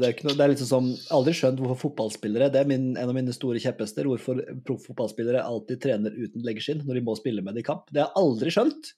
[0.00, 2.88] det er, ikke noe, det er liksom som Aldri skjønt hvorfor fotballspillere Det er min,
[2.98, 4.08] en av mine store kjepphester.
[4.10, 7.84] Hvorfor proffotballspillere alltid trener uten leggskinn når de må spille med det i kamp.
[7.92, 8.90] Det har jeg aldri skjønt,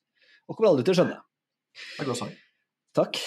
[0.49, 1.19] og kommer aldri til å skjønne.
[1.83, 2.33] Det er godt sånn.
[2.97, 3.21] Takk.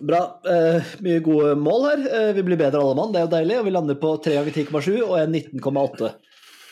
[0.00, 0.22] Bra.
[0.48, 2.06] Eh, mye gode mål her.
[2.16, 3.58] Eh, vi blir bedre alle mann, det er jo deilig.
[3.60, 6.12] Og vi lander på 3 ganger 10,7 og en 19,8.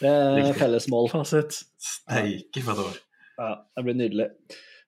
[0.01, 0.57] Det er Riktig.
[0.63, 1.11] felles mål.
[1.13, 1.61] Fasit.
[1.91, 3.01] Steike for et år.
[3.41, 4.31] Ja, det blir nydelig.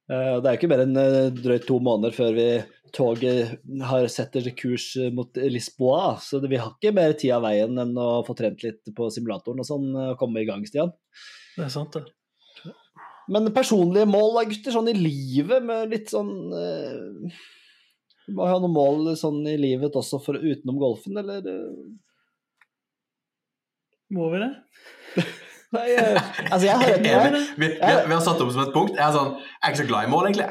[0.08, 2.46] Eh, det er jo ikke mer enn eh, drøyt to måneder før vi
[2.92, 3.54] toget
[3.88, 7.94] har setter kurs eh, mot Lisboa, så vi har ikke mer tid av veien enn
[7.98, 10.92] å få trent litt på simulatoren og sånn, eh, og komme i gang, Stian.
[11.56, 12.04] Det er sant, det.
[13.32, 17.36] Men personlige mål da, gutter, sånn i livet, med litt sånn eh,
[18.26, 21.38] Du må ha noen mål sånn i livet også for utenom golfen, eller?
[21.46, 21.70] eh?
[24.12, 24.50] Må vi det?
[25.72, 26.18] Nei, eh,
[26.50, 27.40] altså jeg har ikke det.
[27.56, 28.92] vi, vi, vi, har- vi har satt opp som et punkt.
[28.98, 30.48] Jeg er sånn Jeg er ikke så glad i mål, egentlig.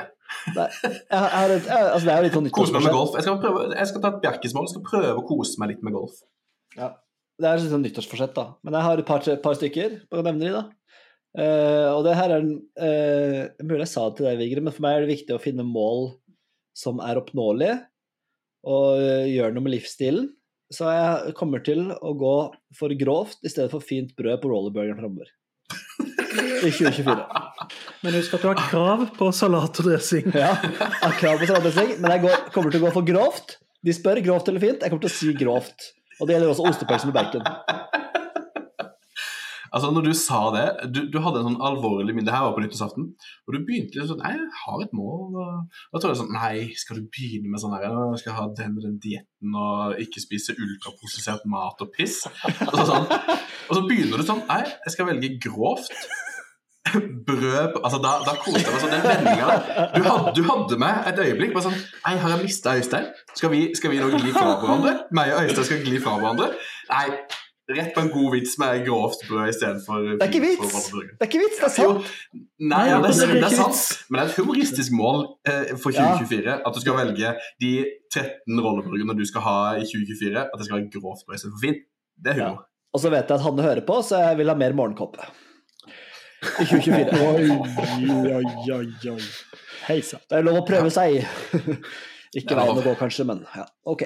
[0.56, 3.16] Nei, jeg altså det er jo litt sånn Kose meg med golf.
[3.18, 4.70] Jeg skal, prøve, jeg skal ta et bjerkesmål.
[4.72, 6.20] Skal prøve å kose meg litt med golf.
[6.78, 6.94] Ja,
[7.42, 8.46] det er litt sånn nyttårsforsett, da.
[8.66, 10.64] Men jeg har et par, par stykker Bare nevne de, da.
[11.32, 14.76] Uh, og det her er en uh, Mulig jeg sa det til deg, Vigre, men
[14.76, 16.10] for meg er det viktig å finne mål
[16.76, 17.78] som er oppnåelige,
[18.68, 20.30] og uh, gjøre noe med livsstilen.
[20.72, 22.36] Så jeg kommer til å gå
[22.80, 25.32] for grovt i stedet for fint brød på rollerburgeren framover.
[26.32, 27.16] I 2024.
[28.04, 30.30] Men husk at du har krav på salat og dressing.
[30.36, 33.58] Ja, har krav på salatdressing, men jeg går, kommer til å gå for grovt.
[33.82, 35.92] De spør grovt eller fint, jeg kommer til å si grovt.
[36.22, 37.46] Og det gjelder også ostepølse med bacon.
[39.72, 42.28] Altså, når du sa det, du, du hadde en sånn alvorlig minne.
[42.28, 43.06] Det her var på nyttårsaften,
[43.48, 45.38] og du begynte litt sånn Nei, jeg har et mål.
[45.38, 48.48] Og da tror jeg sånn Nei, skal du begynne med sånn her Jeg skal ha
[48.58, 52.26] den og den dietten og ikke spise ultraprosessert mat og piss.
[52.28, 53.08] Og så, sånn,
[53.70, 55.96] og så begynner du sånn Nei, jeg skal velge grovt.
[57.28, 58.96] Brød Altså, da, da koste jeg meg sånn.
[58.96, 60.02] Den vendinga du,
[60.36, 63.08] du hadde meg et øyeblikk bare sånn Nei, har jeg mista Øystein?
[63.38, 64.96] Skal vi, skal vi nå gli fra hverandre?
[65.16, 66.52] Meg og Øystein skal gli fra hverandre?
[66.92, 67.06] Nei.
[67.78, 70.88] Rett på en god vits med grovt brød istedenfor Det er ikke vits!
[70.92, 72.10] Det er ikke vits, det er sant!
[72.62, 75.96] Nei, ja, det, er det er sant, men det er et humoristisk mål eh, for
[75.96, 76.58] 2024.
[76.68, 77.72] At du skal velge de
[78.12, 80.46] 13 rolleburgerne du skal ha i 2024.
[80.48, 81.88] At det skal være grovt brød istedenfor fint.
[82.22, 82.68] Det er humor.
[82.92, 85.28] Og så vet jeg at Hanne hører på, så jeg vil ha mer morgenkåpe.
[86.42, 87.20] I 2024.
[87.32, 87.46] Oi,
[88.36, 88.46] oi,
[88.76, 89.20] oi, oi.
[89.88, 90.24] Hei sann.
[90.30, 91.22] Det er lov å prøve seg.
[92.40, 94.06] Ikke veien å gå, kanskje, men ja, ok.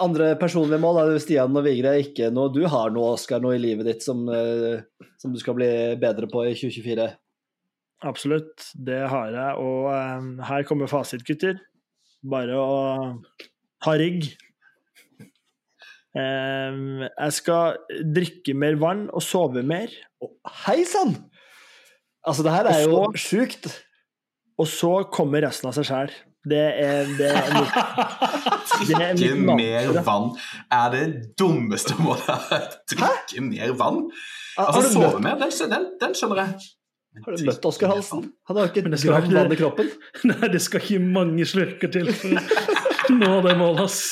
[0.00, 1.92] Andre personlige mål er jo Stian og Vigre.
[2.00, 4.80] Ikke noe du har noe, Oskar, noe i livet ditt som, eh,
[5.20, 5.68] som du skal bli
[6.00, 7.10] bedre på i 2024?
[8.04, 9.60] Absolutt, det har jeg.
[9.60, 11.60] Og um, her kommer fasit, gutter.
[12.24, 12.72] Bare å
[13.84, 14.30] ha rygg.
[16.14, 17.78] Um, jeg skal
[18.16, 19.92] drikke mer vann og sove mer.
[20.64, 21.16] Hei sann!
[22.24, 23.68] Altså, det her er jo Og sjukt.
[24.56, 26.14] Og så kommer resten av seg sjæl.
[26.44, 27.76] Det er, det er mitt,
[28.84, 30.26] det er Drikke mer vann
[30.72, 31.04] er det
[31.40, 32.74] dummeste målet.
[32.92, 34.02] Drikke mer vann?
[34.60, 36.66] Altså, du sove mer, den, den, den skjønner jeg.
[37.24, 38.26] har du møtt Oskar Halsen?
[38.50, 39.88] Han har ikke et gram vann i kroppen.
[40.30, 44.04] Nei, det skal ikke mange slurker til for å nå det målet, ass.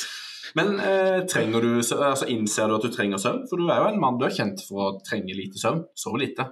[0.57, 3.45] Men eh, trenger du, altså, innser du at du trenger søvn?
[3.51, 5.85] For du er jo en mann du er kjent for å trenge lite søvn.
[5.97, 6.49] Sove lite.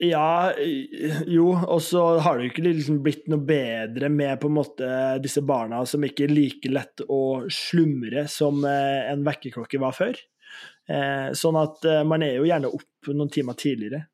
[0.00, 0.52] Ja,
[1.28, 4.86] jo, og så har det jo ikke liksom blitt noe bedre med på en måte
[5.20, 10.16] disse barna som ikke er like lett å slumre som eh, en vekkerklokke var før.
[10.88, 14.06] Eh, Sånn at eh, man er jo gjerne opp noen timer tidligere.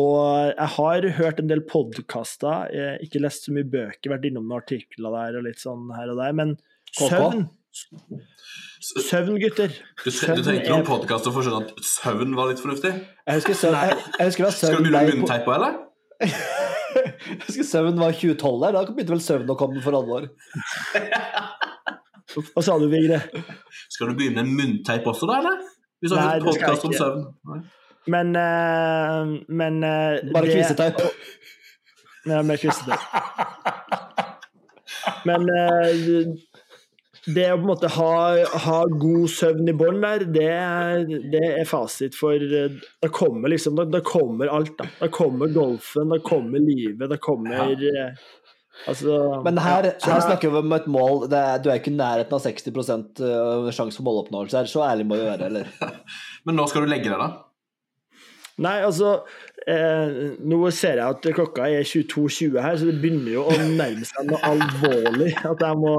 [0.00, 2.72] Og jeg har hørt en del podkaster,
[3.04, 6.20] ikke lest så mye bøker, vært innom noen artikler der og litt sånn her og
[6.20, 6.52] der, men
[6.92, 7.48] søvn
[9.08, 9.72] Søvn, gutter.
[10.04, 12.92] Du, Søvn du trengte er- noen podkaster for å skjønne at søvn var litt fornuftig.
[13.26, 15.72] Jeg husker, søvn, jeg, jeg husker søvn Skal du begynne med munnteip på, eller?
[16.98, 20.24] Jeg husker søvn var 2012 der, da begynte vel søvn å komme for alvor.
[22.54, 23.18] Hva sa du, Vigre?
[23.92, 25.60] Skal du begynne med munnteip også, da, eller?
[26.00, 27.26] Hvis du har jeg podkast om søvn.
[27.50, 27.60] Nei.
[28.08, 31.02] Men uh, Men uh, Bare kviseteip.
[32.28, 33.02] Nei, med kviseteip.
[35.28, 36.32] Men eh,
[37.34, 38.12] det å på en måte ha,
[38.64, 43.52] ha god søvn i bånn der, det, er- det er fasit for eh, Da kommer
[43.52, 44.86] liksom Da, da kommer alt, da.
[45.00, 48.06] Da kommer golfen, da kommer livet, da kommer ja.
[48.88, 51.90] Altså Men her, ja, her snakker vi om et mål det er, Du er ikke
[51.90, 55.70] i nærheten av 60% øh, sjanse for måloppnåelse her, så ærlig må du være, eller?
[56.46, 57.28] Men når skal du legge deg, da?
[58.58, 59.12] Nei, altså
[59.70, 60.14] eh,
[60.50, 64.30] Nå ser jeg at klokka er 22.20 her, så det begynner jo å nærme seg
[64.30, 65.34] noe alvorlig.
[65.46, 65.92] At jeg må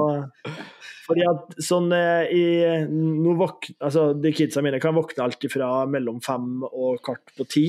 [1.10, 2.44] Fordi at sånn eh, i
[2.86, 7.46] nå våk, altså, De kidsa mine kan våkne alt fra mellom fem og kvart på
[7.50, 7.66] ti.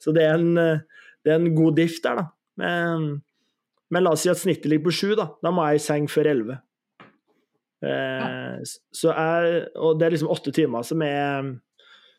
[0.00, 2.28] Så det er en, eh, det er en god diff der, da.
[2.58, 3.10] Men,
[3.92, 5.30] men la oss si at snittet ligger på sju, da.
[5.44, 6.58] Da må jeg i seng før elleve.
[7.84, 8.58] Eh,
[8.96, 11.52] så jeg, og det er liksom åtte timer som er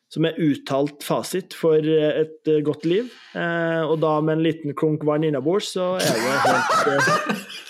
[0.10, 3.12] som er uttalt fasit for et eh, godt liv.
[3.38, 7.68] Eh, og da med en liten klunk vann innabords, så er det helt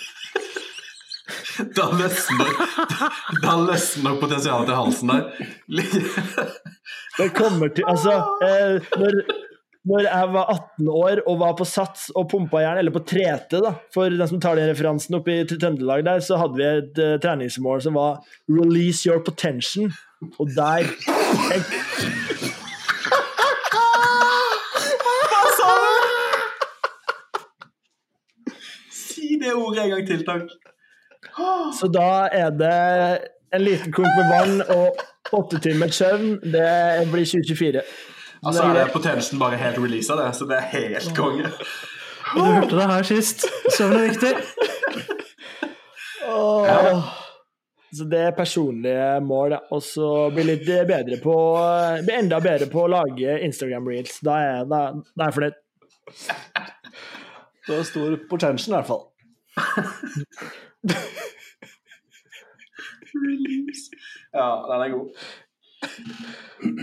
[1.76, 2.50] Da løsner,
[3.42, 5.22] da løsner potensialet til halsen der.
[7.18, 9.18] Det kommer til Altså, eh, når,
[9.90, 13.60] når jeg var 18 år og var på Sats og pumpa jern, eller på 3T,
[13.60, 17.02] da, for den som tar den referansen oppe i Trøndelag der, så hadde vi et
[17.02, 19.92] uh, treningsmål som var 'release your potential'.
[20.38, 21.62] Og der jeg,
[29.40, 30.69] det ordet en gang til, takk.
[31.80, 32.76] Så da er det
[33.54, 35.00] en liten klunk med vann og
[35.36, 36.38] åtte timers søvn.
[36.42, 36.70] Det
[37.12, 37.82] blir 2024.
[38.40, 41.50] Altså er det potensen bare helt releasa, det, så det er helt konge.
[42.30, 43.44] Du hørte det her sist.
[43.76, 44.34] Søvn er viktig.
[47.90, 49.56] Så det er personlige mål.
[49.74, 51.34] Og så bli litt bedre på
[52.06, 54.20] Bli enda bedre på å lage Instagram reels.
[54.24, 55.60] Da er, er jeg fornøyd.
[57.66, 59.04] Du har stor potential, i hvert fall.
[64.32, 65.08] Ja, den er god.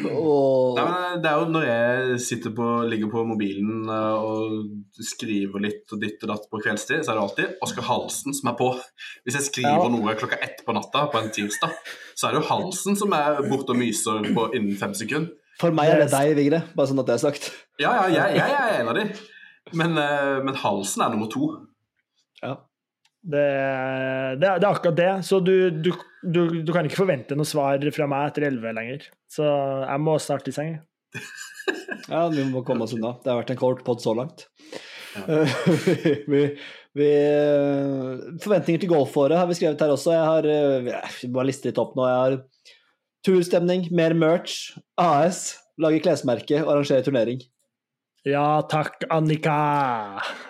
[0.10, 0.74] Oh.
[0.74, 5.62] Nei, men det er jo når jeg sitter på, ligger på mobilen eh, og skriver
[5.64, 8.58] litt og ditt og datt på kveldstid, så er det alltid Oskar Halsen som er
[8.60, 8.72] på.
[9.26, 9.92] Hvis jeg skriver Ja.
[9.94, 11.78] noe klokka ett på natta på en tirsdag,
[12.18, 15.30] så er det jo Halsen som er borte og myser på innen fem sekunder.
[15.62, 16.64] for meg er det deg, Vigre.
[16.76, 17.52] Bare sånn at det er sagt.
[17.82, 19.08] Ja, ja, jeg, jeg er en av de.
[19.78, 21.54] Men, eh, men Halsen er nummer to.
[23.24, 23.32] Ja.
[23.34, 23.48] Det,
[24.40, 25.12] det, det er akkurat det.
[25.28, 25.92] Så du, du,
[26.24, 29.08] du, du kan ikke forvente noe svar fra meg etter 11 lenger.
[29.32, 30.78] Så jeg må snart i seng.
[32.08, 33.18] Ja, vi må komme oss unna.
[33.20, 34.46] Det har vært en kort pod så langt.
[36.32, 36.42] vi,
[36.96, 37.08] vi,
[38.44, 40.14] forventninger til golfåret har vi skrevet her også.
[40.16, 42.06] Jeg har jeg bare vi må liste litt opp nå.
[42.08, 42.38] Jeg har
[43.28, 47.44] turstemning, mer merch, AS, lage klesmerke og arrangere turnering.
[48.28, 49.58] Ja takk, Annika.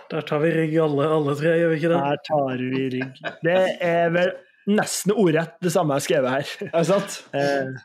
[0.10, 2.00] Der tar vi rygg alle, alle tre, gjør vi ikke det?
[2.00, 3.20] Der tar vi rygg.
[3.46, 4.32] Det er vel
[4.72, 6.56] nesten ordrett det samme jeg har skrevet her.
[6.72, 7.20] Er det sant?
[7.38, 7.76] Eh,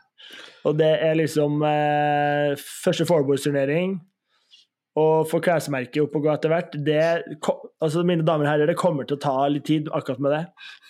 [0.67, 2.55] og det er liksom eh,
[2.85, 3.99] første fourboards-turnering.
[4.97, 6.75] Og få klesmerket opp og gå etter hvert.
[6.89, 6.97] Det,
[7.81, 10.43] altså mine damer og herrer, det kommer til å ta litt tid akkurat med det.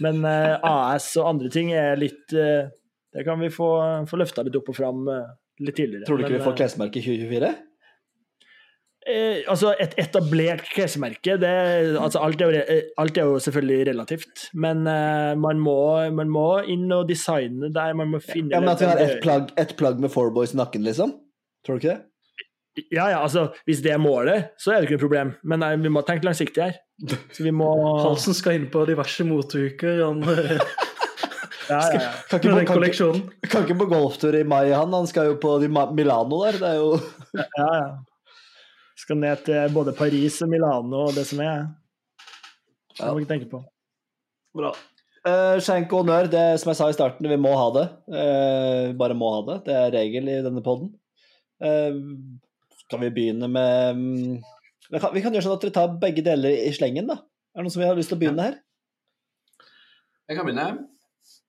[0.05, 2.71] Men eh, AS og andre ting er litt eh,
[3.13, 3.69] Det kan vi få,
[4.09, 5.29] få løfta litt opp og fram eh,
[5.63, 6.07] litt tidligere.
[6.07, 7.53] Tror du ikke Men, vi får klesmerke i 2024?
[9.03, 11.51] Eh, altså Et etablert klesmerke det,
[11.99, 15.75] altså alt, er jo, eh, alt er jo selvfølgelig relativt, men eh, man, må,
[16.15, 17.97] man må inn og designe der.
[17.99, 20.61] Man må finne Ja, men At vi har ett plagg, et plagg med fourboys i
[20.61, 21.17] nakken, liksom?
[21.65, 22.01] Tror du ikke det?
[22.89, 25.73] Ja, ja, altså Hvis det er målet, så er det ikke noe problem, men nei,
[25.83, 26.79] vi må tenke langsiktig her.
[27.35, 27.69] Så vi må
[28.05, 30.55] Halsen skal inn på diverse moteuker han, ja,
[31.75, 32.15] ja, ja.
[32.31, 33.11] Kan ikke, på, kan, ikke,
[33.51, 34.95] kan ikke på golftur i mai, han.
[34.95, 36.59] Han skal jo på Milano der.
[36.63, 36.89] Det er jo
[37.35, 37.85] ja, ja.
[39.03, 41.67] Skal ned til både Paris og Milano og det som er.
[42.93, 43.59] Det må vi ikke tenke på.
[44.55, 44.71] Bra.
[45.23, 47.85] Uh, skjenk og honnør, det som jeg sa i starten, vi må ha det.
[48.07, 49.59] Vi bare må ha det.
[49.67, 50.93] Det er regel i denne poden.
[52.83, 54.41] skal vi begynne med um,
[54.89, 57.21] vi, kan, vi kan gjøre sånn at dere tar begge deler i slengen, da.
[57.53, 58.59] Er det noen som har lyst til å begynne her?
[60.29, 60.67] Jeg kan begynne.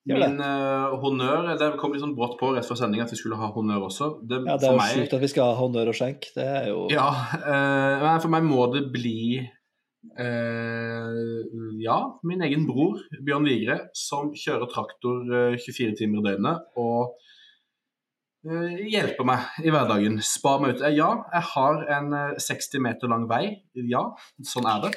[0.05, 3.39] Min uh, honnør Det kom litt sånn brått på rett før sending at vi skulle
[3.41, 4.11] ha honnør også.
[4.21, 6.29] Det, Ja, Det er jo meg, sjukt at vi skal ha honnør og skjenk.
[6.37, 9.41] Det er jo Ja, Uh, for meg må det bli
[10.21, 11.15] uh,
[11.81, 17.15] ja, min egen bror Bjørn Vigre, som kjører traktor eh, 24 timer i døgnet og
[18.45, 20.19] hjelper hjelpe meg i hverdagen.
[20.25, 20.85] Spar meg ut.
[20.93, 23.45] Ja, jeg har en eh, 60 meter lang vei.
[23.89, 24.11] Ja,
[24.45, 24.93] sånn er det.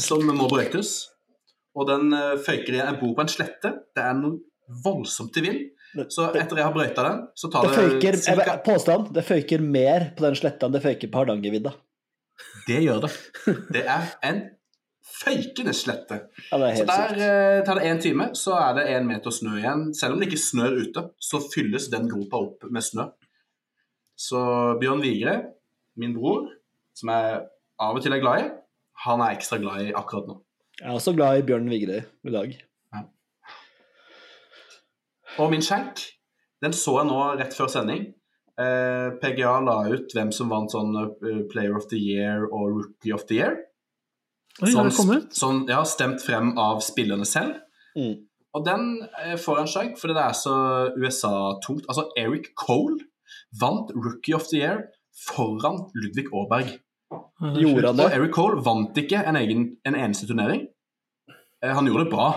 [0.00, 1.10] Som må brøytes.
[1.78, 3.74] Og den eh, føyker i Jeg bor på en slette.
[3.94, 4.40] Det er noe
[4.84, 5.66] voldsomt til vind.
[6.12, 9.24] Så etter jeg har brøyta den, så tar Det det, føyker, jeg, cirka påstand, det
[9.24, 11.72] føyker mer på den sletta enn det føyker på Hardangervidda.
[12.68, 13.10] Det gjør det.
[13.74, 14.42] Det er en
[15.08, 16.20] føykende slette.
[16.50, 19.56] Ja, det Så der eh, tar det én time, så er det én meter snø
[19.58, 19.88] igjen.
[19.96, 23.08] Selv om det ikke snør ute, så fylles den gropa opp med snø.
[24.18, 24.42] Så
[24.82, 25.38] Bjørn Vigre,
[25.98, 26.50] min bror,
[26.98, 27.40] som jeg
[27.78, 28.48] av og til er glad i,
[29.06, 30.40] han er ekstra glad i akkurat nå.
[30.78, 32.52] Jeg er også glad i Bjørn Vigre i dag.
[35.38, 36.04] Og min skjenk,
[36.62, 38.04] den så jeg nå rett før sending.
[38.58, 43.14] Eh, PGA la ut hvem som vant sånn eh, Player of the Year og Rookie
[43.14, 43.58] of the Year.
[44.58, 45.28] Oi, har kommet?
[45.34, 47.60] sånn, ja, stemt frem av spillerne selv.
[47.98, 48.16] Mm.
[48.58, 48.88] Og den
[49.22, 50.56] eh, får en skjenk fordi det er så
[50.98, 51.86] USA-tungt.
[51.86, 52.98] Altså, Eric Cole
[53.60, 54.86] vant Rookie of the Year
[55.26, 56.78] foran Ludvig Aaberg.
[57.40, 58.04] Ja, det Gjorde han det?
[58.08, 60.64] Og Eric Cole vant ikke en, egen, en eneste turnering.
[61.62, 62.28] Eh, han gjorde det bra,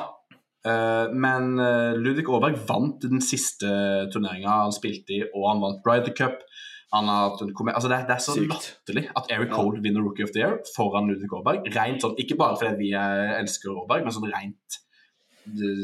[0.66, 3.70] eh, men eh, Ludvig Aaberg vant den siste
[4.14, 6.44] turneringa han spilte i, og han vant Ryder Cup.
[6.94, 8.50] Han har hatt en komme- altså det, det er så Sykt.
[8.52, 9.56] latterlig at Eric Ja.
[9.56, 11.70] Cole vinner Rookie of the Year foran Ludvig Aaberg.
[11.74, 14.80] Rent sånn, ikke bare fordi vi elsker Aaberg, men sånn rent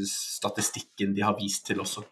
[0.05, 2.03] statistikken de har vist til også.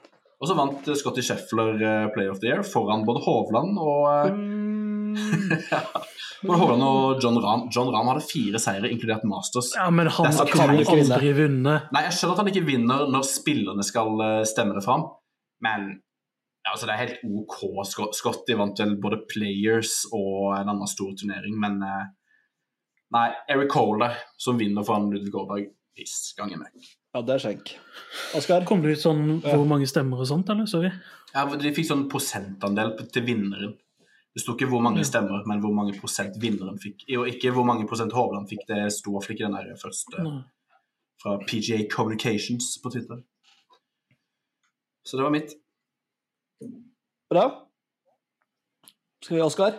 [0.42, 1.78] Og så vant Scotty Sheffler
[2.16, 4.40] Player of the Year foran både Hovland og
[5.16, 6.06] eh,
[6.46, 7.68] Men Hovland og John Rahm.
[7.74, 9.72] John Rahm hadde fire seire, inkludert Masters.
[9.78, 11.78] Ja, men han kan jo aldri vinne.
[11.96, 15.08] Nei, jeg skjønner at han ikke vinner når spillerne skal eh, stemme det fram,
[15.66, 15.88] men
[16.66, 17.58] ja, altså, det er helt OK.
[17.86, 22.06] Scott- Scotty vant vel både Players og en annen stor turnering, men eh,
[23.16, 24.08] Nei, Eric Cole
[24.42, 26.74] som vinner foran Ludvig Aaberg, piss ganger meg.
[27.16, 27.70] Ja, det er skjenk.
[28.36, 28.66] Oskar?
[28.68, 30.66] Kom det ut sånn hvor mange stemmer og sånt, eller?
[30.68, 30.90] Sorry.
[31.36, 33.76] Ja, De fikk sånn prosentandel til vinneren.
[34.36, 37.06] Det sto ikke hvor mange stemmer, men hvor mange prosent vinneren fikk.
[37.16, 40.24] Og ikke hvor mange prosent Hovland fikk, det sto iallfall ikke den der første
[41.24, 43.22] fra PGA Communications på Twitter.
[45.06, 45.54] Så det var mitt.
[47.32, 47.46] Bra.
[49.24, 49.78] Skal vi, Oskar?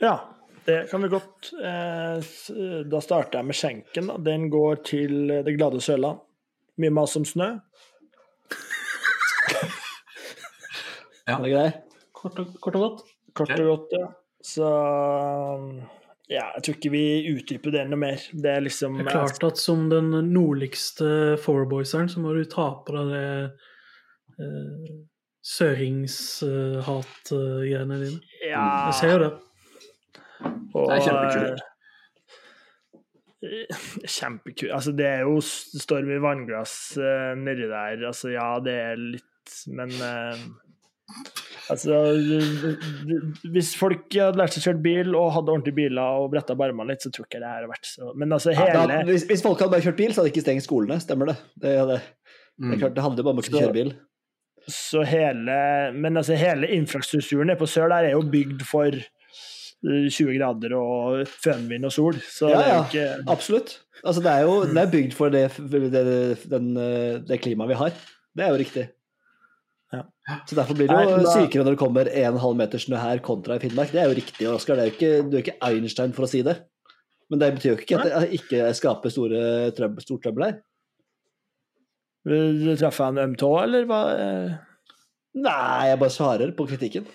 [0.00, 0.16] Ja,
[0.66, 1.52] det kan vi godt.
[1.62, 4.10] Eh, Da starter jeg med skjenken.
[4.24, 6.18] Den går til det glade Sørland.
[6.80, 7.52] Mye mas om snø.
[11.28, 11.70] Er det grei?
[12.20, 12.98] Kort og, kort og godt.
[13.38, 14.06] Kort og godt, ja.
[14.44, 14.66] Så
[16.30, 17.02] ja, jeg tror ikke vi
[17.34, 18.18] utdyper det noe mer.
[18.32, 21.08] Det er liksom Det er klart at som den nordligste
[21.42, 23.24] fourboyseren, så må du ta på deg det
[24.44, 24.90] eh,
[25.50, 28.20] søringshat-greiene dine.
[28.44, 29.32] Ja, Jeg ser jo det.
[30.74, 31.60] og, Det er kjempekult.
[33.42, 33.66] eh,
[34.06, 34.72] Kjempekult.
[34.76, 38.04] Altså, det er jo storm i vannglass uh, nedi der.
[38.06, 39.26] Altså, ja, det er litt
[39.72, 40.36] Men eh,
[41.70, 41.94] Altså,
[43.54, 46.90] hvis folk hadde lært seg å kjøre bil og hadde ordentlige biler og bretta barmene
[46.90, 48.96] litt, så tror jeg ikke det her har vært så Men altså, Ja, hele da,
[49.06, 50.98] hvis, hvis folk hadde bare kjørt bil, så hadde de ikke stengt skolene.
[51.02, 51.36] Stemmer det?
[51.54, 52.00] Det, det, det
[52.60, 52.74] Mm.
[52.76, 53.90] klart, det handler jo bare om å kunne kjøre bil.
[54.68, 55.54] Så hele
[55.96, 60.74] Men altså, hele infrastrukturen nede på sør der er jo bygd for eh, 20 grader
[60.76, 62.84] og fønvind og sol, så Ja, det er jo ja.
[62.84, 63.72] ikke Absolutt.
[64.04, 66.04] Altså, det er jo det er bygd for det, det,
[66.52, 67.96] den, eh, det klimaet vi har.
[68.36, 68.84] Det er jo riktig.
[69.90, 70.04] Ja.
[70.46, 73.18] Så derfor blir det Nei, jo da- sykere når det kommer 1,5 meter snø her
[73.26, 73.90] kontra i Finnmark.
[73.90, 74.76] Det er jo riktig, Oskar.
[74.78, 76.56] Det er jo ikke, du er ikke Einstein for å si det.
[77.30, 79.40] Men det betyr jo ikke at det ikke skaper store
[79.74, 80.60] trøbbel, stort trøbbel her.
[82.76, 84.00] Traff jeg en øm tå, eller hva?
[84.18, 84.54] eh?
[85.40, 87.06] Nei, jeg bare svarer på kritikken.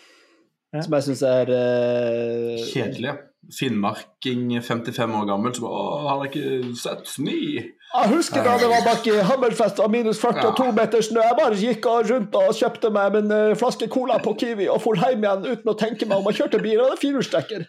[0.74, 0.82] Ja.
[0.84, 2.64] Som jeg syns er uh...
[2.72, 3.14] Kjedelig.
[3.54, 7.36] Finnmarking 55 år gammel som bare Å, har dere ikke sett snø?
[7.36, 11.22] Jeg husker da det var bak i Hammerfest av minus 42 meter snø.
[11.24, 15.00] Jeg bare gikk rundt og kjøpte meg en eh, flaske cola på Kiwi og for
[15.00, 16.28] hjem igjen uten å tenke meg om.
[16.32, 17.68] Jeg kjørte bil og hadde firehjulstrekker.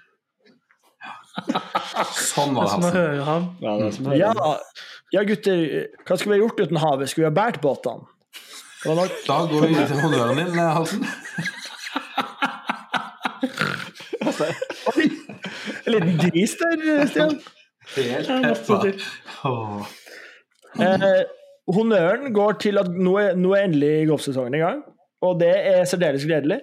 [2.16, 2.90] Sånn Det var er som å det, altså.
[2.96, 3.46] høre ham.
[3.60, 4.32] Ja, det er Ja,
[5.14, 5.62] ja, gutter,
[6.08, 7.12] hva skulle vi ha gjort uten havet?
[7.12, 8.08] Skulle vi ha båret båtene?
[8.86, 11.06] Da går vi til honnøren din, Halsen.
[15.86, 17.36] En liten gris der, Stian.
[17.96, 18.78] Helt peppa.
[18.82, 19.02] til.
[20.82, 21.22] Eh,
[21.72, 24.82] honnøren går til at nå er, nå er endelig golfsesongen i gang,
[25.24, 26.60] og det er særdeles gledelig.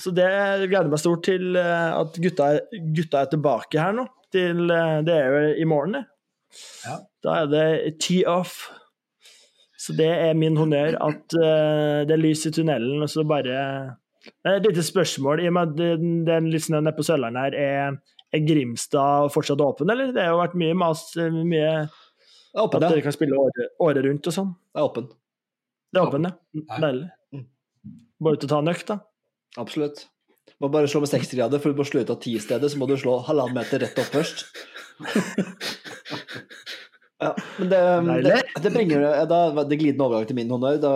[0.00, 0.28] Så det
[0.70, 2.52] gleder meg stort til eh, at gutta,
[2.96, 4.06] gutta er tilbake her nå.
[4.32, 6.06] Til, eh, det er jo i morgen, det.
[6.86, 6.96] Ja.
[7.24, 7.66] Da er det
[8.02, 8.70] tee off.
[9.82, 13.56] Så det er min honnør at uh, det er lys i tunnelen, og så bare
[14.22, 17.56] Et lite spørsmål, i og med at den litt nede på Sørlandet her.
[17.58, 17.96] Er,
[18.32, 20.12] er Grimstad fortsatt åpen, eller?
[20.14, 23.74] Det har jo vært mye mas, mye Det er åpen, at dere kan spille året,
[23.82, 24.54] året rundt og sånn.
[24.72, 25.10] Det er åpen.
[25.92, 26.78] Det er åpen, ja.
[26.86, 27.10] Deilig.
[28.22, 29.00] Bare ut og ta en økt, da.
[29.60, 30.06] Absolutt.
[30.62, 32.78] Må bare slå med 60 grader, for du må slå ut av 10 steder, så
[32.78, 34.46] må du slå halvannen meter rett opp først.
[37.22, 37.80] ja, men det,
[38.22, 40.92] det, det bringer da, Det glidende overgang til min honnør da,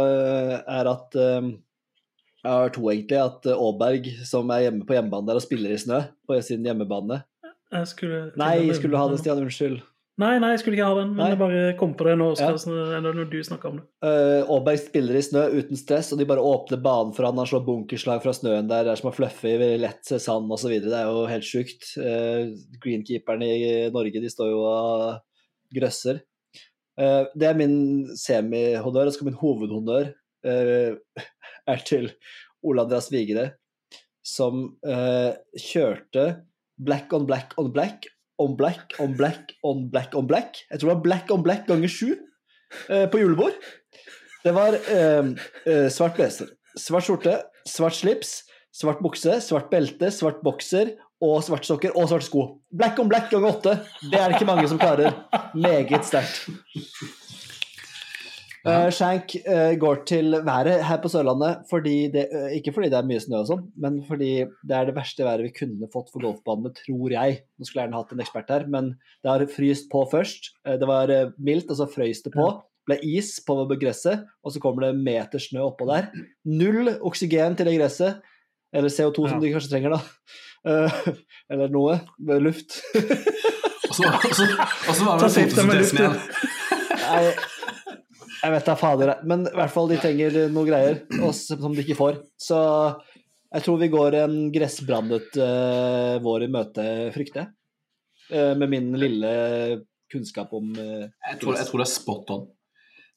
[0.79, 1.57] er at um,
[2.47, 3.19] Jeg har to, egentlig.
[3.19, 6.65] At uh, Aaberg, som er hjemme på hjemmebane der og spiller i snø på sin
[6.67, 7.25] hjemmebane
[7.75, 9.19] Jeg skulle Nei, jeg skulle ha det.
[9.21, 9.43] Stian?
[9.43, 9.83] Unnskyld.
[10.17, 11.27] Nei, nei, jeg skulle ikke ha den, men Nei.
[11.35, 12.49] jeg bare kom på det nå Ja.
[13.05, 13.85] når du snakker om det.
[14.01, 17.37] Uh, Aaberg spiller i snø uten stress, og de bare åpner banen for han.
[17.37, 20.49] Han slår bunkerslag fra snøen der, det er som å fluffe i veldig lett sand
[20.57, 20.73] osv.
[20.87, 21.91] Det er jo helt sjukt.
[22.01, 22.49] Uh,
[22.81, 25.21] greenkeeperne i Norge de står jo og
[25.77, 26.23] grøsser.
[26.97, 27.77] Uh, det er min
[28.17, 30.15] semihonnør, og så min hovedhonnør
[30.49, 31.27] uh,
[31.69, 32.11] er til
[32.67, 33.51] Ole Andreas Vigre,
[34.27, 36.27] som uh, kjørte
[36.83, 40.61] black on black on black on black on black on black on black.
[40.71, 42.13] Jeg tror det var black on black ganger sju
[42.91, 43.57] uh, på julebord.
[44.45, 45.33] Det var uh,
[45.91, 48.39] svart blazer, svart skjorte, svart slips,
[48.75, 50.95] svart bukse, svart belte, svart bokser
[51.25, 52.45] og svarte sokker og svarte sko.
[52.77, 53.79] Black on black ganger åtte.
[54.11, 55.17] Det er det ikke mange som klarer.
[55.57, 56.45] Meget sterkt.
[58.67, 62.99] Uh, Shank uh, går til været her på Sørlandet, fordi det, uh, ikke fordi det
[62.99, 64.31] er mye snø og sånn, men fordi
[64.67, 67.41] det er det verste været vi kunne fått for golfbanene, tror jeg.
[67.57, 70.51] Nå skulle jeg gjerne hatt en ekspert her, men det har fryst på først.
[70.67, 72.49] Det var mildt, og så frøys det på.
[72.87, 76.11] Ble is på gresset, og så kommer det meter snø oppå der.
[76.47, 78.23] Null oksygen til det gresset.
[78.75, 79.41] Eller CO2, som Ja.
[79.47, 80.01] de kanskje trenger, da.
[81.51, 82.01] Eller noe.
[82.19, 82.83] med Luft.
[83.89, 87.53] Og så, var det med igjen.
[88.43, 89.13] Jeg vet da fader.
[89.29, 92.19] Men i hvert fall de trenger noe greier også, som de ikke får.
[92.41, 92.59] Så
[93.57, 97.53] jeg tror vi går en gressbrandet uh, vår i møte, frykter jeg.
[98.27, 99.31] Uh, med min lille
[100.11, 102.45] kunnskap om uh, Jeg tror, jeg tror det er spot on.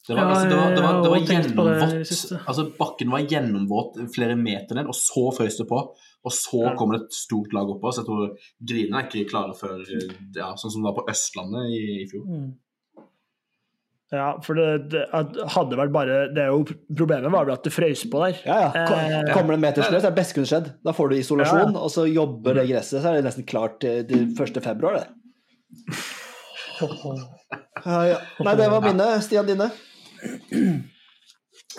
[0.07, 2.37] Det var, Ja, altså, det var, det var, det var gjennomvått.
[2.47, 5.81] Altså, bakken var gjennomvåt flere meter ned, og så frøs det på.
[6.23, 6.71] Og så Ja.
[6.79, 7.91] kommer det et stort lag oppå.
[7.91, 8.31] Så jeg tror
[8.71, 12.25] Grine er ikke klare før ja, sånn som det var på Østlandet i, i fjor.
[12.25, 12.49] Mm.
[14.09, 15.03] Ja, for det, det
[15.53, 16.63] hadde vært bare det er jo,
[16.97, 18.39] Problemet var vel at det frøys på der.
[18.47, 18.85] Ja, ja.
[18.97, 20.71] Eh, Kommer det en meter snø, så er det best kunne skjedd.
[20.85, 24.01] Da får du isolasjon, og så jobber det gresset, så er det nesten klart til,
[24.09, 24.57] til 1.
[24.65, 25.05] februar, det.
[27.85, 28.17] Ja, ja.
[28.45, 29.07] Nei, det var mine.
[29.21, 29.69] Stian, dine?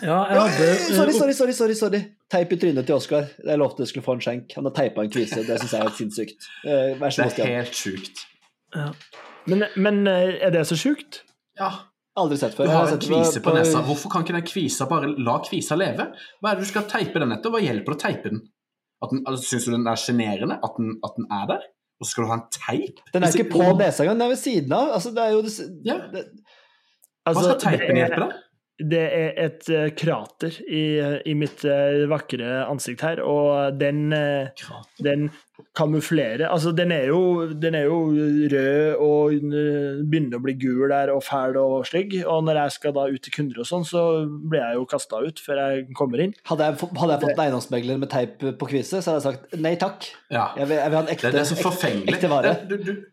[0.01, 2.01] Ja, jeg hadde Sorry, sorry, sorry, sorry, sorry.
[2.31, 3.27] Teip i trynet til Oskar.
[3.43, 4.55] Jeg lovte jeg skulle få en skjenk.
[4.57, 5.43] Han har teipa en kvise.
[5.45, 6.51] Det syns jeg er helt sinnssykt.
[6.63, 8.23] Eh, Vær så Det er helt sjukt.
[8.77, 8.93] Ja.
[9.51, 11.25] Men, men eh, er det så sjukt?
[11.59, 11.90] Ja,
[12.21, 12.69] Aldri sett før.
[12.69, 13.83] Du har en kvise på nesa.
[13.87, 16.11] Hvorfor kan ikke den kvisa bare la kvisa leve?
[16.41, 17.53] Hva er det du skal teipe den etter?
[17.55, 18.43] Hva hjelper det å teipe den?
[19.01, 20.59] At den altså, Syns du den er sjenerende?
[20.63, 21.67] At, den- at den er der?
[22.01, 23.01] Og så skal du ha en teip?
[23.13, 24.93] Den er ikke på nesa engang, den er ved siden av.
[24.97, 25.55] Altså, det er jo det,
[25.89, 25.99] Ja.
[26.13, 28.39] det, Hva Altså, skal teipen hjelpe deg?
[28.91, 30.85] Det er et uh, krater i,
[31.29, 34.49] i mitt uh, vakre ansikt her, og den, uh,
[35.05, 35.27] den
[35.77, 37.99] kamuflerer Altså, den er, jo, den er jo
[38.53, 42.17] rød og eh, begynner å bli gul der og fæl og stygg.
[42.25, 45.23] Og når jeg skal da ut til kunder og sånn, så blir jeg jo kasta
[45.25, 46.35] ut før jeg kommer inn.
[46.51, 49.61] hadde, jeg, hadde jeg fått en eiendomsmegler med teip på kvise, så hadde jeg sagt
[49.61, 50.11] nei takk.
[50.33, 50.51] Ja.
[50.59, 52.15] Jeg vil, jeg vil ha en Det, ekte, det er så ekte, forfengelig.
[52.17, 52.55] ekte vare.
[52.69, 53.07] Det, du, du,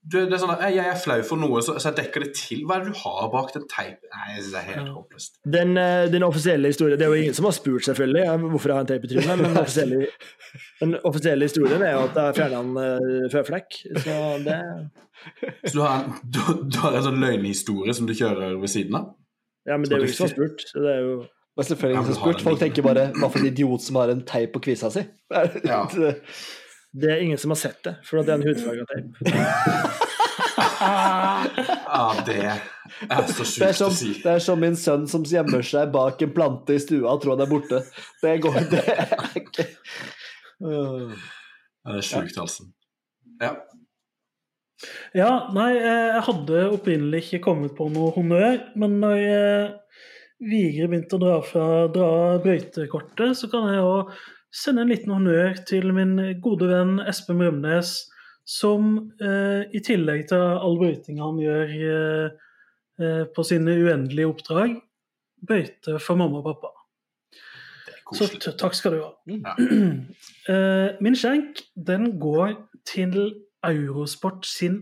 [0.00, 2.22] du, det er sånn at jeg, jeg er flau for noe, så, så jeg dekker
[2.24, 2.62] det til.
[2.64, 4.08] Hva er det du har bak den teipen?
[4.14, 4.94] Nei, det er helt Ja.
[4.94, 5.34] håpløst.
[5.56, 8.72] Den, eh, den offisielle historien Det er jo ingen som har spurt, selvfølgelig, eh, hvorfor
[8.72, 10.06] jeg har en teip i trynet, men den offisielle,
[10.80, 13.76] den offisielle historien er jo at jeg fjerna en uh, føflekk.
[14.06, 14.16] Så
[14.46, 14.56] det
[15.68, 16.40] Så du har, du,
[16.72, 19.10] du har en sånn løgnhistorie som du kjører ved siden av?
[19.68, 20.64] Ja, men det er jo ingen som har spurt.
[20.72, 21.12] Så det er jo
[21.60, 22.44] Og selvfølgelig ingen som har spurt.
[22.48, 25.04] Folk tenker bare hva for en idiot som har en teip på kvisa si.
[25.68, 25.84] Ja.
[26.92, 29.06] Det er ingen som har sett det, for det er en hudfarga teip.
[30.80, 32.58] Ja, det er
[33.30, 34.10] så Det er, sjukt som, å si.
[34.24, 37.36] det er som min sønn som gjemmer seg bak en plante i stua og tror
[37.36, 37.82] han er borte.
[38.22, 39.68] Det går det er ikke.
[40.60, 40.86] Ja,
[41.86, 42.66] Det er sjukt, altså.
[43.40, 43.54] Ja.
[45.16, 49.72] Ja, nei, eh, jeg hadde opprinnelig ikke kommet på noe honnør, men når eh,
[50.40, 52.10] Vigre begynte å dra fra dra
[52.40, 53.96] brøytekortet, så kan jeg jo
[54.52, 57.92] sende en liten honnør til min gode venn Espen Brømnes,
[58.50, 62.30] som eh, i tillegg til all brøytinga han gjør eh,
[63.00, 64.74] eh, på sine uendelige oppdrag,
[65.46, 66.72] brøyter for mamma og pappa.
[68.10, 69.12] Så t- takk skal du ha.
[69.30, 69.54] Ja.
[70.50, 72.56] Eh, min skjenk, den går
[72.88, 73.12] til
[73.62, 74.80] Eurosport sin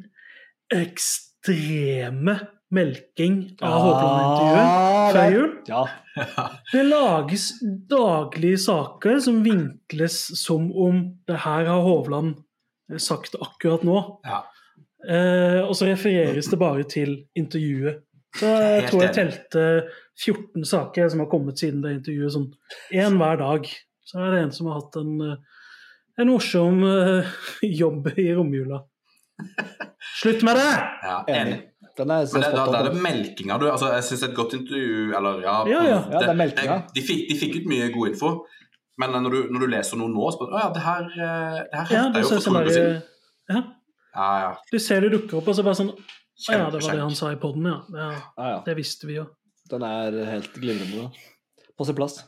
[0.73, 2.39] ekstreme
[2.73, 3.35] melking
[3.65, 5.51] av Hovland-intervjuet Ah, før jul.
[5.69, 5.83] Ja.
[6.73, 7.51] Det lages
[7.91, 12.37] daglige saker som vinkles som om det her har Hovland
[13.01, 13.99] sagt akkurat nå.
[14.25, 14.43] Ja.
[15.09, 18.03] Eh, og så refereres det bare til intervjuet.
[18.39, 19.63] Så jeg Helt tror jeg telte
[20.19, 22.35] 14 saker som har kommet siden det intervjuet.
[22.35, 22.51] Sånn
[22.93, 23.71] én hver dag.
[24.09, 25.65] Så er det en som har hatt en, eh,
[26.23, 27.35] en morsom eh,
[27.83, 28.83] jobb i romjula.
[30.19, 30.71] Slutt med det!
[31.05, 31.61] Ja, Enig.
[31.99, 34.35] Den er så Men det, da, da er det melkinga du altså, Jeg syns et
[34.37, 35.97] godt intervju Eller ja, Ja, ja.
[36.13, 36.77] Ja, det er melkinga.
[36.95, 38.31] de, de fikk ut mye god info,
[39.03, 41.59] men når du, når du leser noe nå, så bare Å ja, det her, eh,
[41.73, 43.03] det her Ja, hørte jeg jo for to uker siden.
[43.51, 43.63] ja,
[44.19, 44.53] Ja, ja.
[44.73, 47.19] du ser det dukker opp, og så bare sånn Å ja, det var det han
[47.19, 47.79] sa i poden, ja.
[47.95, 48.11] ja.
[48.39, 48.59] Ja, ja.
[48.67, 49.27] Det visste vi jo.
[49.71, 51.09] Den er helt glimrende.
[51.77, 52.21] På sin plass.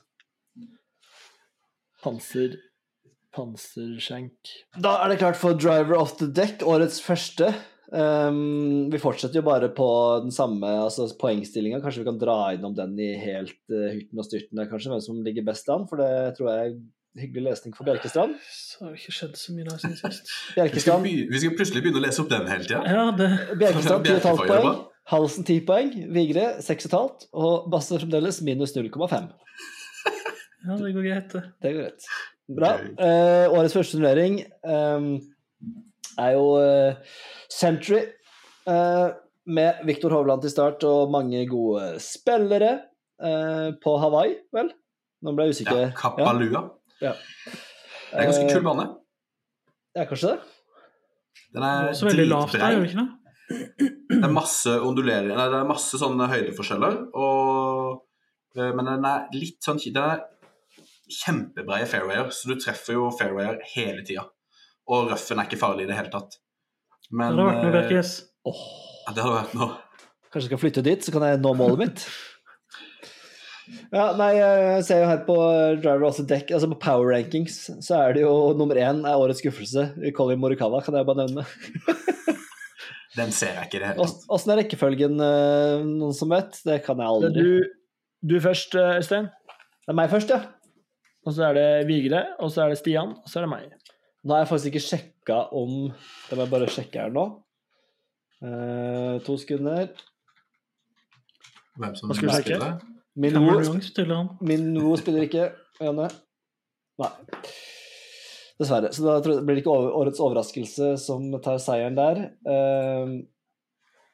[2.03, 2.59] Panser
[3.31, 4.51] Panserskjenk.
[4.83, 7.53] Da er det klart for Driver of the Deck, årets første.
[7.91, 9.89] Um, vi fortsetter jo bare på
[10.23, 11.81] den samme altså poengstillinga.
[11.83, 15.03] Kanskje vi kan dra innom den i helt uh, hurten og styrten, der, kanskje, hvem
[15.05, 15.89] som ligger best an.
[15.91, 16.79] For det tror jeg er
[17.25, 18.37] hyggelig lesning for Bjerkestrand.
[18.47, 20.31] Så har det ikke skjedd så mye da siden sist.
[20.55, 22.85] Vi, skal vi skal plutselig begynne å lese opp den hele tida.
[22.87, 24.81] Ja, det Bjerkestrand 10,5 poeng.
[25.11, 25.91] Halsen 10 poeng.
[26.15, 27.27] Vigre 6,5.
[27.35, 29.31] Og Basse fremdeles minus 0,5.
[30.61, 31.41] Ja, det går greit, det.
[31.65, 32.09] Det går greit.
[32.53, 32.75] Bra.
[32.99, 35.15] Uh, årets første turnering ehm,
[36.19, 37.19] er jo uh,
[37.51, 38.05] Century.
[38.69, 39.09] eh,
[39.51, 42.73] med Viktor Hovland til start og mange gode spillere
[43.23, 44.71] eh, på Hawaii, vel?
[45.25, 45.81] Nå ble jeg usikker.
[45.89, 46.63] Ja, Kapalua.
[47.01, 47.15] Ja.
[47.17, 48.87] Det er en ganske kul bane.
[49.97, 50.41] Ja, kanskje det?
[51.55, 53.09] Den er også veldig lavt der, gjør det ikke det?
[54.11, 56.99] Det er masse onduleringer Nei, det er masse sånne høydeforskjeller.
[57.19, 58.05] Og,
[58.55, 60.27] eh, men den er litt sånn Den er
[61.11, 64.29] kjempebreie fairwayer, så du treffer jo fairwayer hele tida.
[64.89, 66.41] Og røffen er ikke farlig i det hele tatt.
[67.05, 68.17] Det Men hadde vært noe eh, Bjerkes.
[68.49, 68.65] Oh.
[69.07, 69.79] ja, det hadde vært noe.
[70.31, 72.05] kanskje jeg skal flytte dit, så kan jeg nå målet mitt?
[73.91, 75.37] Ja, nei, jeg ser jo her på
[75.83, 79.43] Driver Også Deck, altså på Power Rankings, så er det jo nummer én er årets
[79.43, 79.85] skuffelse.
[80.17, 81.45] Colin Morikawa, kan jeg bare nevne.
[83.19, 84.25] Den ser jeg ikke i det hele tatt.
[84.31, 86.61] Åssen er rekkefølgen, eh, noen som vet?
[86.67, 87.31] Det kan jeg aldri.
[87.35, 89.31] du, du først, eh, Øystein.
[89.83, 90.45] Det er meg først, ja.
[91.27, 93.80] Og så er det Vigre, og så er det Stian, og så er det meg.
[94.25, 95.71] Nå har jeg faktisk ikke sjekka om
[96.29, 97.25] Det må jeg bare sjekke her nå.
[98.45, 99.89] Eh, to sekunder.
[101.81, 102.59] Hvem som Hva skal du sjekke?
[102.61, 102.81] spiller.
[103.21, 104.29] Min Cameron Wo, Young stiller han.
[104.41, 105.47] min Wo spiller ikke.
[105.81, 106.07] Janne?
[107.01, 107.11] Nei.
[108.61, 108.91] Dessverre.
[108.93, 112.21] Så da blir det ikke over- årets overraskelse som tar seieren der.
[112.45, 113.15] Eh,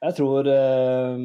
[0.06, 1.18] jeg tror eh,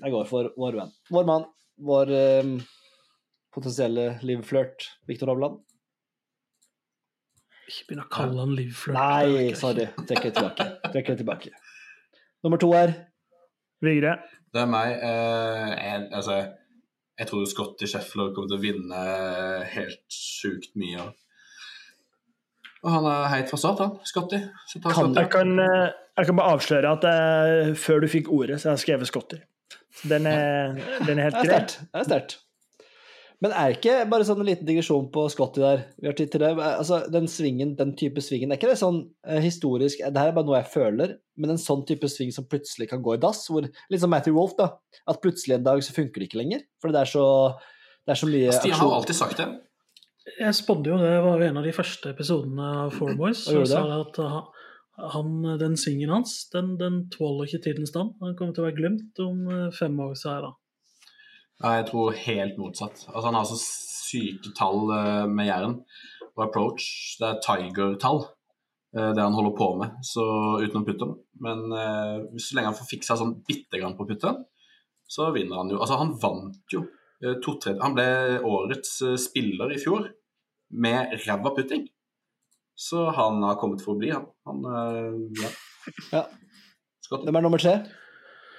[0.00, 0.92] Jeg går for vår venn.
[1.10, 1.44] Vår mann.
[1.78, 2.52] Vår eh,
[3.54, 5.60] potensielle livflørt Viktor Hovland.
[7.68, 8.96] Ikke begynn å kalle han livflørt.
[8.96, 9.86] Nei, sorry.
[10.08, 10.66] Trekker det tilbake.
[10.88, 11.50] Trekker det tilbake.
[12.44, 12.94] Nummer to er
[13.84, 14.14] Vigre.
[14.54, 14.94] Det er meg.
[15.04, 16.38] Eh, jeg, altså,
[17.20, 19.02] jeg tror Scotty Sheffler kommer til å vinne
[19.74, 21.04] helt sjukt mye.
[22.82, 23.96] Og han er heit fra start, han.
[24.06, 24.38] Scotty.
[24.70, 28.60] Så Kan- Jeg kan, eh, jeg kan bare avsløre at jeg, før du fikk ordet,
[28.60, 29.36] så har jeg skrevet Scotty.
[30.08, 30.74] Den er,
[31.06, 31.66] den er helt Det er grei.
[31.66, 32.36] Det er sterkt.
[33.38, 36.42] Men er ikke bare sånn en liten digresjon på Scotty der Vi har tid til
[36.42, 36.50] det.
[36.58, 38.98] Altså, den svingen, den type svingen, er ikke det sånn
[39.28, 42.48] eh, historisk Det her er bare noe jeg føler, men en sånn type sving som
[42.50, 44.72] plutselig kan gå i dass, hvor Litt som Matthew Wolff, da.
[45.06, 46.66] At plutselig en dag så funker det ikke lenger.
[46.82, 47.24] For det er så,
[48.02, 49.48] det er så mye Stian har jo alltid sagt det.
[50.38, 53.46] Jeg spådde jo det var jo en av de første episodene av Four Boys.
[53.46, 58.16] Hva gjorde Og sa at han, den svingen hans, den, den tåler ikke tidens stand.
[58.18, 60.56] Han kommer til å være glemt om eh, fem år, sa jeg da.
[61.64, 63.06] Nei, jeg tror helt motsatt.
[63.10, 65.80] Altså, han har så syke tall eh, med Jæren
[66.34, 67.16] og approach.
[67.18, 68.22] Det er Tiger-tall,
[68.96, 70.26] eh, det han holder på med, så
[70.62, 71.18] utenom putteren.
[71.42, 71.66] Men
[72.32, 74.40] hvis så lenge han får fiksa sånn bitte grann på putten,
[75.08, 75.80] så vinner han jo.
[75.80, 76.84] Altså, han vant jo
[77.24, 78.08] eh, to-tre Han ble
[78.44, 80.10] årets eh, spiller i fjor
[80.84, 81.86] med ræva putting.
[82.78, 84.28] Så han har kommet for å bli, han.
[84.46, 85.54] han eh, ja.
[86.12, 86.26] Ja.
[87.08, 87.78] Hvem er nummer tre?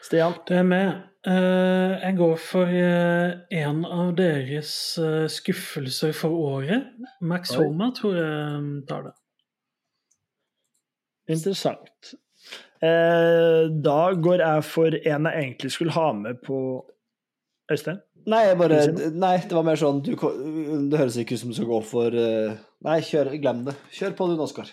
[0.06, 0.36] Stian.
[0.48, 0.90] Det er med.
[1.28, 4.72] Eh, jeg går for eh, en av deres
[5.02, 6.88] eh, skuffelser for året.
[7.22, 7.66] Max Oi.
[7.66, 9.16] Homa tror jeg mm, tar det.
[11.36, 12.14] Interessant.
[12.80, 16.60] Eh, da går jeg for en jeg egentlig skulle ha med på
[17.70, 18.00] Øystein.
[18.30, 18.80] Nei, jeg bare,
[19.16, 20.12] nei, det var mer sånn du,
[20.92, 23.76] Det høres ikke ut som du skal gå for Nei, kjør, glem det.
[23.96, 24.72] Kjør på du, Oskar.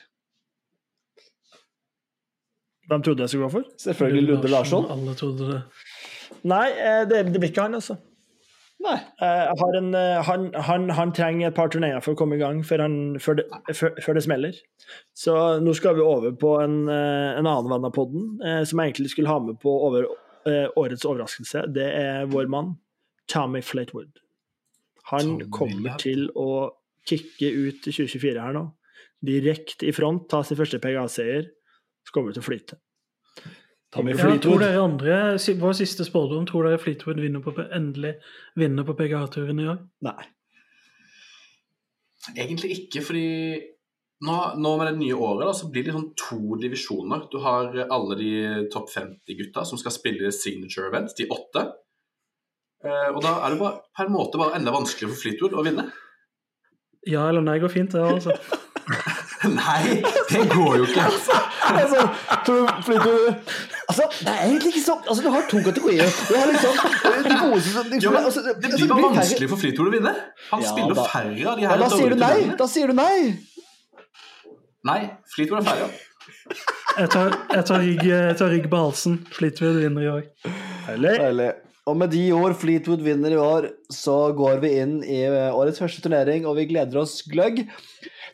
[2.87, 3.71] Hvem trodde jeg skulle gå for?
[3.83, 4.85] Selvfølgelig Lunde Larsson.
[4.95, 5.63] Alle trodde det.
[6.47, 7.97] Nei, eh, det, det blir ikke han, altså.
[8.85, 8.97] Nei.
[9.25, 12.37] Eh, Jeg har en, eh, han, han, han trenger et par turneer for å komme
[12.37, 14.61] i gang før, han, før, det, før, før det smeller.
[15.17, 15.35] Så
[15.65, 18.37] nå skal vi over på en, en annen venn av podden,
[18.69, 20.07] som jeg egentlig skulle ha med på over,
[20.79, 21.65] årets overraskelse.
[21.75, 22.77] Det er vår mann,
[23.33, 24.21] Tommy Flatewood.
[25.11, 26.71] Han Tommy kommer til å
[27.07, 28.67] kicke ut 2024 her nå.
[29.27, 31.49] Direkte i front, ta sin første PGA-seier.
[32.07, 32.79] Så kommer vi til å flyte.
[33.95, 38.17] Tommy Ja, tror dere andre, Vår siste spådom, tror dere Fleetwood vinner på, endelig
[38.59, 39.79] vinner på PGA-turen i år?
[40.07, 40.27] Nei.
[42.35, 43.27] Egentlig ikke, fordi
[44.27, 47.27] nå, nå med det nye året da, så blir det sånn to divisjoner.
[47.31, 48.33] Du har alle de
[48.73, 51.67] topp 50-gutta som skal spille signature event, de åtte.
[52.87, 55.65] Eh, og da er det bare, på en måte bare enda vanskeligere for Fleetwood å
[55.67, 55.87] vinne.
[57.07, 58.03] Ja eller nei går fint, det.
[58.03, 58.35] altså.
[59.61, 61.03] Nei, det går jo ikke!
[61.07, 62.03] Altså,
[62.47, 63.11] tror du
[63.87, 66.09] Altså, det er egentlig ikke sånn Altså, du har to kategorier.
[66.29, 66.79] Du har liksom
[67.27, 69.95] de gode som de, ja, men altså, det altså, blir bare vanskelig for Fleetwood å
[69.99, 70.15] vinne.
[70.53, 71.05] Han Ja, spiller da.
[71.13, 72.39] færre av de Ja, her da sier du nei.
[72.63, 73.19] Da sier du nei.
[74.87, 74.99] Nei,
[75.35, 75.91] Fleetwood er færre.
[76.97, 79.21] Jeg tar, jeg tar, rygg, jeg tar rygg på halsen.
[79.37, 80.27] Fleetwood vinner i år.
[80.89, 81.53] Deilig.
[81.87, 86.03] Og med de ord Fleetwood vinner i år, så går vi inn i årets første
[86.03, 87.61] turnering, og vi gleder oss gløgg.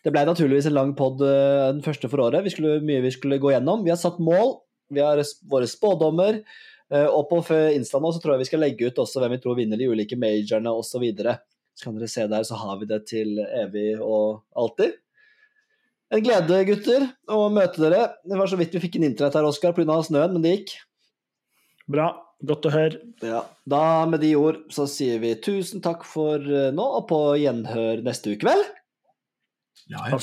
[0.03, 2.43] Det ble naturligvis en lang pod eh, den første for året.
[2.47, 3.85] Vi skulle, mye vi skulle gå gjennom.
[3.87, 4.57] Vi har satt mål,
[4.91, 5.21] vi har
[5.51, 6.41] våre spådommer.
[6.91, 7.43] eh, Og på
[7.77, 9.87] Insta nå så tror jeg vi skal legge ut også hvem vi tror vinner de
[9.93, 11.07] ulike majorene osv.
[11.15, 11.37] Så,
[11.79, 14.99] så kan dere se der, så har vi det til evig og alltid.
[16.13, 18.11] En glede, gutter, å møte dere.
[18.29, 20.03] Det var så vidt vi fikk en internett her, Oskar, pga.
[20.05, 20.75] snøen, men det gikk.
[21.89, 22.11] Bra.
[22.43, 22.99] Godt å høre.
[23.23, 27.21] Ja, da med de ord så sier vi tusen takk for eh, nå, og på
[27.39, 28.65] gjenhør neste uke, vel?
[29.87, 29.99] Ja.
[29.99, 30.23] Absolutt.